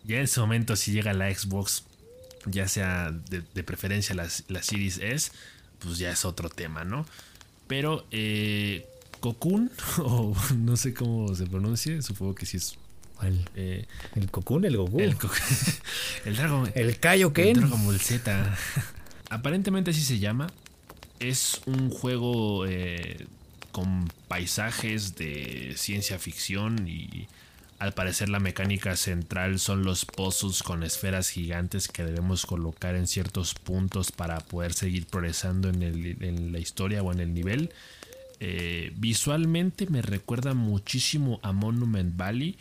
[0.06, 1.84] Ya en ese momento, si llega la Xbox,
[2.45, 5.31] ya sea de, preferencia la, la, Series S,
[5.80, 7.06] pues ya es otro tema, ¿no?
[7.68, 8.88] Pero eh,
[9.19, 12.77] Cocoon, o no sé cómo se pronuncia, supongo que sí es.
[13.22, 14.64] ¿El, eh, el Cocoon?
[14.64, 14.99] ¿El Goku?
[14.99, 15.18] El,
[16.26, 16.72] el Dragon.
[16.73, 17.48] ¿El Kaioken?
[17.48, 18.57] El Dragon Z.
[19.30, 20.48] Aparentemente así se llama.
[21.20, 23.28] Es un juego eh,
[23.72, 27.28] con paisajes de ciencia ficción y
[27.80, 33.08] al parecer la mecánica central son los puzzles con esferas gigantes que debemos colocar en
[33.08, 37.72] ciertos puntos para poder seguir progresando en, la historia o en el nivel.
[38.41, 42.58] Eh, visualmente me recuerda muchísimo a Monument Valley.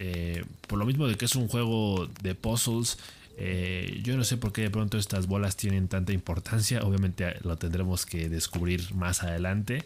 [0.00, 2.98] Eh, por lo mismo de que es un juego de puzzles.
[3.36, 6.80] Eh, yo no sé por qué de pronto estas bolas tienen tanta importancia.
[6.82, 9.84] Obviamente lo tendremos que descubrir más adelante.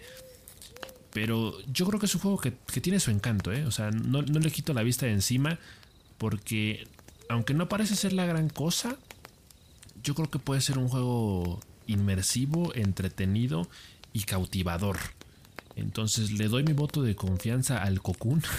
[1.13, 2.51] Pero yo creo que es un juego que,
[2.81, 3.65] tiene su encanto, ¿eh?
[3.67, 5.59] O sea, no, le quito la vista de encima
[6.19, 6.89] porque
[7.29, 8.97] aunque no parece ser la gran cosa,
[10.03, 13.69] yo creo que puede ser un juego inmersivo, entretenido
[14.13, 14.99] y cautivador.
[15.77, 18.43] Entonces le doy mi voto de confianza al Cocoon.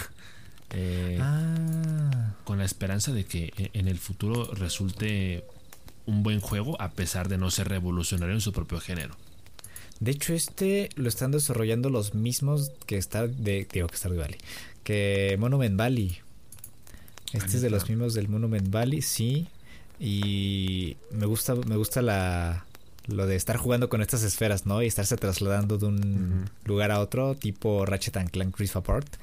[0.70, 2.34] Eh, ah.
[2.44, 5.44] Con la esperanza de que e, en el futuro resulte
[6.06, 9.16] un buen juego a pesar de no ser revolucionario en su propio género.
[10.00, 14.38] De hecho, este lo están desarrollando los mismos que Star de, digo, que Stardew Valley,
[14.84, 16.18] que Monument Valley.
[17.32, 19.48] Este es de los mismos del Monument Valley, sí.
[19.98, 22.66] Y me gusta, me gusta la
[23.06, 24.82] lo de estar jugando con estas esferas, ¿no?
[24.82, 29.16] Y estarse trasladando de un lugar a otro, tipo Ratchet and Clank Rift Apart.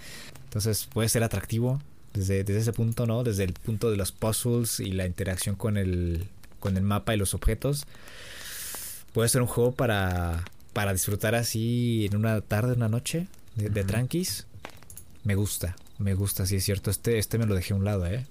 [0.45, 1.81] Entonces puede ser atractivo
[2.14, 3.23] desde, desde ese punto, ¿no?
[3.23, 6.27] Desde el punto de los puzzles y la interacción con el,
[6.60, 7.85] con el mapa y los objetos.
[9.14, 10.43] Puede ser un juego para
[10.73, 14.47] para disfrutar así en una tarde, una noche de, tranquis,
[15.23, 16.89] me gusta, me gusta, sí es cierto.
[16.89, 18.26] Este, este me lo dejé a un lado, ¿eh?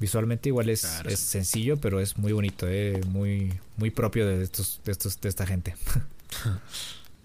[0.00, 3.00] Visualmente igual es, es sencillo, pero es muy bonito, ¿eh?
[3.08, 5.74] Muy, muy propio de, estos, de, estos, de esta gente.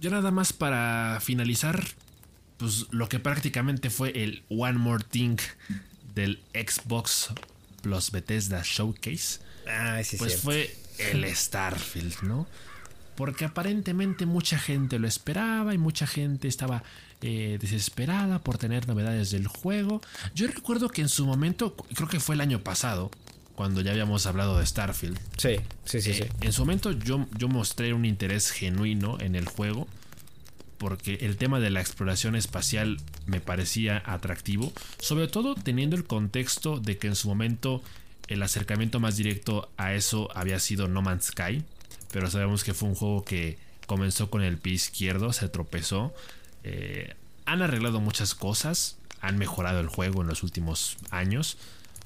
[0.02, 1.84] Ya nada más para finalizar,
[2.56, 5.36] pues lo que prácticamente fue el One More Thing
[6.16, 7.34] del Xbox
[7.82, 9.40] Plus Bethesda Showcase.
[9.68, 12.48] Ah, sí, pues fue el Starfield, ¿no?
[13.20, 16.84] Porque aparentemente mucha gente lo esperaba y mucha gente estaba
[17.22, 20.00] eh, desesperada por tener novedades del juego.
[20.34, 23.12] Yo recuerdo que en su momento, creo que fue el año pasado,
[23.56, 25.20] cuando ya habíamos hablado de Starfield.
[25.36, 26.24] Sí, sí, sí, sí.
[26.24, 29.86] Eh, en su momento yo, yo mostré un interés genuino en el juego
[30.78, 36.80] porque el tema de la exploración espacial me parecía atractivo, sobre todo teniendo el contexto
[36.80, 37.84] de que en su momento
[38.30, 41.66] el acercamiento más directo a eso había sido No Man's Sky,
[42.12, 46.14] pero sabemos que fue un juego que comenzó con el pie izquierdo, se tropezó.
[46.64, 47.16] Eh,
[47.46, 51.58] han arreglado muchas cosas, han mejorado el juego en los últimos años.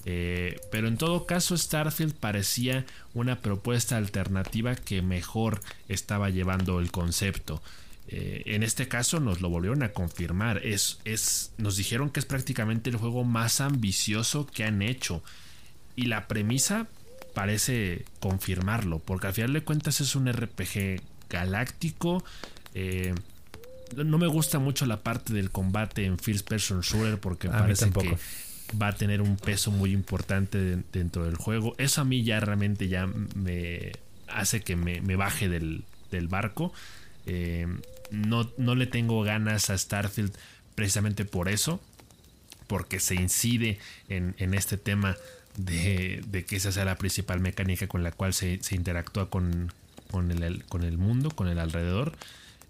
[0.05, 6.91] Eh, pero en todo caso Starfield parecía una propuesta alternativa que mejor estaba llevando el
[6.91, 7.61] concepto.
[8.09, 10.65] Eh, en este caso nos lo volvieron a confirmar.
[10.65, 15.23] Es, es, nos dijeron que es prácticamente el juego más ambicioso que han hecho.
[15.95, 16.87] Y la premisa
[17.33, 22.23] parece confirmarlo, porque al final de cuentas es un RPG galáctico.
[22.73, 23.13] Eh,
[23.95, 28.17] no me gusta mucho la parte del combate en First Person Shooter porque parece que
[28.81, 31.75] va a tener un peso muy importante dentro del juego.
[31.77, 33.91] Eso a mí ya realmente ya me
[34.27, 35.83] hace que me, baje del,
[36.27, 36.73] barco.
[37.25, 37.67] Eh,
[38.11, 40.33] no, no le tengo ganas a Starfield
[40.75, 41.81] precisamente por eso.
[42.67, 43.77] porque se incide
[44.09, 45.15] en, este tema
[45.57, 49.71] de, que esa sea la principal mecánica con la cual se, interactúa con,
[50.11, 52.13] con, el, con el mundo, con el alrededor.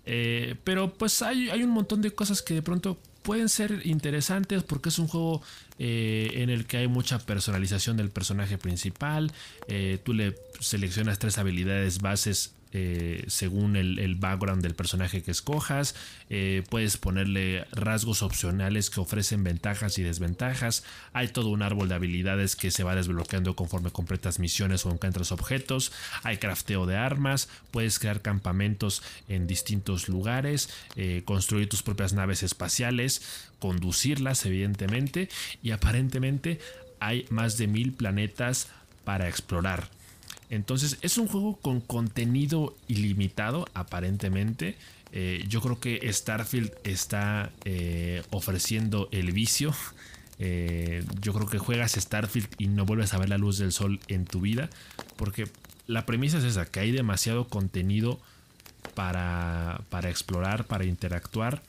[0.05, 4.63] Eh, pero pues hay, hay un montón de cosas que de pronto pueden ser interesantes
[4.63, 5.41] porque es un juego
[5.79, 9.31] eh, en el que hay mucha personalización del personaje principal.
[9.67, 15.93] Eh, tú le seleccionas tres habilidades bases eh, según el, background del personaje que escojas.
[16.31, 20.83] Eh, puedes ponerle rasgos opcionales que ofrecen ventajas y desventajas.
[21.13, 25.31] Hay todo un árbol de habilidades que se va desbloqueando conforme completas misiones o encuentras
[25.31, 25.91] objetos.
[26.23, 27.47] Hay crafteo de armas.
[27.69, 30.69] Puedes crear campamentos en distintos lugares.
[30.95, 33.21] Eh, construir tus propias naves espaciales.
[33.59, 35.29] Conducirlas, evidentemente.
[35.61, 36.59] Y aparentemente
[36.99, 38.69] hay más de mil planetas
[39.03, 39.89] para explorar.
[40.53, 44.75] Entonces es un juego con contenido ilimitado aparentemente.
[45.11, 49.73] Eh, yo creo que Starfield está eh, ofreciendo el vicio.
[50.39, 53.99] Eh, yo creo que juegas Starfield y no vuelves a ver la luz del sol
[54.07, 54.69] en tu vida.
[55.15, 55.47] Porque
[55.85, 58.19] la premisa es esa, que hay demasiado contenido
[58.95, 61.61] para, para explorar, para interactuar.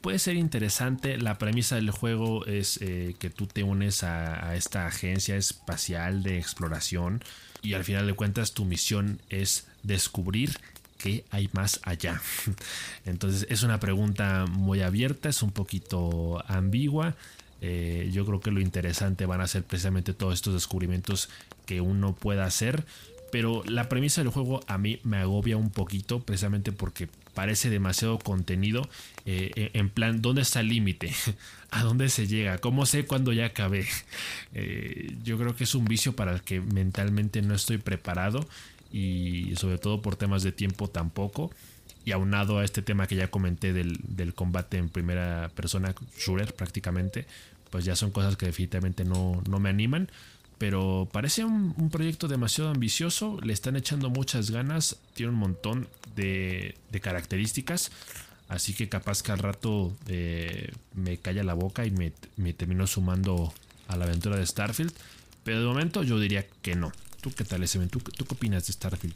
[0.00, 1.18] Puede ser interesante.
[1.18, 7.22] La premisa del juego es que tú te unes a, esta agencia espacial de exploración
[7.62, 10.58] y al final de cuentas tu misión es descubrir
[10.98, 12.20] qué hay más allá.
[13.04, 17.16] Entonces es una pregunta muy abierta, es un poquito ambigua.
[17.62, 21.28] Eh, yo creo que lo interesante van a ser precisamente todos estos descubrimientos
[21.64, 22.84] que uno pueda hacer.
[23.32, 28.18] Pero la premisa del juego a mí me agobia un poquito precisamente porque parece demasiado
[28.18, 28.88] contenido.
[29.26, 31.12] Eh, eh, en plan, ¿dónde está el límite?
[31.70, 32.58] ¿A dónde se llega?
[32.58, 33.86] ¿Cómo sé cuándo ya acabé?
[34.58, 38.48] Eh, yo creo que es un vicio para el que mentalmente no estoy preparado
[38.90, 41.50] y sobre todo por temas de tiempo tampoco.
[42.06, 47.26] Y aunado a este tema que ya comenté del, combate en primera persona, shooter prácticamente,
[47.68, 50.08] pues ya son cosas que definitivamente no, no me animan
[50.58, 56.74] pero parece un, proyecto demasiado ambicioso, le están echando muchas ganas, tiene un montón de,
[57.02, 57.90] características,
[58.48, 62.86] así que capaz que al rato eh, me calla la boca y me, me termino
[62.86, 63.52] sumando
[63.88, 64.92] a la aventura de Starfield,
[65.44, 66.92] pero de momento yo diría que no.
[67.20, 69.14] ¿Tú qué tal, ese ¿Tú, ¿Tú qué opinas de Starfield?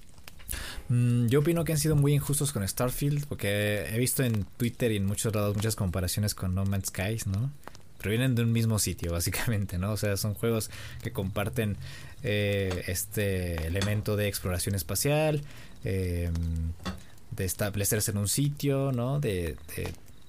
[0.89, 4.93] Mm, yo opino que han sido muy injustos con Starfield, porque he visto en Twitter
[4.93, 7.51] y en muchos lados muchas comparaciones con No Man's Skies, ¿no?
[8.01, 9.93] provienen de un mismo sitio, básicamente, ¿no?
[9.93, 10.71] O sea, son juegos
[11.03, 11.77] que comparten
[12.23, 15.43] eh, este elemento de exploración espacial,
[15.85, 16.33] em,
[17.31, 19.21] de establecerse en un sitio, ¿no?
[19.21, 19.57] De,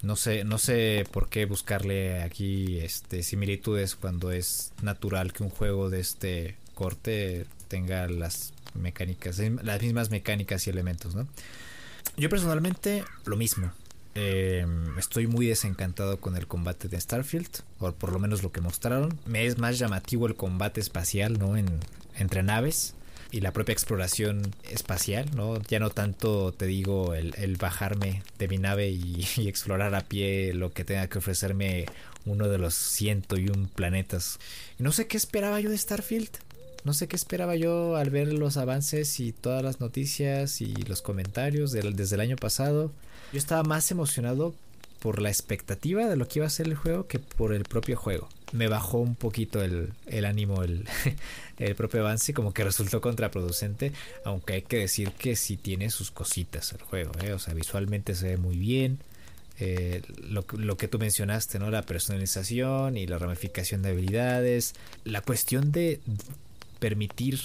[0.02, 5.50] no sé, no sé por qué buscarle aquí este, similitudes cuando es natural que un
[5.50, 11.28] juego de este corte tenga las mecánicas, las mismas mecánicas y elementos, ¿no?
[12.18, 13.72] Yo personalmente lo mismo.
[14.14, 14.66] Eh,
[14.98, 17.50] estoy muy desencantado con el combate de Starfield,
[17.80, 19.18] o por lo menos lo que mostraron.
[19.26, 21.56] Me es más llamativo el combate espacial, ¿no?
[21.56, 21.68] En,
[22.16, 22.96] entre naves
[23.32, 25.62] y la propia exploración espacial, ¿no?
[25.64, 30.72] Ya no tanto, te digo, el, bajarme de mi nave y, explorar a pie lo
[30.72, 31.86] que tenga que ofrecerme
[32.26, 34.40] uno de los ciento y un planetas.
[34.78, 36.30] No sé qué esperaba yo de Starfield.
[36.84, 41.04] No sé qué esperaba yo al ver los avances y todas las noticias y los
[41.04, 42.92] comentarios desde el año pasado.
[43.32, 44.56] Yo estaba más emocionado
[45.00, 47.98] por la expectativa de lo que iba a ser el juego que por el propio
[47.98, 48.30] juego.
[48.52, 49.94] Me bajó un poquito el,
[50.26, 50.86] ánimo, el,
[51.58, 53.94] el, propio avance, como que resultó contraproducente,
[54.26, 57.34] aunque hay que decir que sí tiene sus cositas el juego, ¿eh?
[57.34, 59.00] o sea, visualmente se ve muy bien.
[59.60, 61.70] Eh, lo, lo, que tú mencionaste, ¿no?
[61.70, 64.74] La personalización y la ramificación de habilidades.
[65.04, 66.00] La cuestión de
[66.80, 67.40] permitir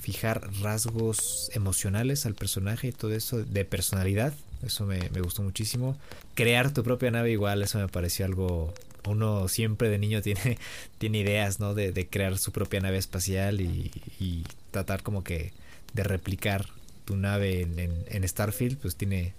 [0.00, 4.34] fijar rasgos emocionales al personaje y todo eso de personalidad
[4.64, 5.96] eso me, gustó muchísimo.
[6.34, 8.74] Crear tu propia nave igual, eso me pareció algo...
[9.06, 10.58] Uno siempre de niño tiene,
[10.98, 11.74] tiene ideas, ¿no?
[11.74, 15.52] De, crear su propia nave espacial y, tratar como que
[15.94, 16.66] de replicar
[17.04, 19.32] tu nave en, Starfield, pues tiene,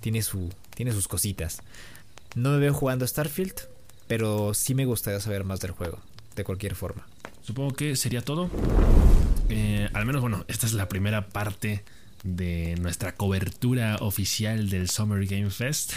[0.00, 1.60] tiene, su, tiene sus cositas.
[2.36, 3.54] No me veo jugando Starfield,
[4.06, 5.98] pero sí me gustaría saber más del juego,
[6.36, 7.06] de cualquier forma.
[7.42, 8.50] Supongo que sería todo.
[9.48, 11.82] Eh, al menos, bueno, esta es la primera parte
[12.22, 15.92] de nuestra cobertura oficial del Summer Game Fest.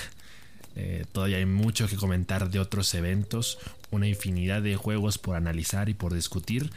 [0.75, 5.89] Eh, todavía hay mucho que comentar de otros eventos, una infinidad de juegos por analizar
[5.89, 6.71] y por discutir,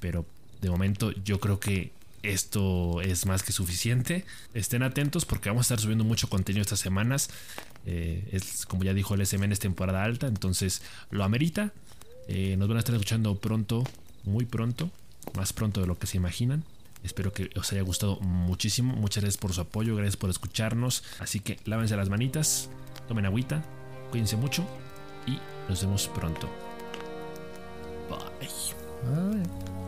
[0.00, 0.24] pero
[0.60, 1.92] de momento yo creo que
[2.22, 4.24] esto es más que suficiente.
[4.54, 7.30] Estén atentos porque vamos a estar subiendo mucho contenido estas semanas.
[7.86, 11.72] Eh, es como ya dijo el SMN es temporada alta, entonces lo amerita.
[12.28, 13.84] Eh, nos van a estar escuchando pronto,
[14.24, 14.90] muy pronto,
[15.34, 16.64] más pronto de lo que se imaginan.
[17.04, 18.94] Espero que os haya gustado muchísimo.
[18.96, 21.04] Muchas gracias por su apoyo, gracias por escucharnos.
[21.20, 22.68] Así que lávense las manitas,
[23.08, 23.62] tomen agüita,
[24.10, 24.64] cuídense mucho
[25.26, 25.38] y
[25.68, 26.48] nos vemos pronto.
[28.08, 28.48] Bye.
[29.14, 29.85] Ay.